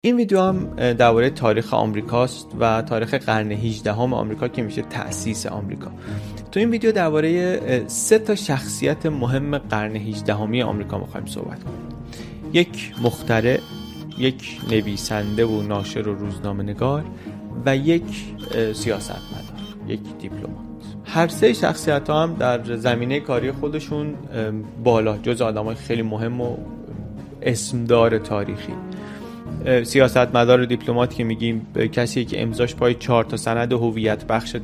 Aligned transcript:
این 0.00 0.16
ویدیو 0.16 0.40
هم 0.40 0.74
درباره 0.74 1.30
تاریخ 1.30 1.74
آمریکاست 1.74 2.46
و 2.60 2.82
تاریخ 2.82 3.14
قرن 3.14 3.52
18 3.52 3.92
هم 3.92 4.14
آمریکا 4.14 4.48
که 4.48 4.62
میشه 4.62 4.82
تأسیس 4.82 5.46
آمریکا. 5.46 5.90
تو 6.52 6.60
این 6.60 6.70
ویدیو 6.70 6.92
درباره 6.92 7.84
سه 7.86 8.18
تا 8.18 8.34
شخصیت 8.34 9.06
مهم 9.06 9.58
قرن 9.58 9.96
18 9.96 10.34
همی 10.34 10.62
آمریکا 10.62 10.98
می‌خوایم 10.98 11.26
صحبت 11.26 11.64
کنیم. 11.64 11.78
یک 12.52 12.92
مخترع 13.02 13.58
یک 14.18 14.60
نویسنده 14.70 15.44
و 15.46 15.62
ناشر 15.62 16.08
و 16.08 16.14
روزنامه 16.14 16.62
نگار 16.62 17.04
و 17.66 17.76
یک 17.76 18.34
سیاستمدار 18.72 19.42
یک 19.88 20.00
دیپلمات. 20.20 20.50
هر 21.04 21.28
سه 21.28 21.52
شخصیت 21.52 22.10
ها 22.10 22.22
هم 22.22 22.34
در 22.34 22.76
زمینه 22.76 23.20
کاری 23.20 23.52
خودشون 23.52 24.14
بالا 24.84 25.18
جز 25.18 25.40
آدم 25.40 25.64
های 25.64 25.74
خیلی 25.74 26.02
مهم 26.02 26.40
و 26.40 26.56
اسمدار 27.42 28.18
تاریخی. 28.18 28.72
سیاستمدار 29.84 30.60
و 30.60 30.66
دیپلمات 30.66 31.14
که 31.14 31.24
میگیم 31.24 31.66
کسی 31.92 32.24
که 32.24 32.42
امضاش 32.42 32.74
پای 32.74 32.94
چهار 32.94 33.24
تا 33.24 33.36
سند 33.36 33.72
هویت 33.72 34.24
بخش 34.24 34.56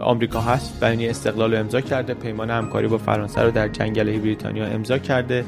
آمریکا 0.00 0.40
هست 0.40 0.82
یعنی 0.82 1.08
استقلال 1.08 1.54
رو 1.54 1.60
امضا 1.60 1.80
کرده 1.80 2.14
پیمان 2.14 2.50
همکاری 2.50 2.88
با 2.88 2.98
فرانسه 2.98 3.40
رو 3.42 3.50
در 3.50 3.68
جنگ 3.68 4.00
علیه 4.00 4.18
بریتانیا 4.18 4.66
امضا 4.66 4.98
کرده. 4.98 5.44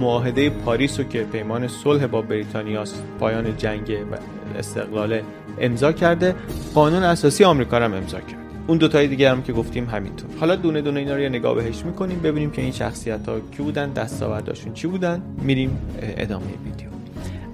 معاهده 0.00 0.50
پاریس 0.50 0.98
رو 0.98 1.04
که 1.04 1.22
پیمان 1.22 1.68
صلح 1.68 2.06
با 2.06 2.22
بریتانیا 2.22 2.84
پایان 3.20 3.56
جنگ 3.56 3.90
و 4.12 4.16
استقلال 4.58 5.20
امضا 5.60 5.92
کرده. 5.92 6.34
قانون 6.74 7.02
اساسی 7.02 7.44
آمریکا 7.44 7.78
رو 7.78 7.84
هم 7.84 7.94
امضا 7.94 8.20
کرده. 8.20 8.40
اون 8.66 8.78
دو 8.78 8.88
تای 8.88 9.08
دیگه 9.08 9.30
هم 9.30 9.42
که 9.42 9.52
گفتیم 9.52 9.84
همینطور. 9.84 10.30
حالا 10.40 10.56
دونه 10.56 10.80
دونه 10.80 11.00
اینا 11.00 11.14
رو 11.14 11.20
یه 11.20 11.28
نگاه 11.28 11.54
بهش 11.54 11.84
می‌کنیم 11.84 12.20
ببینیم 12.20 12.50
که 12.50 12.62
این 12.62 12.72
شخصیت 12.72 13.28
ها 13.28 13.40
کی 13.56 13.62
بودن 13.62 13.92
دستاورداشون 13.92 14.72
چی 14.74 14.86
بودن. 14.86 15.22
میریم 15.42 15.78
ادامه 16.02 16.46
ویدیو. 16.64 16.99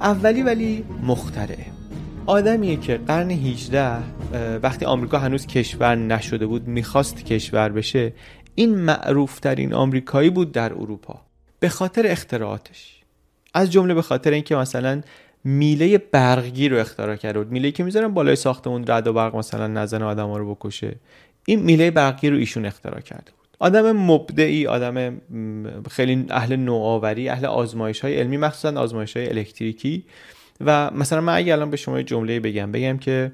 اولی 0.01 0.43
ولی 0.43 0.85
مخترعه 1.03 1.67
آدمیه 2.27 2.77
که 2.77 3.01
قرن 3.07 3.31
18 3.31 4.03
وقتی 4.63 4.85
آمریکا 4.85 5.19
هنوز 5.19 5.47
کشور 5.47 5.95
نشده 5.95 6.47
بود 6.47 6.69
می‌خواست 6.69 7.25
کشور 7.25 7.69
بشه 7.69 8.13
این 8.55 8.75
معروف 8.75 9.41
ترین 9.41 9.75
آمریکایی 9.75 10.31
بود 10.31 10.53
در 10.53 10.73
اروپا. 10.73 11.21
به 11.61 11.69
خاطر 11.69 12.07
اختراعاتش. 12.07 13.03
از 13.55 13.73
جمله 13.73 13.95
به 13.95 14.03
خاطر 14.03 14.31
اینکه 14.31 14.57
مثلا 14.57 15.03
میله 15.45 15.99
برقی 15.99 16.69
رو 16.69 16.79
اختراع 16.79 17.17
کرده 17.17 17.39
بود. 17.39 17.53
میله 17.53 17.71
که 17.71 17.85
می‌ذارن 17.85 18.15
بالای 18.15 18.37
ساختمون 18.37 18.85
رد 18.89 19.07
و 19.07 19.13
برق 19.13 19.37
مثلا 19.37 19.67
نزن 19.67 20.03
آدم 20.03 20.33
رو 20.33 20.55
بکشه. 20.55 20.97
این 21.47 21.63
میله 21.63 21.91
برقی 21.91 22.31
رو 22.31 22.37
ایشون 22.37 22.67
اختراع 22.67 23.01
کرده 23.01 23.33
بود. 23.39 23.46
آدم 23.59 23.93
مبدعی 23.93 24.67
آدم 24.67 25.21
خیلی 25.91 26.27
اهل 26.31 26.57
نوآوری 26.57 27.29
اهل 27.29 27.45
آزمایش 27.45 28.01
های 28.01 28.15
علمی 28.15 28.37
مخصوصا 28.37 28.81
آزمایش 28.81 29.17
های 29.17 29.29
الکتریکی. 29.29 30.05
و 30.61 30.91
مثلا 30.91 31.21
من 31.21 31.37
اگه 31.37 31.53
الان 31.53 31.71
به 31.71 31.77
شما 31.77 32.03
جمله 32.03 32.41
بگم 32.41 32.73
بگم 32.73 32.99
که 32.99 33.33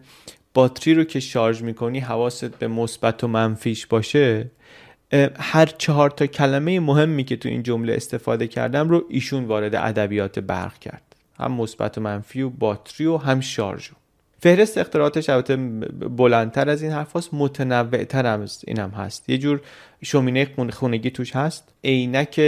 باتری 0.55 0.95
رو 0.95 1.05
که 1.05 1.21
شارژ 1.21 1.63
می‌کنی 1.63 2.01
حواست 2.01 2.59
به 2.59 2.69
مثبت 2.69 3.25
و 3.25 3.29
منفیش 3.29 3.87
باشه 3.87 4.51
هر 5.39 5.67
چهار 5.67 6.11
تا 6.11 6.27
کلمه 6.27 6.81
مهمی 6.81 7.25
که 7.25 7.37
تو 7.37 7.49
این 7.49 7.63
جمله 7.63 7.95
استفاده 7.95 8.49
کردم 8.49 8.89
رو 8.89 9.05
ایشون 9.09 9.45
وارد 9.45 9.75
ادبیات 9.75 10.39
برق 10.39 10.79
کرد. 10.79 11.03
هم 11.39 11.53
مثبت 11.53 11.99
و 11.99 12.01
منفی 12.01 12.43
و 12.43 12.51
باتری 12.51 13.07
و 13.07 13.17
هم 13.17 13.41
شارژ 13.41 13.89
فهرست 14.41 14.79
اختراعاتش 14.79 15.31
البته 15.31 15.57
بلندتر 16.17 16.69
از 16.69 16.83
این 16.83 16.93
حرف 16.93 17.17
هست 17.17 17.31
متنوعتر 17.33 18.27
هم 18.27 18.47
این 18.67 18.79
هم 18.79 18.91
هست. 18.91 19.31
یه 19.31 19.39
جور 19.39 19.61
شومینه 20.05 20.49
خونگی 20.73 21.11
توش 21.11 21.37
هست. 21.37 21.69
عینک 21.85 22.41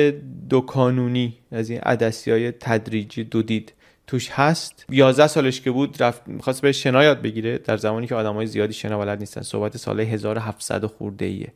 دو 0.49 0.61
کانونی 0.61 1.39
از 1.53 1.71
این 1.71 1.81
عدسی 1.81 2.31
های 2.31 2.53
تدریجی 2.53 3.25
دو 3.25 3.43
دید 3.43 3.73
توش 4.07 4.31
هست. 4.31 4.85
11 4.91 5.27
سالش 5.27 5.61
که 5.61 5.71
بود 5.71 6.03
رفت 6.03 6.29
می‌خواست 6.29 6.63
به 6.63 6.73
شنا 6.73 7.05
یاد 7.05 7.23
بگیره. 7.23 7.59
در 7.59 7.77
زمانی 7.77 8.07
که 8.07 8.15
آدمای 8.15 8.47
زیادی 8.47 8.73
شنا 8.73 8.99
بلد 8.99 9.19
نیستن. 9.19 9.43
صحبت 9.43 9.77
سال 9.77 10.01
1700 10.01 10.87
خورده 10.87 11.25
ایه 11.25 11.53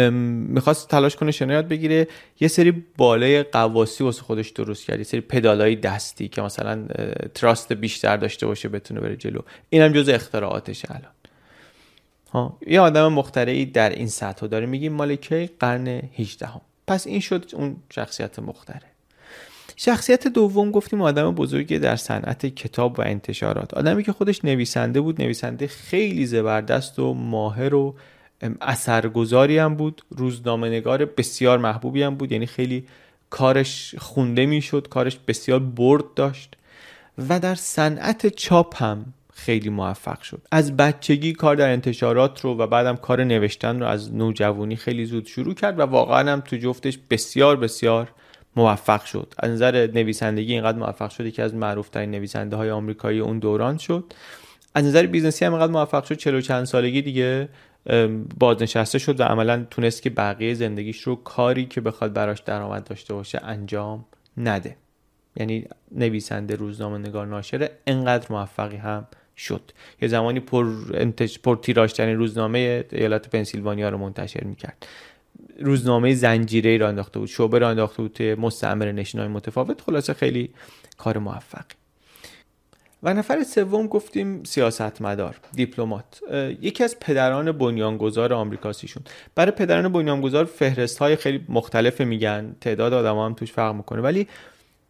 می‌خواست 0.00 0.88
تلاش 0.88 1.16
کنه 1.16 1.30
شنا 1.30 1.52
یاد 1.52 1.68
بگیره. 1.68 2.08
یه 2.40 2.48
سری 2.48 2.84
بالای 2.96 3.42
قواسی 3.42 4.04
واسه 4.04 4.22
خودش 4.22 4.48
درست 4.48 4.84
کرد. 4.84 4.98
یه 4.98 5.04
سری 5.04 5.20
پدالای 5.20 5.76
دستی 5.76 6.28
که 6.28 6.42
مثلا 6.42 6.86
تراست 7.34 7.72
بیشتر 7.72 8.16
داشته 8.16 8.46
باشه 8.46 8.68
بتونه 8.68 9.00
بره 9.00 9.16
جلو. 9.16 9.40
اینم 9.70 9.92
جز 9.92 10.08
اختراعاتش 10.08 10.84
الان. 10.88 11.12
ها. 12.32 12.58
یه 12.66 12.80
آدم 12.80 13.12
مخترعی 13.12 13.66
در 13.66 13.90
این 13.90 14.08
سطح 14.08 14.46
داره. 14.46 14.66
میگیم 14.66 14.92
مال 14.92 15.16
کی؟ 15.16 15.46
قرن 15.46 15.86
18 15.88 16.46
هم. 16.46 16.60
پس 16.86 17.06
این 17.06 17.20
شد 17.20 17.50
اون 17.52 17.76
شخصیت 17.90 18.38
مختره 18.38 18.90
شخصیت 19.76 20.28
دوم 20.28 20.70
گفتیم 20.70 21.02
آدم 21.02 21.34
بزرگی 21.34 21.78
در 21.78 21.96
صنعت 21.96 22.46
کتاب 22.46 22.98
و 22.98 23.02
انتشارات. 23.02 23.74
آدمی 23.74 24.02
که 24.02 24.12
خودش 24.12 24.44
نویسنده 24.44 25.00
بود 25.00 25.22
نویسنده 25.22 25.66
خیلی 25.66 26.26
زبردست 26.26 26.98
و 26.98 27.14
ماهر 27.14 27.74
و 27.74 27.94
اثرگذاری 28.60 29.58
هم 29.58 29.74
بود. 29.74 30.02
روزنامه 30.10 30.68
نگار 30.68 31.04
بسیار 31.04 31.58
محبوبی 31.58 32.02
هم 32.02 32.14
بود. 32.14 32.32
یعنی 32.32 32.46
خیلی 32.46 32.86
کارش 33.30 33.94
خونده 33.98 34.46
می‌شد 34.46 34.88
کارش 34.88 35.18
بسیار 35.28 35.60
برد 35.60 36.14
داشت. 36.14 36.56
و 37.28 37.40
در 37.40 37.54
صنعت 37.54 38.26
چاپ 38.26 38.82
هم 38.82 39.14
خیلی 39.44 39.68
موفق 39.68 40.20
شد. 40.20 40.42
از 40.52 40.76
بچگی 40.76 41.32
کار 41.32 41.56
در 41.56 41.72
انتشارات 41.72 42.40
رو 42.40 42.54
و 42.54 42.66
بعدم 42.66 42.96
کار 42.96 43.24
نوشتن 43.24 43.80
رو 43.80 43.86
از 43.86 44.14
نوجوانی 44.14 44.76
خیلی 44.76 45.04
زود 45.04 45.26
شروع 45.26 45.54
کرد 45.54 45.78
و 45.78 45.82
واقعا 45.82 46.32
هم 46.32 46.40
تو 46.40 46.56
جفتش 46.56 46.98
بسیار 47.10 47.56
بسیار 47.56 48.12
موفق 48.56 49.04
شد. 49.04 49.34
از 49.38 49.50
نظر 49.50 49.88
نویسندگی 49.94 50.52
اینقدر 50.52 50.78
موفق 50.78 51.10
شد 51.10 51.32
که 51.32 51.42
از 51.42 51.54
معروفترین 51.54 52.10
نویسنده 52.10 52.56
های 52.56 52.70
آمریکایی 52.70 53.20
اون 53.20 53.38
دوران 53.38 53.78
شد. 53.78 54.12
از 54.74 54.84
نظر 54.84 55.06
business 55.06 55.40
ی 55.40 55.44
هم 55.44 55.52
اینقدر 55.52 55.72
موفق 55.72 56.04
شد 56.04 56.14
چهل 56.14 56.35
و 56.35 56.40
چند 56.40 56.64
سالگی 56.64 57.02
دیگه 57.02 57.48
بازنشسته 58.38 58.98
شد 58.98 59.20
و 59.20 59.22
عملا 59.22 59.66
تونست 59.70 60.02
که 60.02 60.10
بقیه 60.10 60.54
زندگیش 60.54 61.02
رو 61.02 61.14
کاری 61.14 61.66
که 61.66 61.80
بخواد 61.80 62.12
براش 62.12 62.40
درآمد 62.40 62.84
داشته 62.84 63.14
باشه 63.14 63.40
انجام 63.42 64.04
نده. 64.36 64.76
یعنی 65.36 65.64
نویسنده 65.92 66.56
روزنامه 66.56 66.98
نگار 66.98 67.26
ناشره 67.26 67.70
انقدر 67.86 68.26
موفقی 68.30 68.76
هم 68.76 69.06
شد. 69.40 69.62
یه 70.02 70.08
زمانی 70.08 70.40
پر, 70.40 70.66
انتش... 70.94 71.38
پر 71.38 71.56
تیراژترین 71.56 72.16
روزنامه 72.16 72.84
ایالت 72.92 73.28
پنسیلوانیا 73.30 73.88
رو 73.88 73.98
منتشر 73.98 74.44
می‌کرد. 74.44 74.86
روزنامه 75.60 76.14
زنجیره 76.14 76.76
را 76.76 76.88
انداخته 76.88 77.18
بود 77.18 77.28
شعبه 77.28 77.58
را 77.58 77.68
انداخته 77.70 78.02
بود 78.02 78.22
مستعمر 78.22 78.92
نشینای 78.92 79.28
متفاوت. 79.28 79.80
خلاصه 79.80 80.14
خیلی 80.14 80.50
کار 80.98 81.18
موفقی. 81.18 81.74
و 83.02 83.14
نفر 83.14 83.42
سوم 83.42 83.86
گفتیم 83.86 84.44
سیاستمدار 84.44 85.36
دیپلمات. 85.54 86.20
یکی 86.60 86.84
از 86.84 87.00
پدران 87.00 87.52
بنیانگذار 87.52 88.32
آمریکاسیشون 88.32 89.02
برای 89.34 89.52
پدران 89.52 89.92
بنیانگذار 89.92 90.44
فهرست 90.44 90.98
های 90.98 91.16
خیلی 91.16 91.44
مختلف 91.48 92.00
میگن. 92.00 92.56
تعداد 92.60 92.92
آدم 92.92 93.18
هم 93.18 93.34
توش 93.34 93.52
فرق 93.52 93.74
می‌کنه. 93.74 94.02
ولی 94.02 94.28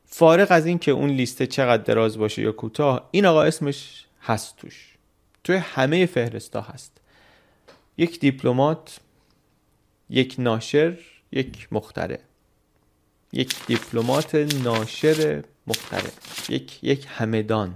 فارغ 0.06 0.47
از 0.50 0.67
این 0.67 0.79
که 0.79 0.91
اون 0.91 1.11
لیست 1.11 1.43
چقدر 1.43 1.82
دراز 1.82 2.19
باشه 2.19 2.43
یا 2.43 2.52
کوتاه 2.52 3.08
این 3.11 3.26
آقا 3.26 3.43
اسمش 3.43 4.06
هست 4.23 4.57
توش. 4.57 4.95
توی 5.45 5.57
همه 5.57 6.07
فهرست 6.07 6.57
ها 6.57 6.63
هست. 6.63 7.01
یک 7.97 8.21
دیپلمات 8.21 9.01
یک 10.11 10.35
ناشر 10.39 10.99
یک 11.33 11.69
مختره. 11.73 12.19
یک 13.33 13.67
دیپلمات 13.67 14.35
ناشر 14.35 15.45
مختره. 15.67 16.11
یک 16.49 16.85
یک 16.85 17.07
همدان. 17.09 17.75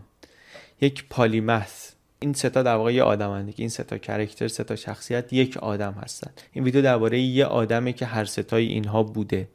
یک 0.80 1.04
پالیمث 1.10 1.94
این 2.24 2.32
ستا 2.32 2.62
در 2.62 2.74
واقع 2.74 2.94
یه 2.94 3.02
آدم 3.02 3.52
این 3.56 3.68
ستا 3.68 3.98
کرکتر 3.98 4.48
ستا 4.48 4.76
شخصیت 4.76 5.32
یک 5.32 5.56
آدم 5.56 5.92
هستن. 5.92 6.30
این 6.52 6.64
ویدیو 6.64 6.82
درباره 6.82 7.20
یه 7.20 7.44
آدمه 7.44 7.92
که 7.92 8.06
هر 8.06 8.24
ستای 8.24 8.66
اینها 8.66 9.02
بوده. 9.02 9.48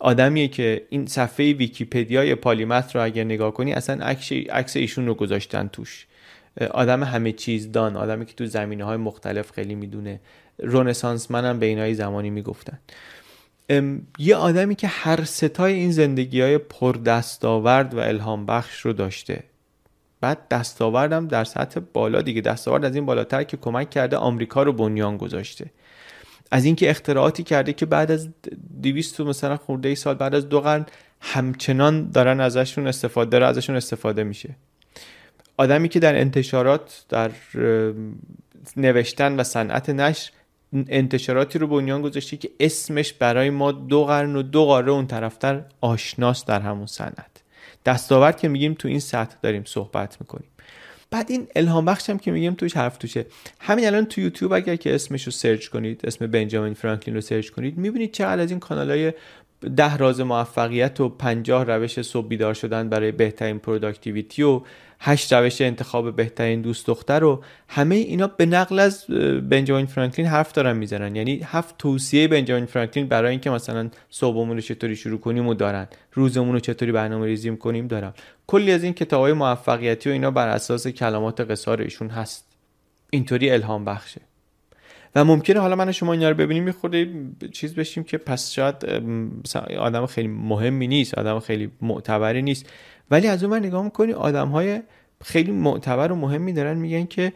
آدمیه 0.00 0.48
که 0.48 0.86
این 0.90 1.06
صفحه 1.06 1.52
ویکیپدیای 1.52 2.34
پالیمث 2.34 2.96
رو 2.96 3.04
اگر 3.04 3.24
نگاه 3.24 3.54
کنی 3.54 3.72
اصلا 3.72 4.04
عکس 4.50 4.76
ایشون 4.76 5.06
رو 5.06 5.14
گذاشتن 5.14 5.68
توش. 5.68 6.06
آدم 6.70 7.04
همه 7.04 7.32
چیز 7.32 7.72
دان 7.72 7.96
آدمی 7.96 8.26
که 8.26 8.34
تو 8.34 8.46
زمینه 8.46 8.84
های 8.84 8.96
مختلف 8.96 9.50
خیلی 9.50 9.74
می‌دونه. 9.74 10.20
رونسانس 10.58 11.30
منم 11.30 11.58
به 11.58 11.66
اینای 11.66 11.94
زمانی 11.94 12.30
می‌گفتن. 12.30 12.78
یه 14.18 14.36
آدمی 14.36 14.74
که 14.74 14.86
هر 14.86 15.24
ستای 15.24 15.72
این 15.74 15.92
زندگی 15.92 16.40
های 16.40 16.58
پر 16.58 16.92
دستاورد 16.92 17.94
و 17.94 17.98
الهام 17.98 18.46
بخش 18.46 18.80
رو 18.80 18.92
داشته. 18.92 19.42
بعد 20.20 20.48
دستاوردم 20.50 21.28
در 21.28 21.44
سطح 21.44 21.80
بالا 21.92 22.22
دیگه. 22.22 22.40
دستاورد 22.40 22.84
از 22.84 22.94
این 22.94 23.06
بالاتر 23.06 23.42
که 23.42 23.56
کمک 23.56 23.90
کرده 23.90 24.16
آمریکا 24.16 24.62
رو 24.62 24.72
بنیان 24.72 25.16
گذاشته. 25.16 25.66
از 26.50 26.64
اینکه 26.64 26.90
اختراعاتی 26.90 27.42
کرده 27.42 27.72
که 27.72 27.86
بعد 27.86 28.10
از 28.10 28.28
200 28.82 29.20
مثلا 29.20 29.56
خورده 29.56 29.88
ای 29.88 29.94
سال 29.94 30.14
بعد 30.14 30.34
از 30.34 30.48
دو 30.48 30.60
قرن 30.60 30.86
همچنان 31.20 32.10
دارن 32.10 32.40
ازشون 32.40 32.86
استفاده 32.86 33.30
داره 33.30 33.46
ازشون 33.46 33.76
استفاده 33.76 34.24
میشه. 34.24 34.56
آدمی 35.56 35.88
که 35.88 36.00
در 36.00 36.20
انتشارات 36.20 37.04
در 37.08 37.30
نوشتن 38.76 39.40
و 39.40 39.44
صنعت 39.44 39.90
نشر 39.90 40.30
انتشاراتی 40.72 41.58
رو 41.58 41.66
بنیان 41.66 42.02
گذاشته 42.02 42.36
که 42.36 42.50
اسمش 42.60 43.12
برای 43.12 43.50
ما 43.50 43.72
دو 43.72 44.04
قرن 44.04 44.36
و 44.36 44.42
دو 44.42 44.64
قاره 44.64 44.92
اون 44.92 45.06
طرفتر 45.06 45.64
آشناس 45.80 46.44
در 46.44 46.60
همون 46.60 46.86
صنعت. 46.86 47.42
دستاورد 47.86 48.40
که 48.40 48.48
میگیم 48.48 48.74
تو 48.74 48.88
این 48.88 49.00
سطح 49.00 49.36
داریم 49.42 49.62
صحبت 49.66 50.16
می‌کنیم. 50.20 50.48
بعد 51.10 51.30
این 51.30 51.46
الهام 51.56 51.84
بخش 51.84 52.10
هم 52.10 52.18
که 52.18 52.30
میگیم 52.30 52.54
توش 52.54 52.76
حرف 52.76 52.96
توشه. 52.96 53.26
همین 53.60 53.86
الان 53.86 54.04
تو 54.04 54.20
یوتیوب 54.20 54.52
اگر 54.52 54.76
که 54.76 54.94
اسمش 54.94 55.24
رو 55.24 55.32
سرچ 55.32 55.68
کنید 55.68 56.00
اسم 56.04 56.26
بنجامین 56.26 56.74
فرانکلین 56.74 57.14
رو 57.14 57.20
سرچ 57.20 57.50
کنید 57.50 57.78
می‌بینید 57.78 58.12
چقدر 58.12 58.42
از 58.42 58.50
این 58.50 58.60
کانال 58.60 58.90
های 58.90 59.12
ده 59.76 59.96
راز 59.96 60.20
موفقیت 60.20 61.00
و 61.00 61.08
پنجاه 61.08 61.64
روش 61.64 62.02
صبح 62.02 62.28
بیدار 62.28 62.54
شدن 62.54 62.88
برای 62.88 63.12
بهترین 63.12 63.58
productivity 63.58 64.42
و 64.42 64.60
هشت 65.00 65.32
روش 65.32 65.60
انتخاب 65.60 66.16
بهترین 66.16 66.62
دوست 66.62 66.86
دختر 66.86 67.24
و 67.24 67.42
همه 67.68 67.94
اینا 67.94 68.26
به 68.26 68.46
نقل 68.46 68.78
از 68.78 69.04
بنجامین 69.48 69.86
فرانکلین 69.86 70.28
حرف 70.28 70.52
دارن 70.52 70.76
می‌زنن. 70.76 71.16
یعنی 71.16 71.40
هفت 71.44 71.78
توصیه 71.78 72.28
بنجامین 72.28 72.66
فرانکلین 72.66 73.08
برای 73.08 73.30
اینکه 73.30 73.50
مثلا 73.50 73.90
صبحمون 74.10 74.56
رو 74.56 74.60
چطوری 74.60 74.96
شروع 74.96 75.20
کنیم 75.20 75.46
و 75.46 75.54
دارن. 75.54 75.88
روزمون 76.12 76.52
رو 76.52 76.60
چطوری 76.60 76.92
برنامه 76.92 77.26
ریزی 77.26 77.56
کنیم 77.56 77.86
دارن. 77.86 78.12
کلی 78.46 78.72
از 78.72 78.84
این 78.84 78.92
کتاب 78.92 79.20
های 79.20 79.32
موفقیتی 79.32 80.08
و 80.08 80.12
اینا 80.12 80.30
بر 80.30 80.48
اساس 80.48 80.86
کلمات 80.86 81.40
قصار 81.40 81.80
ایشون 81.80 82.08
هست. 82.08 82.48
اینطوری 83.10 83.50
الهام 83.50 83.84
بخشه. 83.84 84.20
و 85.14 85.24
ممکنه 85.24 85.60
حالا 85.60 85.76
من 85.76 85.92
شما 85.92 86.12
اینا 86.12 86.28
رو 86.28 86.34
ببینیم 86.34 86.64
میخورده 86.64 87.08
چیز 87.52 87.74
بشیم 87.74 88.04
که 88.04 88.18
پس 88.18 88.52
شاید 88.52 88.76
آدم 89.78 90.06
خیلی 90.06 90.28
مهمی 90.28 90.86
نیست 90.86 91.18
آدم 91.18 91.40
خیلی 91.40 91.70
معتبری 91.80 92.42
نیست. 92.42 92.66
ولی 93.10 93.26
از 93.26 93.44
اون 93.44 93.52
من 93.52 93.66
نگاه 93.66 93.84
می‌کنی 93.84 94.12
آدم 94.12 94.48
های 94.48 94.82
خیلی 95.24 95.52
معتبر 95.52 96.12
و 96.12 96.16
مهمی 96.16 96.52
دارن 96.52 96.78
میگن 96.78 97.06
که 97.06 97.32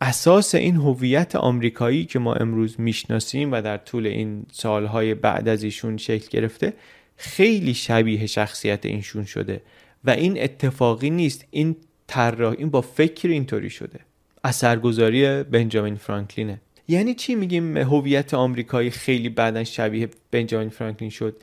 اساس 0.00 0.54
این 0.54 0.76
هویت 0.76 1.36
آمریکایی 1.36 2.04
که 2.04 2.18
ما 2.18 2.34
امروز 2.34 2.80
می‌شناسیم 2.80 3.52
و 3.52 3.62
در 3.62 3.76
طول 3.76 4.06
این 4.06 4.46
سالهای 4.52 5.14
بعد 5.14 5.48
از 5.48 5.62
ایشون 5.62 5.96
شکل 5.96 6.28
گرفته 6.30 6.72
خیلی 7.16 7.74
شبیه 7.74 8.26
شخصیت 8.26 8.86
اینشون 8.86 9.24
شده 9.24 9.60
و 10.04 10.10
این 10.10 10.42
اتفاقی 10.42 11.10
نیست. 11.10 11.44
این 11.50 11.76
طراح 12.06 12.54
این 12.58 12.70
با 12.70 12.80
فکر 12.80 13.28
اینطوری 13.28 13.70
شده. 13.70 14.00
اثرگذاری 14.44 15.42
بنجامین 15.42 15.96
فرانکلینه. 15.96 16.60
یعنی 16.88 17.14
چی 17.14 17.34
میگیم؟ 17.34 17.76
هویت 17.76 18.34
آمریکایی 18.34 18.90
خیلی 18.90 19.28
بعدا 19.28 19.64
شبیه 19.64 20.08
بنجامین 20.30 20.68
فرانکلین 20.68 21.10
شد. 21.10 21.36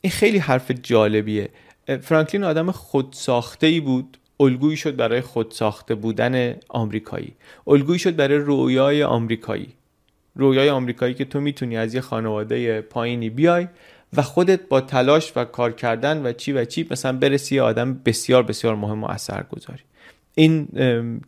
این 0.00 0.10
خیلی 0.10 0.38
حرف 0.38 0.70
جالبیه. 0.70 1.48
فرانکلین 1.86 2.44
آدم 2.44 2.70
خودساخته 2.70 3.66
ای 3.66 3.80
بود. 3.80 4.18
الگویی 4.40 4.76
شد 4.76 4.96
برای 4.96 5.20
خودساخته 5.20 5.94
بودن 5.94 6.54
آمریکایی. 6.68 7.32
الگویی 7.66 7.98
شد 7.98 8.16
برای 8.16 8.38
رویای 8.38 9.02
آمریکایی. 9.02 9.72
رویای 10.34 10.68
آمریکایی 10.68 11.14
که 11.14 11.24
تو 11.24 11.40
می‌تونی 11.40 11.76
از 11.76 11.94
یه 11.94 12.00
خانواده 12.00 12.80
پایینی 12.80 13.30
بیای 13.30 13.68
و 14.16 14.22
خودت 14.22 14.68
با 14.68 14.80
تلاش 14.80 15.32
و 15.36 15.44
کار 15.44 15.72
کردن 15.72 16.26
و 16.26 16.32
چی 16.32 16.52
و 16.52 16.64
چی 16.64 16.86
مثلا 16.90 17.18
برسی 17.18 17.54
یه 17.54 17.62
آدم 17.62 17.94
بسیار 18.04 18.42
بسیار 18.42 18.74
مهم 18.74 19.04
و 19.04 19.06
اثر 19.06 19.42
گذاری 19.42 19.82
این 20.34 20.68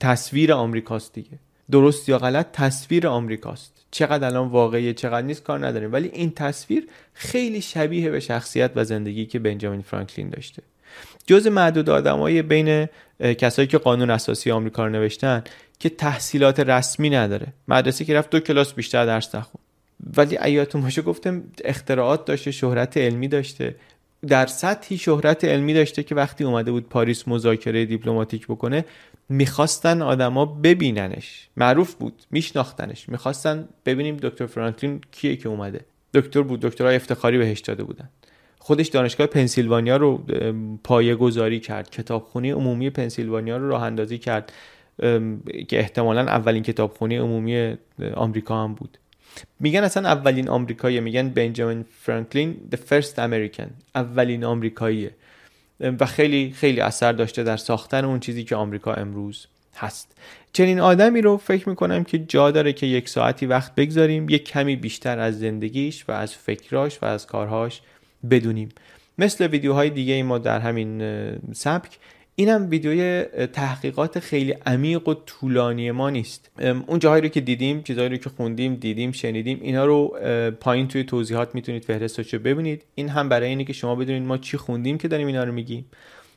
تصویر 0.00 0.52
آمریکاست 0.52 1.12
دیگه. 1.12 1.38
درست 1.70 2.08
یا 2.08 2.18
غلط 2.18 2.46
تصویر 2.52 3.06
آمریکاست. 3.06 3.72
چقدر 3.90 4.26
الان 4.26 4.48
واقعیه 4.48 4.94
چقدر 4.94 5.26
نیست 5.26 5.42
کار 5.42 5.66
نداریم. 5.66 5.92
ولی 5.92 6.10
این 6.12 6.30
تصویر 6.30 6.86
خیلی 7.12 7.60
شبیه 7.60 8.10
به 8.10 8.20
شخصیت 8.20 8.70
و 8.76 8.84
زندگی 8.84 9.26
که 9.26 9.38
بنجامین 9.38 9.82
فرانکلین 9.82 10.28
داشته. 10.28 10.62
جز 11.26 11.46
معدود 11.46 11.90
آدمای 11.90 12.42
بین 12.42 12.88
کسایی 13.20 13.68
که 13.68 13.78
قانون 13.78 14.10
اساسی 14.10 14.50
آمریکا 14.50 14.86
رو 14.86 14.92
نوشتن 14.92 15.44
که 15.78 15.88
تحصیلات 15.88 16.60
رسمی 16.60 17.10
نداره. 17.10 17.46
مدرسه 17.68 18.04
که 18.04 18.14
رفت 18.14 18.30
دو 18.30 18.40
کلاس 18.40 18.74
بیشتر 18.74 19.06
درس 19.06 19.34
نخون 19.34 19.60
ولی 20.16 20.38
ایاتون 20.38 20.82
باشه 20.82 21.02
گفتم 21.02 21.42
اختراعات 21.64 22.24
داشته 22.24 22.50
شهرت 22.50 22.96
علمی 22.96 23.28
داشته. 23.28 23.74
در 24.26 24.46
سطحی 24.46 24.98
شهرت 24.98 25.44
علمی 25.44 25.74
داشته 25.74 26.02
که 26.02 26.14
وقتی 26.14 26.44
اومده 26.44 26.70
بود 26.70 26.88
پاریس 26.88 27.28
مذاکره 27.28 27.84
دیپلماتیک 27.84 28.46
بکنه 28.46 28.84
می‌خواستن 29.28 30.02
آدما 30.02 30.44
ببیننش. 30.44 31.48
معروف 31.56 31.94
بود 31.94 32.22
میشناختنش. 32.30 33.08
می‌خواستن 33.08 33.68
ببینیم 33.86 34.16
دکتر 34.16 34.46
فرانکلین 34.46 35.00
کیه 35.12 35.36
که 35.36 35.48
اومده. 35.48 35.80
دکتر 36.14 36.42
بود 36.42 36.60
دکترای 36.60 36.96
افتخاری 36.96 37.38
بهش 37.38 37.60
داده 37.60 37.84
بودن. 37.84 38.08
خودش 38.58 38.86
دانشگاه 38.86 39.26
پنسیلوانیا 39.26 39.96
رو 39.96 40.24
پایه 40.84 41.14
گذاری 41.14 41.60
کرد. 41.60 41.90
کتابخونه 41.90 42.54
عمومی 42.54 42.90
پنسیلوانیا 42.90 43.56
رو 43.56 43.68
راه 43.68 43.82
اندازی 43.82 44.18
کرد. 44.18 44.52
که 45.68 45.78
احتمالا 45.78 46.20
اولین 46.20 46.62
کتابخونه 46.62 47.20
عمومی 47.20 47.76
آمریکا 48.14 48.64
هم 48.64 48.74
بود. 48.74 48.98
میگن 49.60 49.84
اصلا 49.84 50.08
اولین 50.08 50.48
آمریکایی 50.48 51.00
میگن 51.00 51.28
بنجامین 51.28 51.84
فرانکلین 52.00 52.56
the 52.72 52.76
first 52.76 53.14
American. 53.16 53.68
اولین 53.94 54.44
آمریکاییه. 54.44 55.10
و 55.80 56.06
خیلی 56.06 56.52
خیلی 56.56 56.80
اثر 56.80 57.12
داشته 57.12 57.42
در 57.42 57.56
ساختن 57.56 58.04
اون 58.04 58.20
چیزی 58.20 58.44
که 58.44 58.56
آمریکا 58.56 58.94
امروز 58.94 59.46
هست. 59.76 60.16
چنین 60.52 60.80
آدمی 60.80 61.20
رو 61.20 61.36
فکر 61.36 61.68
می‌کنم 61.68 62.04
که 62.04 62.18
جا 62.18 62.50
داره 62.50 62.72
که 62.72 62.86
یک 62.86 63.08
ساعتی 63.08 63.46
وقت 63.46 63.74
بگذاریم 63.74 64.28
یک 64.28 64.44
کمی 64.44 64.76
بیشتر 64.76 65.18
از 65.18 65.38
زندگیش 65.38 66.04
و 66.08 66.12
از 66.12 66.34
فکراش 66.34 67.02
و 67.02 67.06
از 67.06 67.26
کارهاش 67.26 67.80
بدونیم. 68.30 68.68
مثل 69.18 69.46
ویدیوهای 69.46 69.90
دیگه 69.90 70.14
ای 70.14 70.22
ما 70.22 70.38
در 70.38 70.60
همین 70.60 71.02
سبک 71.52 71.98
اینم 72.40 72.70
ویدیوی 72.70 73.24
تحقیقات 73.52 74.18
خیلی 74.18 74.52
عمیق 74.66 75.08
و 75.08 75.14
طولانی 75.14 75.90
ما 75.90 76.10
نیست. 76.10 76.50
اون 76.86 76.98
جاهایی 76.98 77.22
رو 77.22 77.28
که 77.28 77.40
دیدیم 77.40 77.82
چیزهایی 77.82 78.10
رو 78.10 78.16
که 78.16 78.30
خوندیم 78.30 78.74
دیدیم 78.74 79.12
شنیدیم 79.12 79.58
اینا 79.62 79.84
رو 79.84 80.18
پایین 80.60 80.88
توی 80.88 81.04
توضیحات 81.04 81.54
می‌تونید 81.54 81.84
فهرستش 81.84 82.34
رو 82.34 82.40
ببینید. 82.40 82.84
این 82.94 83.08
هم 83.08 83.28
برای 83.28 83.48
اینه 83.48 83.64
که 83.64 83.72
شما 83.72 83.94
بدونید 83.94 84.22
ما 84.22 84.38
چی 84.38 84.56
خوندیم 84.56 84.98
که 84.98 85.08
داریم 85.08 85.26
اینا 85.26 85.44
رو 85.44 85.52
میگیم. 85.52 85.84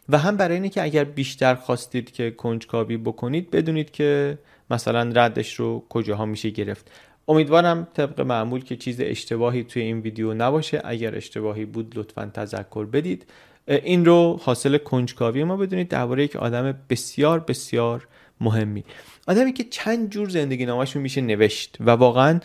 و 0.10 0.18
هم 0.18 0.38
برای 0.38 0.56
اینه 0.56 0.70
که 0.70 0.84
اگر 0.84 1.04
بیشتر 1.04 1.56
خواستید 1.56 2.12
که 2.12 2.32
کنجکاوی 2.32 2.98
بکنید 2.98 3.52
بدونید 3.52 3.92
که 3.92 4.38
مثلا 4.70 5.12
ردش 5.16 5.54
رو 5.54 5.86
کجاها 5.90 6.26
میشه 6.26 6.50
گرفت. 6.50 6.92
امیدوارم 7.28 7.88
طبق 7.94 8.22
معمول 8.22 8.64
که 8.64 8.76
چیز 8.76 9.02
اشتباهی 9.02 9.64
توی 9.64 9.82
این 9.82 10.00
ویدیو 10.00 10.34
نباشه. 10.34 10.82
اگر 10.84 11.16
اشتباهی 11.16 11.66
بود 11.66 11.98
لطفا 11.98 12.32
تذکر 12.34 12.86
بدید. 12.86 13.26
این 13.72 14.06
رو 14.06 14.40
حاصل 14.44 14.78
کنجکاوی 14.78 15.44
ما 15.44 15.58
بدونید 15.58 15.88
درباره 15.88 16.24
یک 16.24 16.36
آدم 16.36 16.80
بسیار 16.90 17.40
بسیار 17.40 18.08
مهمی. 18.42 18.84
آدمی 19.28 19.54
که 19.54 19.64
چند 19.64 20.10
جور 20.10 20.30
زندگی 20.30 20.66
نامش 20.66 20.96
میشه 20.96 21.22
نوشت 21.22 21.78
و 21.80 21.92
واقعا 21.92 22.40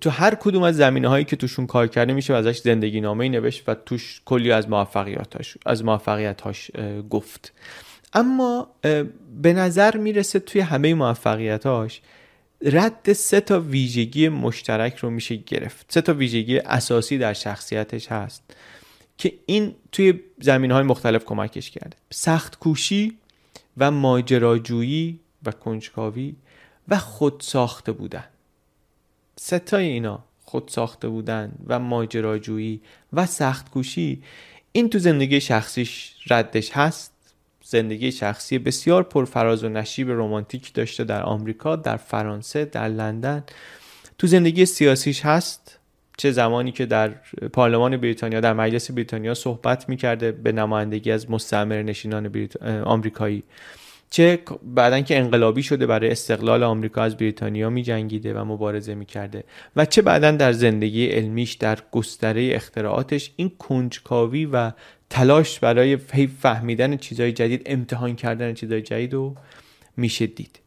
تو 0.00 0.10
هر 0.10 0.34
کدوم 0.34 0.62
از 0.62 0.76
زمینه 0.76 1.08
هایی 1.08 1.24
که 1.24 1.36
توشون 1.36 1.66
کار 1.66 1.86
کرده 1.86 2.12
میشه 2.12 2.32
و 2.32 2.36
ازش 2.36 2.58
زندگی 2.58 3.00
نامه 3.00 3.28
نوشت 3.28 3.68
و 3.68 3.74
توش 3.74 4.22
کلی 4.24 4.52
از 4.52 4.68
موفقیتاش 4.68 5.58
از 5.66 5.84
موفقیتاش 5.84 6.70
گفت. 7.10 7.52
اما 8.12 8.68
به 9.42 9.52
نظر 9.52 9.96
می‌رسه 9.96 10.38
توی 10.38 10.60
همه 10.60 10.94
موفقیتاش 10.94 12.00
رد 12.62 13.12
سه 13.12 13.40
تا 13.40 13.60
ویژگی 13.60 14.28
مشترک 14.28 14.96
رو 14.96 15.10
میشه 15.10 15.36
گرفت. 15.36 15.86
سه 15.88 16.00
تا 16.00 16.14
ویژگی 16.14 16.58
اساسی 16.58 17.18
در 17.18 17.32
شخصیتش 17.32 18.12
هست. 18.12 18.42
که 19.18 19.32
این 19.46 19.74
توی 19.92 20.20
زمین 20.40 20.70
های 20.70 20.82
مختلف 20.82 21.24
کمکش 21.24 21.70
کرده. 21.70 21.96
سخت 22.10 22.58
کوشی 22.58 23.18
و 23.76 23.90
ماجراجویی 23.90 25.20
و 25.44 25.50
کنجکاوی 25.50 26.34
و 26.88 26.98
خود 26.98 27.40
ساخته 27.40 27.92
بودن. 27.92 28.24
ستای 29.36 29.86
اینا 29.86 30.24
خود 30.44 30.68
ساخته 30.68 31.08
بودن 31.08 31.52
و 31.66 31.78
ماجراجویی 31.78 32.80
و 33.12 33.26
سخت 33.26 33.70
کوشی 33.70 34.22
این 34.72 34.90
تو 34.90 34.98
زندگی 34.98 35.40
شخصیش 35.40 36.14
ردش 36.30 36.70
هست. 36.70 37.12
زندگی 37.62 38.12
شخصی 38.12 38.58
بسیار 38.58 39.02
پرفراز 39.02 39.64
و 39.64 39.68
نشیب 39.68 40.10
رمانتیک 40.10 40.72
داشته 40.72 41.04
در 41.04 41.22
آمریکا 41.22 41.76
در 41.76 41.96
فرانسه 41.96 42.64
در 42.64 42.88
لندن. 42.88 43.44
تو 44.18 44.26
زندگی 44.26 44.66
سیاسیش 44.66 45.24
هست. 45.24 45.75
چه 46.16 46.30
زمانی 46.30 46.72
که 46.72 46.86
در 46.86 47.14
پارلمان 47.52 47.96
بریتانیا 47.96 48.40
در 48.40 48.52
مجلس 48.52 48.90
بریتانیا 48.90 49.34
صحبت 49.34 49.88
می‌کرده 49.88 50.32
به 50.32 50.52
نمایندگی 50.52 51.10
از 51.10 51.30
مستعمر 51.30 51.82
نشینان 51.82 52.48
آمریکایی. 52.84 53.42
چه 54.10 54.38
بعدا 54.62 55.00
که 55.00 55.18
انقلابی 55.18 55.62
شده 55.62 55.86
برای 55.86 56.10
استقلال 56.10 56.62
آمریکا 56.62 57.02
از 57.02 57.16
بریتانیا 57.16 57.70
می 57.70 57.82
جنگیده 57.82 58.34
و 58.34 58.44
مبارزه 58.44 58.94
می 58.94 59.06
کرده 59.06 59.44
و 59.76 59.84
چه 59.84 60.02
بعدا 60.02 60.30
در 60.30 60.52
زندگی 60.52 61.06
علمیش 61.06 61.52
در 61.52 61.78
گستره 61.92 62.50
اختراعاتش 62.54 63.32
این 63.36 63.52
کنجکاوی 63.58 64.46
و 64.46 64.72
تلاش 65.10 65.60
برای 65.60 65.96
فهمیدن 66.42 66.96
چیزهای 66.96 67.32
جدید 67.32 67.62
امتحان 67.66 68.16
کردن 68.16 68.54
چیزهای 68.54 68.82
جدید 68.82 69.14
رو 69.14 69.34
میشه 69.96 70.26
دید 70.26 70.60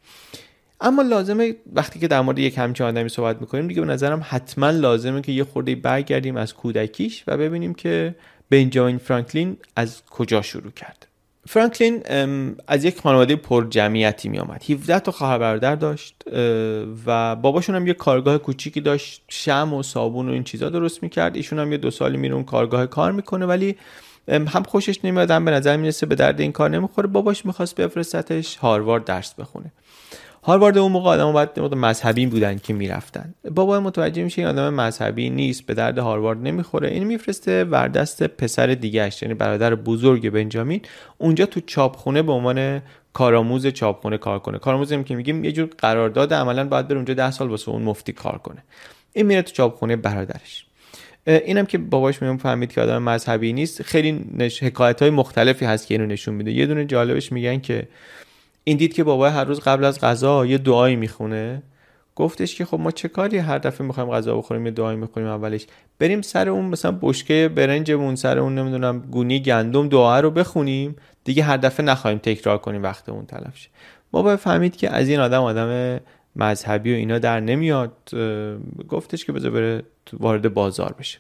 اما 0.82 1.02
لازمه 1.02 1.56
وقتی 1.74 2.00
که 2.00 2.08
در 2.08 2.22
مورد 2.22 2.40
یک 2.40 2.58
همچین 2.58 2.86
آدمی 2.86 3.10
صحبت 3.10 3.42
می‌کنیم 3.42 3.68
دیگه 3.68 3.82
به 3.82 3.88
نظرم 3.88 4.26
حتما 4.30 4.70
لازمه 4.70 5.22
که 5.22 5.32
یه 5.32 5.44
خورده 5.44 5.76
برگردیم 5.76 6.38
از 6.38 6.54
کودکیش 6.54 7.24
و 7.28 7.38
ببینیم 7.38 7.74
که 7.74 8.16
بنجامین 8.50 8.98
فرانکلین 8.98 9.58
از 9.76 10.02
کجا 10.10 10.42
شروع 10.42 10.72
کرد. 10.72 11.06
فرانکلین 11.48 12.04
از 12.68 12.84
یک 12.86 13.02
خانواده 13.02 13.36
پر 13.36 13.68
جمعیتی 13.70 14.30
می 14.30 14.40
آمد 14.40 14.64
17 14.70 15.00
تا 15.00 15.12
خواهر 15.12 15.38
برادر 15.38 15.76
داشت 15.76 16.16
و 17.06 17.36
باباشون 17.36 17.76
هم 17.76 17.88
یه 17.88 17.94
کارگاه 17.94 18.38
کوچیکی 18.38 18.82
داشت 18.82 19.24
شم 19.28 19.74
و 19.74 19.84
صابون 19.84 20.30
و 20.30 20.32
این 20.32 20.44
چیزا 20.44 20.70
درست 20.70 21.04
می‌کرد. 21.04 21.36
ایشون 21.36 21.60
هم 21.60 21.72
یه 21.72 21.78
دو 21.78 21.92
سالی 21.92 22.18
میره 22.18 22.36
اون 22.36 22.44
کارگاه 22.44 22.88
کار 22.88 23.12
می‌کنه 23.12 23.46
ولی 23.46 23.76
هم 24.28 24.64
خوشش 24.64 25.06
نمیاد 25.06 25.32
هم 25.32 25.46
به 25.46 25.52
نظر 25.52 25.78
می‌رسه 25.78 26.06
به 26.06 26.16
درد 26.16 26.40
این 26.42 26.52
کار 26.52 26.70
نمی‌خوره. 26.70 27.08
باباش 27.08 27.46
می‌خواست 27.46 27.76
بفرستتش 27.76 28.56
هاروارد 28.56 29.06
درس 29.06 29.34
بخونه. 29.34 29.72
هاروارد 30.50 30.78
اون 30.78 30.92
موقع 30.92 31.10
آدم 31.10 31.32
باید 31.32 31.60
مذهبی 31.60 32.26
بودن 32.26 32.58
که 32.58 32.74
می‌رفتن. 32.74 33.34
بابا 33.52 33.80
متوجه 33.80 34.24
میشه 34.24 34.42
این 34.42 34.50
آدم 34.50 34.74
مذهبی 34.74 35.30
نیست 35.30 35.66
به 35.66 35.74
درد 35.74 35.98
هاروارد 35.98 36.38
نمی‌خوره. 36.38 36.90
این 36.90 37.04
میفرسته 37.04 37.64
وردست 37.64 38.24
پسر 38.24 38.68
دیگهش 38.68 39.22
یعنی 39.22 39.34
برادر 39.34 39.76
بزرگ 39.76 40.30
بنجامین 40.30 40.82
اونجا 41.18 41.46
تو 41.46 41.60
چاپخونه 41.60 42.22
به 42.22 42.32
عنوان 42.32 42.82
کارآموز 43.14 43.68
چاپخونه 43.68 44.18
کار 44.18 44.40
کنه. 44.40 44.58
کارآموز 44.58 44.94
که 44.94 45.16
میگیم 45.16 45.44
یه 45.44 45.52
جور 45.52 45.70
قرارداد 45.78 46.34
عملا 46.34 46.68
باید 46.68 46.88
بره 46.88 46.98
اونجا 46.98 47.14
ده 47.14 47.32
سال 47.32 47.50
واسه 47.50 47.70
اون 47.70 47.82
مفتی 47.82 48.14
کار 48.14 48.38
کنه. 48.38 48.64
این 49.14 49.26
میره 49.26 49.42
تو 49.42 49.52
چاپخونه 49.52 49.96
برادرش. 49.96 50.66
اینم 51.28 51.66
که 51.66 51.78
باباش 51.78 52.22
میون 52.22 52.38
فهمید 52.38 52.72
که 52.72 52.82
آدم 52.82 53.04
مذهبی 53.04 53.54
نیست. 53.54 53.82
خیلی 53.82 54.26
نش... 54.38 54.64
حکایت 54.64 55.02
های 55.02 55.12
مختلفی 55.12 55.66
هست 55.66 55.88
که 55.88 55.94
اینو 55.94 56.06
نشون 56.06 56.34
میده. 56.34 56.52
یه 56.52 56.66
دونه 56.66 56.86
جالبش 56.86 57.32
میگن 57.32 57.60
که 57.60 57.88
این 58.64 58.78
دید 58.78 58.94
که 58.94 59.04
بابا 59.04 59.30
هر 59.30 59.44
روز 59.44 59.60
قبل 59.60 59.84
از 59.84 60.00
غذا 60.00 60.46
یه 60.46 60.58
دعایی 60.58 60.96
می‌خونه. 60.96 61.64
گفتش 62.16 62.56
که 62.56 62.66
خب 62.66 62.80
ما 62.80 62.92
چه 62.92 63.08
کاری 63.08 63.38
هر 63.38 63.58
دفعه 63.58 63.88
می‌خوایم 63.88 64.12
غذا 64.12 64.38
بخوریم 64.38 64.66
یه 64.66 64.72
دعایی 64.72 64.98
می‌خوریم 64.98 65.30
اولش. 65.30 65.66
بریم 66.00 66.22
سر 66.22 66.50
اون 66.50 66.66
مثلا 66.66 66.98
بشکه 67.02 67.52
برنجمون 67.56 68.16
سر 68.16 68.40
اون 68.40 68.56
نمی‌دونم 68.56 69.00
گونی 69.00 69.40
گندم 69.40 69.90
دعا 69.90 70.20
رو 70.20 70.32
بخونیم. 70.32 70.96
دیگه 71.24 71.44
هر 71.44 71.58
دفعه 71.58 71.86
نخواهیم 71.86 72.20
تکرار 72.20 72.58
کنیم 72.58 72.84
وقت 72.84 73.10
اون 73.10 73.26
تلف 73.26 73.58
شه. 73.58 73.70
بابا 74.12 74.38
فهمید 74.38 74.78
که 74.78 74.90
از 74.90 75.10
این 75.10 75.20
آدم 75.20 75.42
آدم 75.42 76.00
مذهبی 76.36 76.94
و 76.94 76.96
اینا 76.96 77.20
در 77.20 77.40
نمیاد. 77.40 77.92
گفتش 78.90 79.26
که 79.26 79.32
بذار 79.32 79.52
بره 79.52 79.84
وارد 80.14 80.54
بازار 80.54 80.96
بشه. 81.00 81.20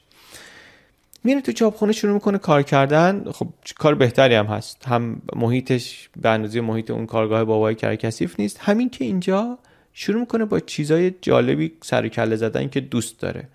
میره 1.24 1.42
تو 1.42 1.52
چاپخونه 1.52 1.92
شروع 1.92 2.14
می‌کنه 2.14 2.38
کار 2.38 2.64
کردن. 2.64 3.32
خب 3.32 3.48
کار 3.78 3.96
بهتری 3.96 4.36
هم 4.36 4.46
هست. 4.46 4.88
هم 4.88 5.22
محیطش 5.36 6.10
به 6.22 6.30
اندازه 6.30 6.62
محیط 6.62 6.92
اون 6.92 7.06
کارگاه 7.06 7.44
بابای 7.44 7.76
کسیف 7.76 8.40
نیست. 8.40 8.58
همین 8.62 8.90
که 8.90 9.06
اینجا 9.06 9.58
شروع 9.94 10.20
می‌کنه 10.20 10.46
با 10.46 10.60
چیزای 10.60 11.14
جالبی 11.22 11.72
سر 11.82 12.08
کله 12.08 12.36
زدن 12.36 12.70
که 12.70 12.80
دوست 12.80 13.20
داره. 13.20 13.48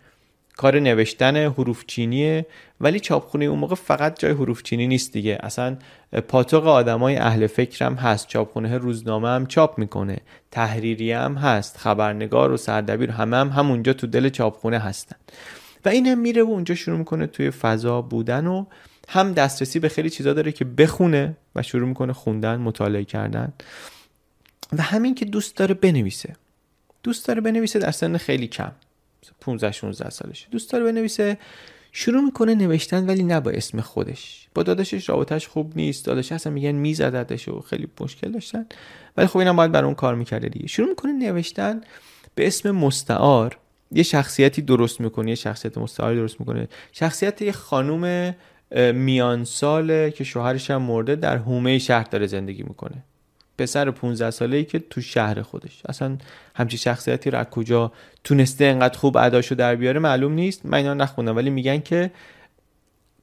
کار 0.57 0.81
نوشتن 0.81 1.37
حروف 1.37 1.85
چینیه 1.87 2.47
ولی 2.81 3.01
چاپخونه 3.01 3.45
اون 3.45 3.59
موقع 3.59 3.75
فقط 3.75 4.21
جای 4.21 4.33
حروف 4.33 4.63
چینی 4.63 4.87
نیست 4.87 5.13
دیگه. 5.13 5.39
اصلا 5.41 5.77
پاتوق 6.29 6.67
آدمای 6.67 7.17
اهل 7.17 7.47
فکر 7.47 7.85
هم 7.85 7.95
هست. 7.95 8.29
چاپخونه 8.29 8.79
روزنامه 8.79 9.29
هم 9.29 9.47
چاپ 9.47 9.79
می‌کنه. 9.79 10.19
تحریری 10.51 11.13
هم 11.13 11.35
هست. 11.35 11.77
خبرنگار 11.77 12.53
و 12.53 12.57
سردبیر 12.57 13.11
همه 13.11 13.37
هم 13.37 13.49
همونجا 13.49 13.93
تو 13.93 14.07
دل 14.07 14.29
چاپخونه 14.29 14.79
هستن. 14.79 15.17
و 15.85 15.89
این 15.89 16.07
هم 16.07 16.19
میره 16.19 16.43
و 16.43 16.47
اونجا 16.47 16.75
شروع 16.75 16.99
می‌کنه 16.99 17.27
توی 17.27 17.51
فضا 17.51 18.03
بودن 18.03 18.47
و 18.47 18.65
هم 19.09 19.33
دسترسی 19.33 19.79
به 19.79 19.89
خیلی 19.89 20.11
چیزا 20.11 20.33
داره 20.33 20.53
که 20.53 20.65
بخونه 20.65 21.37
و 21.55 21.63
شروع 21.63 21.89
می‌کنه 21.89 22.13
خوندن 22.13 22.57
مطالعه 22.57 23.05
کردن. 23.05 23.53
و 24.73 24.83
همین 24.83 25.15
که 25.15 25.25
دوست 25.25 25.57
داره 25.57 25.75
بنویسه. 25.75 26.37
دوست 27.03 27.29
داره 27.29 27.41
بنویسه 27.41 27.79
در 27.79 27.91
سن 27.91 28.17
خیلی 28.17 28.47
کم. 28.47 28.73
15 29.41 29.73
16 29.73 30.11
سالشه 30.11 30.47
دوست 30.51 30.73
داره 30.73 30.85
بنویسه. 30.85 31.39
شروع 31.93 32.25
می‌کنه 32.25 32.55
نوشتن 32.55 33.07
ولی 33.07 33.23
نه 33.23 33.41
با 33.41 33.51
اسم 33.51 33.81
خودش. 33.81 34.49
با 34.55 34.63
داداشش 34.63 35.09
رابطش 35.09 35.49
خوب 35.49 35.73
نیست. 35.77 36.05
داداش 36.05 36.33
اصلا 36.33 36.53
میگن 36.53 36.73
میزدتش 36.73 37.49
و 37.49 37.61
خیلی 37.61 37.89
مشکل 38.01 38.33
داشتن. 38.33 38.67
ولی 39.17 39.27
خب 39.27 39.39
اینم 39.39 39.57
باید 39.57 39.73
بر 39.73 39.85
اون 39.85 39.95
کار 39.95 40.15
می‌کرده 40.15 40.49
دیگه. 40.49 40.67
شروع 40.67 40.89
می‌کنه 40.89 41.13
نوشتن 41.13 41.81
به 42.35 42.47
اسم 42.47 42.71
مستعار. 42.71 43.59
یه 43.93 44.03
شخصیتی 44.03 44.63
درست 44.63 45.01
می‌کنه 45.01 45.29
یه 45.29 45.35
شخصیت 45.35 45.79
مستعاری 45.79 46.17
درست 46.17 46.41
می‌کنه 46.41 46.69
شخصیت 46.93 47.43
یه 47.43 47.53
خانوم 47.53 48.35
میان 48.95 49.45
ساله 49.45 50.11
که 50.11 50.25
شوهرش 50.25 50.71
هم 50.71 50.83
مرده 50.83 51.17
در 51.17 51.37
حومه 51.37 51.79
شهر 51.79 52.05
داره 52.05 52.27
زندگی 52.27 52.63
می‌کنه. 52.63 53.05
پسر 53.59 53.91
15 53.91 54.31
ساله 54.31 54.57
ای 54.57 54.65
که 54.65 54.79
تو 54.79 55.01
شهر 55.01 55.43
خودش. 55.43 55.83
اصلا 55.89 56.19
همچی 56.55 56.79
شخصیتی 56.79 57.31
رو 57.31 57.39
از 57.39 57.47
کجا 57.47 57.93
تونسته 58.25 58.65
انقدر 58.65 58.99
خوب 58.99 59.17
اداشو 59.17 59.55
در 59.55 59.77
بیاره 59.77 60.01
معلوم 60.01 60.33
نیست. 60.33 60.67
من 60.67 60.79
اینا 60.79 60.95
نخوندم 60.95 61.37
ولی 61.37 61.51
میگن 61.51 61.81
که 61.81 62.11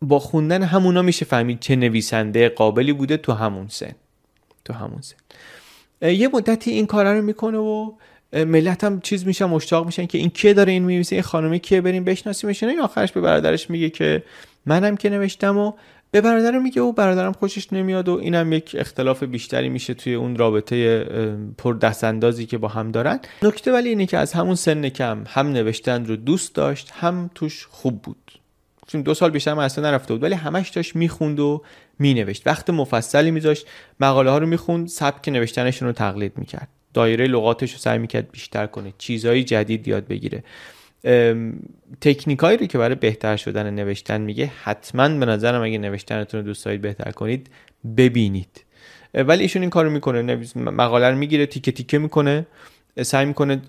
با 0.02 0.20
خوندن 0.20 0.64
همونا 0.64 1.02
میشه 1.02 1.26
فهمید 1.26 1.60
چه 1.60 1.76
نویسنده 1.76 2.50
قابلی 2.50 2.94
بوده 2.94 3.18
تو 3.18 3.34
همون 3.34 3.68
سن. 3.68 3.92
تو 4.66 4.74
همون 4.74 5.02
سن. 5.02 5.16
یه 6.10 6.28
مدتی 6.28 6.72
این 6.72 6.86
کارا 6.86 7.14
رو 7.14 7.22
می‌کنه 7.22 7.58
و 7.58 7.92
ملت 8.34 8.84
هم 8.84 9.02
چیز 9.02 9.26
میشن 9.28 9.46
مشتاق 9.46 9.86
میشن 9.86 10.06
که 10.06 10.18
این 10.18 10.30
کیه 10.30 10.54
داره 10.54 10.72
این 10.72 10.84
میویسه 10.84 11.16
این 11.16 11.24
خانمی 11.24 11.60
کیه 11.60 11.82
بریم 11.82 12.04
بشناسیمش. 12.04 12.64
این 12.64 12.82
آخرش 12.82 13.12
به 13.12 13.22
برادرش 13.22 13.70
میگه 13.70 13.90
که 13.90 14.24
منم 14.66 14.98
که 14.98 15.10
نوشتم 15.10 15.58
و 15.58 15.74
به 16.12 16.22
برادرم 16.22 16.62
میگه 16.62 16.82
و 16.82 16.92
برادرم 16.92 17.32
خوشش 17.32 17.74
نمیاد 17.74 18.10
و 18.10 18.14
اینم 18.14 18.54
یک 18.54 18.76
اختلاف 18.80 19.24
بیشتری 19.24 19.70
میشه 19.70 19.94
توی 19.94 20.14
اون 20.14 20.36
رابطه 20.36 21.06
پر 21.58 21.74
دستاندازی 21.74 22.46
که 22.46 22.58
با 22.58 22.68
هم 22.68 22.92
دارن. 22.92 23.20
نکته 23.42 23.72
ولی 23.72 23.90
اینه 23.90 24.06
که 24.06 24.18
از 24.18 24.34
همون 24.34 24.56
سن 24.56 24.90
کم 24.90 25.24
هم 25.28 25.48
نوشتن 25.48 26.06
رو 26.06 26.16
دوست 26.16 26.56
داشت 26.56 26.92
هم 26.94 27.30
توش 27.36 27.68
خوب 27.72 28.02
بود. 28.02 28.32
چون 28.88 29.02
دو 29.02 29.14
سال 29.14 29.30
بیشتر 29.30 29.60
اصلا 29.60 29.92
نرفته 29.92 30.14
بود 30.14 30.24
ولی 30.24 30.36
همش 30.36 30.70
داشت 30.70 30.96
می‌خوند 30.96 31.40
و 31.40 31.62
مینوشت. 32.00 32.48
وقت 32.48 32.70
مفصلی 32.70 33.32
میذاشت 33.32 33.68
مقاله 34.00 34.32
ها 34.32 34.38
رو 34.38 34.48
می‌خوند 34.48 34.88
سبک 34.88 35.30
نوشتنشون 35.30 35.88
رو 35.88 35.94
تقلید 35.94 36.34
می‌کرد. 36.36 36.68
دایره 36.94 37.28
لغاتش 37.28 37.72
رو 37.72 37.78
سعی 37.78 37.98
می‌کرد 37.98 38.32
بیشتر 38.32 38.68
کنه 38.68 38.94
چیزهای 38.98 39.44
جدید 39.44 39.88
یاد 39.88 40.08
بگیره. 40.08 40.44
تکنیکایی 42.02 42.58
رو 42.58 42.66
که 42.66 42.78
برای 42.78 42.96
بهتر 42.96 43.36
شدن 43.36 43.74
نوشتن 43.74 44.22
میگه 44.22 44.52
حتما 44.64 45.10
به 45.10 45.26
نظرم 45.26 45.62
اگه 45.62 45.78
نوشتنتون 45.78 46.40
رو 46.40 46.46
دوست 46.46 46.66
دارید 46.66 46.82
بهتر 46.82 47.12
کنید 47.12 47.50
ببینید. 47.98 48.64
ولی 49.14 49.42
ایشون 49.42 49.62
این 49.62 49.70
کارو 49.70 49.90
می‌کنه 49.90 50.36
مقاله 50.56 51.10
رو 51.10 51.18
می‌گیره 51.18 51.46
تیکه 51.46 51.72
تیکه 51.72 51.98
می‌کنه 51.98 52.48
سعی 53.02 53.26
می‌کنه 53.26 53.62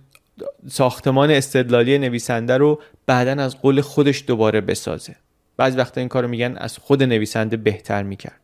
ساختمان 0.69 1.31
استدلالی 1.31 1.99
نویسنده 1.99 2.57
رو 2.57 2.83
بعدا 3.07 3.43
از 3.43 3.61
قول 3.61 3.81
خودش 3.81 4.25
دوباره 4.27 4.61
بسازه. 4.61 5.17
بعضی 5.57 5.79
وقتا 5.79 6.01
این 6.01 6.09
کارو 6.09 6.29
میگن 6.29 6.57
از 6.57 6.79
خود 6.79 7.03
نویسنده 7.03 7.57
بهتر 7.57 8.03
می‌کرد. 8.03 8.41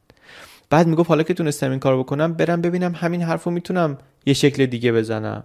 بعد 0.70 0.86
می‌گفت 0.86 1.08
حالا 1.08 1.22
که 1.22 1.34
تونستم 1.34 1.70
این 1.70 1.78
کارو 1.78 2.02
بکنم 2.02 2.32
برم 2.32 2.60
ببینم 2.60 2.94
همین 2.94 3.22
حرف 3.22 3.44
رو 3.44 3.52
می‌تونم 3.52 3.98
یه 4.26 4.34
شکل 4.34 4.66
دیگه 4.66 4.92
بزنم. 4.92 5.44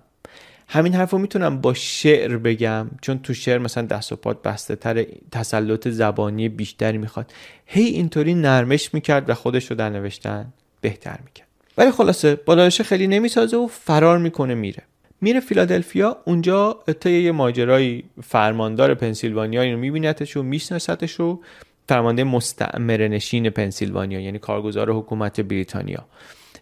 همین 0.67 0.95
حرف 0.95 1.11
رو 1.11 1.17
می‌تونم 1.17 1.61
با 1.61 1.73
شعر 1.73 2.37
بگم 2.37 2.87
چون 3.01 3.19
تو 3.19 3.33
شعر 3.33 3.57
مثلا 3.57 3.85
دست 3.85 4.11
و 4.11 4.15
پات 4.15 4.41
بسته 4.41 4.75
تر 4.75 5.05
تسلط 5.31 5.87
زبانی 5.87 6.49
بیشتری 6.49 6.97
می‌خواد. 6.97 7.31
هی 7.65 7.83
اینطوری 7.83 8.33
نرمش 8.33 8.93
می‌کرد 8.93 9.29
و 9.29 9.33
خودش 9.33 9.71
رو 9.71 9.75
در 9.75 9.89
نوشتن 9.89 10.53
بهتر 10.81 11.19
می‌کرد. 11.25 11.47
ولی 11.77 11.91
خلاصه 11.91 12.35
بالایش 12.35 12.81
خیلی 12.81 13.07
نمی‌سازه 13.07 13.57
و 13.57 13.67
فرار 13.67 14.17
می‌کنه 14.17 14.55
میره. 14.55 14.83
میره 15.21 15.39
فیلادلفیا 15.39 16.17
اونجا 16.25 16.79
تا 17.01 17.09
یه 17.09 17.31
ماجرای 17.31 18.03
فرماندار 18.23 18.93
پنسیلوانیا 18.93 19.61
اینو 19.61 19.77
میبینتش 19.77 20.37
و 20.37 20.43
میشناستش 20.43 21.19
و 21.19 21.39
فرمانده 21.87 22.23
مستعمره 22.23 23.07
نشین 23.07 23.49
پنسیلوانیا 23.49 24.19
یعنی 24.19 24.39
کارگزار 24.39 24.91
حکومت 24.91 25.41
بریتانیا. 25.41 26.05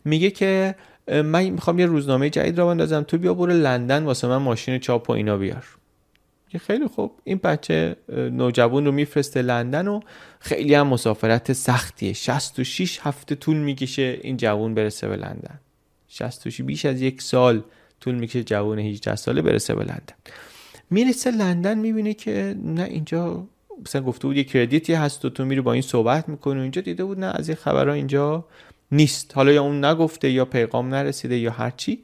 میگه 0.05 0.29
که 0.29 0.75
من 1.07 1.49
می‌خوام 1.49 1.79
یه 1.79 1.85
روزنامه 1.85 2.29
جدید 2.29 2.57
را 2.57 2.67
بندازم. 2.67 3.01
تو 3.03 3.17
بیا 3.17 3.33
برو 3.33 3.53
لندن 3.53 4.03
واسه 4.03 4.27
من 4.27 4.37
ماشین 4.37 4.79
چاپ 4.79 5.09
و 5.09 5.13
اینا 5.13 5.37
بیار. 5.37 5.65
که 6.49 6.59
خیلی 6.59 6.87
خوب. 6.87 7.11
این 7.23 7.39
بچه 7.43 7.95
نوجوان 8.09 8.85
رو 8.85 8.91
میفرسته 8.91 9.41
لندن 9.41 9.87
و 9.87 9.99
خیلی 10.39 10.73
هم 10.73 10.87
مسافرت 10.87 11.53
سختیه. 11.53 12.13
66 12.13 12.99
هفته 13.03 13.35
طول 13.35 13.57
می‌کشه 13.57 14.19
این 14.21 14.37
جوان 14.37 14.73
برسه 14.73 15.07
به 15.07 15.15
لندن. 15.15 15.59
66 16.07 16.61
بیش 16.61 16.85
از 16.85 17.01
یک 17.01 17.21
سال 17.21 17.63
طول 17.99 18.15
می‌کشه 18.15 18.43
جوان 18.43 18.79
18 18.79 19.15
ساله 19.15 19.41
برسه 19.41 19.75
به 19.75 19.81
لندن. 19.81 20.15
می‌رسه 20.89 21.31
لندن 21.31 21.77
می‌بینه 21.77 22.13
که 22.13 22.55
نه 22.63 22.83
اینجا 22.83 23.47
مثلا 23.85 24.01
گفته 24.01 24.27
بود 24.27 24.37
یه 24.37 24.43
کردیتی 24.43 24.93
هست 24.93 25.25
و 25.25 25.29
تو 25.29 25.45
میری 25.45 25.61
با 25.61 25.73
این 25.73 25.81
صحبت 25.81 26.29
می‌کنی 26.29 26.61
اینجا 26.61 26.81
دیده 26.81 27.03
بود 27.03 27.19
نه 27.19 27.25
از 27.25 27.49
این 27.49 27.55
خبرها 27.55 27.93
اینجا 27.93 28.45
نیست. 28.91 29.31
حالا 29.35 29.51
یا 29.51 29.63
اون 29.63 29.85
نگفته 29.85 30.29
یا 30.29 30.45
پیغام 30.45 30.89
نرسیده 30.93 31.37
یا 31.37 31.51
هرچی 31.51 32.03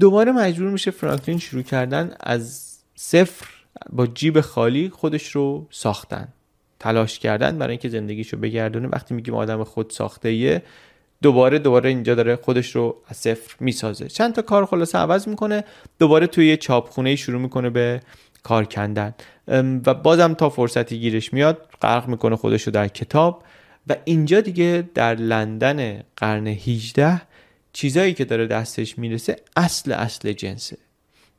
دوباره 0.00 0.32
مجبور 0.32 0.70
میشه 0.70 0.90
فرانکلین 0.90 1.38
شروع 1.38 1.62
کردن 1.62 2.14
از 2.20 2.74
صفر 2.94 3.46
با 3.92 4.06
جیب 4.06 4.40
خالی 4.40 4.88
خودش 4.88 5.30
رو 5.30 5.66
ساختن. 5.70 6.28
تلاش 6.80 7.18
کردن 7.18 7.58
برای 7.58 7.70
اینکه 7.70 7.88
زندگیشو 7.88 8.36
بگردونه. 8.36 8.88
وقتی 8.88 9.14
میگیم 9.14 9.34
آدم 9.34 9.64
خود 9.64 9.90
ساخته 9.90 10.62
دوباره 11.22 11.58
دوباره 11.58 11.88
اینجا 11.88 12.14
داره 12.14 12.36
خودش 12.36 12.76
رو 12.76 12.96
از 13.08 13.16
صفر 13.16 13.56
می‌سازه. 13.60 14.08
چند 14.08 14.34
تا 14.34 14.42
کار 14.42 14.66
خلاصه 14.66 14.98
عوض 14.98 15.28
می‌کنه. 15.28 15.64
دوباره 15.98 16.26
توی 16.26 16.48
یه 16.48 16.56
چاپخونه 16.56 17.16
شروع 17.16 17.40
می‌کنه 17.40 17.70
به 17.70 18.00
کار 18.44 18.64
کندن. 18.64 19.14
و 19.86 19.94
بازم 19.94 20.34
تا 20.34 20.48
فرصتی 20.48 20.98
گیرش 20.98 21.32
میاد 21.32 21.68
غرق 21.82 22.08
می‌کنه 22.08 22.36
خودش 22.36 22.62
رو 22.62 22.72
در 22.72 22.88
کتاب. 22.88 23.42
و 23.88 23.96
اینجا 24.04 24.40
دیگه 24.40 24.88
در 24.94 25.14
لندن 25.14 26.02
قرن 26.16 26.46
18 26.46 27.22
چیزایی 27.72 28.14
که 28.14 28.24
داره 28.24 28.46
دستش 28.46 28.98
می‌رسه 28.98 29.36
اصل 29.56 29.92
اصل 29.92 30.32
جنسه. 30.32 30.76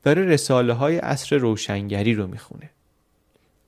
داره 0.02 0.22
رساله 0.22 0.72
های 0.72 0.96
عصر 0.96 1.36
روشنگری 1.36 2.14
رو 2.14 2.26
می‌خونه. 2.26 2.70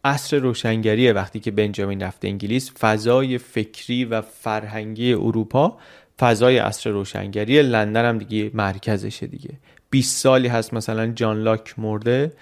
عصر 0.05 0.37
روشنگری 0.37 1.13
وقتی 1.13 1.41
که 1.41 1.51
بنجامین 1.51 2.03
رفته 2.03 2.29
انگلیس 2.29 2.73
فضای 2.79 3.39
فکری 3.39 4.05
و 4.05 4.21
فرهنگی 4.21 5.13
اروپا 5.13 5.79
فضای 6.21 6.59
عصر 6.59 6.91
روشنگری 6.91 7.63
لندن 7.63 8.05
هم 8.05 8.19
دیگه 8.19 8.51
مرکزشه 8.55 9.27
دیگه. 9.27 9.51
20 9.91 10.17
سالی 10.17 10.49
هست 10.49 10.75
مثلا 10.75 11.07
جان 11.07 11.43
لاک 11.43 11.79
مرده. 11.79 12.33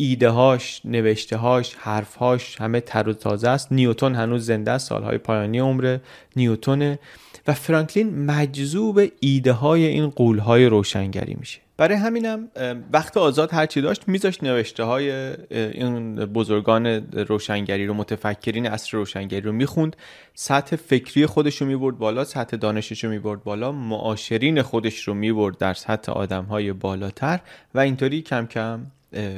ایده 0.00 0.28
هاش 0.28 0.80
نوشته 0.84 1.36
هاش 1.36 1.74
حرف 1.74 2.14
هاش 2.14 2.60
همه 2.60 2.80
تر 2.80 3.08
و 3.08 3.12
تازه 3.12 3.48
است. 3.48 3.72
نیوتون 3.72 4.14
هنوز 4.14 4.46
زنده 4.46 4.70
است 4.70 4.88
سالهای 4.88 5.18
پایانی 5.18 5.58
عمر 5.58 5.98
نیوتونه 6.36 6.98
و 7.46 7.54
فرانکلین 7.54 8.24
مجذوب 8.24 9.00
ایده 9.20 9.52
های 9.52 9.86
این 9.86 10.10
قول 10.10 10.38
های 10.38 10.66
روشنگری 10.66 11.36
میشه. 11.40 11.60
برای 11.76 11.96
همینم 11.96 12.48
وقت 12.92 13.16
آزاد 13.16 13.52
هرچی 13.52 13.80
داشت 13.80 14.08
میذاشت 14.08 14.44
نوشته 14.44 14.82
های 14.84 15.10
این 15.50 16.14
بزرگان 16.14 16.86
روشنگری 17.12 17.86
رو 17.86 17.94
متفکرین 17.94 18.66
اصر 18.66 18.98
روشنگری 18.98 19.40
رو 19.40 19.52
می‌خوند. 19.52 19.96
سطح 20.34 20.76
فکری 20.76 21.26
خودش 21.26 21.56
رو 21.60 21.66
می‌برد 21.66 21.98
بالا 21.98 22.24
سطح 22.24 22.56
دانشش 22.56 23.04
رو 23.04 23.10
می‌برد 23.10 23.44
بالا 23.44 23.72
معاشرین 23.72 24.62
خودش 24.62 25.08
رو 25.08 25.14
می‌برد 25.14 25.58
در 25.58 25.74
سطح 25.74 26.12
آدم 26.12 26.44
های 26.44 26.72
بالاتر. 26.72 27.40
و 27.74 27.80
اینطوری 27.80 28.22
کم 28.22 28.46
کم 28.46 28.86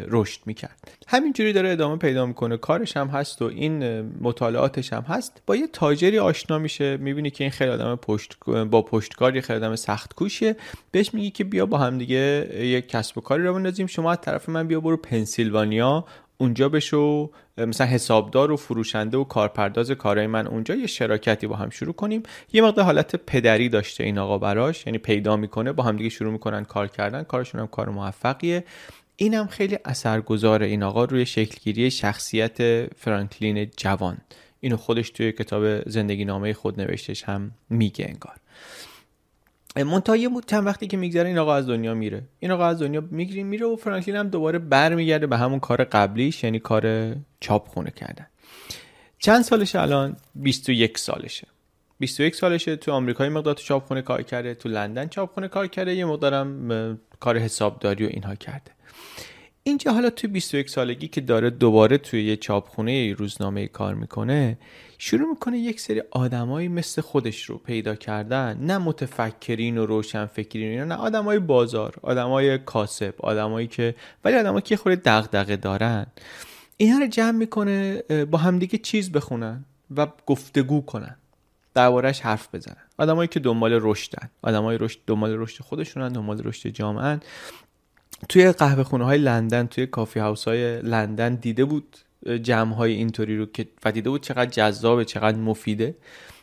رشد 0.08 0.40
می‌کرد. 0.46 0.92
همینجوری 1.08 1.52
داره 1.52 1.70
ادامه 1.70 1.96
پیدا 1.96 2.26
می‌کنه. 2.26 2.56
کارش 2.56 2.96
هم 2.96 3.08
هست 3.08 3.42
و 3.42 3.44
این 3.44 4.00
مطالعاتش 4.20 4.92
هم 4.92 5.02
هست. 5.02 5.42
با 5.46 5.56
یه 5.56 5.66
تاجری 5.66 6.18
آشنا 6.18 6.58
میشه. 6.58 6.96
می‌بینی 6.96 7.30
که 7.30 7.44
این 7.44 7.50
خیلی 7.50 7.70
آدم 7.70 7.96
پشت 7.96 8.36
با 8.70 8.82
پشتکاری 8.82 9.40
خیلی 9.40 9.56
آدم 9.56 9.76
سخت 9.76 10.14
کوشیه. 10.14 10.56
بهش 10.90 11.14
میگی 11.14 11.30
که 11.30 11.44
بیا 11.44 11.66
با 11.66 11.78
هم 11.78 11.98
دیگه 11.98 12.50
یک 12.60 12.88
کسب 12.88 13.18
و 13.18 13.20
کاری 13.20 13.42
رو 13.42 13.54
بندازیم. 13.54 13.86
شما 13.86 14.12
از 14.12 14.20
طرف 14.20 14.48
من 14.48 14.66
بیا 14.66 14.80
برو 14.80 14.96
پنسیلوانیا. 14.96 16.04
اونجا 16.38 16.68
بشو. 16.68 17.30
مثلا 17.58 17.86
حسابدار 17.86 18.50
و 18.50 18.56
فروشنده 18.56 19.18
و 19.18 19.24
کارپرداز 19.24 19.90
کارهای 19.90 20.26
من 20.26 20.46
اونجا. 20.46 20.74
یه 20.74 20.86
شراکتی 20.86 21.46
با 21.46 21.56
هم 21.56 21.70
شروع 21.70 21.92
کنیم. 21.92 22.22
یه 22.52 22.62
مقدار 22.62 22.84
حالت 22.84 23.16
پدری 23.16 23.68
داشته 23.68 24.04
این 24.04 24.18
آقا 24.18 24.38
براش. 24.38 24.86
یعنی 24.86 24.98
پیدا 24.98 25.36
می‌کنه. 25.36 25.72
با 25.72 25.82
هم 25.82 25.96
دیگه 25.96 26.08
شروع 26.08 26.32
می‌کنن 26.32 26.64
کار 26.64 26.88
کردن. 26.88 27.22
کارشون 27.22 27.60
هم 27.60 27.66
کار 27.66 27.88
موفقیه. 27.88 28.64
اینم 29.22 29.46
خیلی 29.46 29.78
اثرگذار 29.84 30.62
این 30.62 30.82
آقا 30.82 31.04
روی 31.04 31.26
شکلگیری 31.26 31.90
شخصیت 31.90 32.86
فرانکلین 32.94 33.70
جوان. 33.76 34.18
اینو 34.60 34.76
خودش 34.76 35.10
توی 35.10 35.32
کتاب 35.32 35.88
زندگی 35.88 36.24
نامه 36.24 36.52
خود 36.52 36.80
نوشتش 36.80 37.24
هم 37.24 37.50
میگه 37.70 38.04
انگار. 38.08 38.36
منتها 39.76 40.16
یه 40.16 40.30
چند 40.46 40.66
وقتی 40.66 40.86
که 40.86 40.96
میگذره 40.96 41.28
این 41.28 41.38
آقا 41.38 41.54
از 41.54 41.66
دنیا 41.66 41.94
میره. 41.94 42.22
این 42.38 42.50
آقا 42.50 42.66
از 42.66 42.82
دنیا 42.82 43.00
می‌گیره 43.10 43.42
میره 43.42 43.66
و 43.66 43.76
فرانکلین 43.76 44.16
هم 44.16 44.28
دوباره 44.28 44.58
برمیگرده 44.58 45.26
به 45.26 45.36
همون 45.36 45.60
کار 45.60 45.84
قبلیش 45.84 46.44
یعنی 46.44 46.58
کار 46.58 47.14
چاپ 47.40 47.68
خونه 47.68 47.90
کردن. 47.90 48.26
چند 49.18 49.42
سالشه 49.42 49.80
الان؟ 49.80 50.16
21 50.34 50.98
سالشه. 50.98 51.46
21 51.98 52.34
سالشه 52.34 52.76
تو 52.76 52.92
آمریکا 52.92 53.28
مقدار 53.28 53.54
تو 53.54 53.62
چاپخونه 53.62 54.02
کار 54.02 54.22
کرده 54.22 54.54
تو 54.54 54.68
لندن 54.68 55.08
چاپخونه 55.08 55.48
کار 55.48 55.66
کرده 55.66 55.94
یه 55.94 56.04
مقدارم 56.04 56.98
کار 57.20 57.38
حسابداری 57.38 58.04
و 58.04 58.08
اینها 58.08 58.34
کرده. 58.34 58.79
اینجا 59.62 59.92
حالا 59.92 60.10
توی 60.10 60.30
21 60.30 60.70
سالگی 60.70 61.08
که 61.08 61.20
داره 61.20 61.50
دوباره 61.50 61.98
توی 61.98 62.24
یه 62.24 62.36
چاپخونه 62.36 63.12
روزنامه 63.12 63.66
کار 63.66 63.94
می‌کنه 63.94 64.58
شروع 64.98 65.28
می‌کنه 65.28 65.58
یک 65.58 65.80
سری 65.80 66.02
آدمایی 66.10 66.68
مثل 66.68 67.02
خودش 67.02 67.44
رو 67.44 67.58
پیدا 67.58 67.94
کردن. 67.94 68.58
نه 68.60 68.78
متفکرین 68.78 69.78
و 69.78 69.86
روشن 69.86 70.26
فکرین 70.26 70.80
نه 70.80 70.94
آدمای 70.94 71.38
بازار 71.38 71.94
آدمای 72.02 72.58
کاسب 72.58 73.14
آدمایی 73.18 73.66
که 73.66 73.94
ولی 74.24 74.36
آدمایی 74.36 74.62
که 74.62 74.76
خود 74.76 74.92
دغدغه 74.92 75.56
دارن. 75.56 76.06
اینا 76.76 76.98
رو 76.98 77.06
جمع 77.06 77.38
می‌کنه 77.38 78.02
با 78.30 78.38
همدیگه 78.38 78.78
چیز 78.78 79.12
بخونن 79.12 79.64
و 79.96 80.06
گفتگو 80.26 80.80
کنن. 80.80 81.16
دربارهش 81.74 82.20
حرف 82.20 82.54
بزنن. 82.54 82.76
آدمایی 82.98 83.28
که 83.28 83.40
دنبال 83.40 83.78
رشدن. 83.82 84.30
آدمای 84.42 84.78
رشد 84.78 84.98
دنبال 85.06 85.30
رشد 85.38 85.62
خودشونن 85.62 86.08
دنبال 86.08 86.42
رشد 86.44 86.68
جامعه 86.68 87.20
توی 88.28 88.52
قهوه 88.52 88.82
خونه 88.82 89.04
های 89.04 89.18
لندن 89.18 89.66
توی 89.66 89.86
کافی 89.86 90.20
هاوس 90.20 90.44
های 90.44 90.82
لندن 90.82 91.34
دیده 91.34 91.64
بود 91.64 91.96
جمع 92.42 92.74
های 92.74 92.92
اینطوری 92.92 93.36
رو 93.36 93.46
که 93.46 93.66
و 93.84 93.92
دیده 93.92 94.10
بود 94.10 94.22
چقدر 94.22 94.50
جذابه 94.50 95.04
چقدر 95.04 95.38
مفیده. 95.38 95.94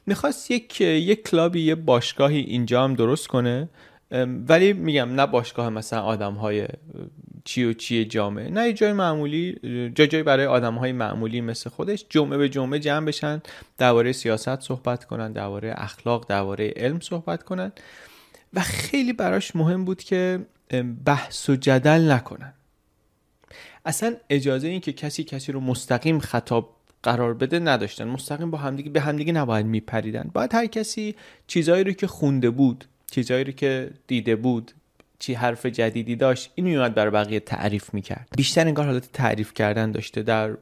می‌خواست 0.06 0.52
یک 0.52 0.82
یک 0.82 1.30
کلابی 1.30 1.62
یه 1.62 1.76
باشگاهی 1.76 2.40
اینجا 2.40 2.84
هم 2.84 2.94
درست 2.94 3.28
کنه. 3.28 3.70
ولی 4.48 4.74
میگم 4.74 5.16
نه 5.16 5.26
باشگاه 5.26 5.70
مثلا 5.70 6.02
آدم 6.02 6.34
های 6.34 6.68
چی 7.46 7.64
و 7.64 7.74
چی 7.74 8.06
جامعه 8.06 8.50
نه 8.50 8.74
جای 8.74 8.94
معمولی 8.94 9.60
جای 9.96 10.08
جای 10.08 10.24
برای 10.24 10.46
آدم 10.46 10.76
های 10.76 10.92
معمولی 10.92 11.42
مثل 11.42 11.70
خودش 11.70 12.06
جمعه 12.10 12.38
به 12.38 12.50
جمعه 12.50 12.80
جمع 12.80 13.06
بشن 13.06 13.42
درباره 13.78 14.12
سیاست 14.12 14.62
صحبت 14.62 15.06
کنن 15.06 15.32
درباره 15.32 15.74
اخلاق 15.78 16.28
درباره 16.28 16.74
علم 16.76 17.00
صحبت 17.00 17.44
کنن. 17.44 17.72
و 18.54 18.62
خیلی 18.62 19.14
براش 19.14 19.56
مهم 19.56 19.86
بود 19.86 20.04
که 20.04 20.40
بحث 21.06 21.50
و 21.50 21.56
جدل 21.56 22.12
نکنن. 22.12 22.54
اصلا 23.86 24.16
اجازه 24.30 24.68
این 24.68 24.82
که 24.82 24.94
کسی 24.94 25.24
کسی 25.24 25.52
رو 25.52 25.60
مستقیم 25.60 26.20
خطاب 26.20 26.76
قرار 27.04 27.34
بده 27.34 27.60
نداشتن. 27.60 28.08
مستقیم 28.08 28.52
با 28.52 28.58
همدیگه 28.58 28.90
به 28.90 29.02
همدیگه 29.02 29.34
نباید 29.34 29.66
میپریدن. 29.66 30.30
باید 30.34 30.56
هر 30.56 30.66
کسی 30.66 31.16
چیزایی 31.48 31.84
رو 31.84 31.92
که 31.92 32.08
خونده 32.08 32.50
بود 32.50 32.86
چیزایی 33.12 33.44
رو 33.44 33.52
که 33.52 33.92
دیده 34.08 34.36
بود 34.36 34.72
چی 35.20 35.34
حرف 35.34 35.66
جدیدی 35.66 36.16
داشت 36.16 36.52
اینو 36.56 36.70
میومد 36.70 36.96
برای 36.96 37.12
بقیه 37.12 37.40
تعریف 37.40 37.94
می‌کرد. 37.94 38.28
بیشتر 38.38 38.68
انگار 38.68 38.86
حالت 38.86 39.12
تعریف 39.12 39.54
کردن 39.54 39.92
داشته 39.92 40.24
در 40.24 40.58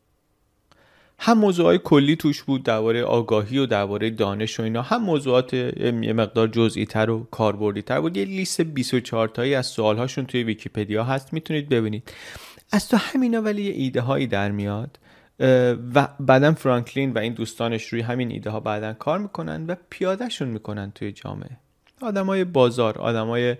هم 1.19 1.37
موضوعات 1.37 1.83
کلی 1.83 2.15
توش 2.15 2.43
بود 2.43 2.63
درباره 2.63 3.03
آگاهی 3.03 3.57
و 3.57 3.65
درباره 3.65 4.09
دانش 4.09 4.59
و 4.59 4.63
اینا. 4.63 4.81
هم 4.81 5.03
موضوعات 5.03 5.53
یه 5.53 6.13
مقدار 6.13 6.47
جزئی 6.47 6.85
تر 6.85 7.09
و 7.09 7.27
کاربردی 7.31 7.81
تر 7.81 8.01
بود. 8.01 8.17
یه 8.17 8.25
لیست 8.25 8.61
24 8.61 9.27
تایی 9.27 9.55
از 9.55 9.65
سوال 9.67 9.97
هاشون 9.97 10.25
توی 10.25 10.43
ویکیپدیا 10.43 11.03
هست 11.03 11.33
می‌تونید 11.33 11.69
ببینید. 11.69 12.11
از 12.71 12.87
تو 12.89 12.97
همینا 12.97 13.41
ولی 13.41 13.63
یه 13.63 13.73
ایده 13.73 14.01
هایی 14.01 14.27
در 14.27 14.51
میاد. 14.51 14.99
و 15.95 16.07
بعدا 16.19 16.53
فرانکلین 16.53 17.13
و 17.13 17.17
این 17.17 17.33
دوستانش 17.33 17.85
روی 17.85 18.01
همین 18.01 18.31
ایده 18.31 18.49
ها 18.49 18.59
بعدا 18.59 18.93
کار 18.93 19.19
می‌کنن 19.19 19.65
و 19.65 19.75
پیادهشون 19.89 20.47
می‌کنن 20.47 20.91
توی 20.95 21.11
جامعه. 21.11 21.57
آدمای 22.01 22.43
بازار 22.43 22.97
آدمای 22.97 23.55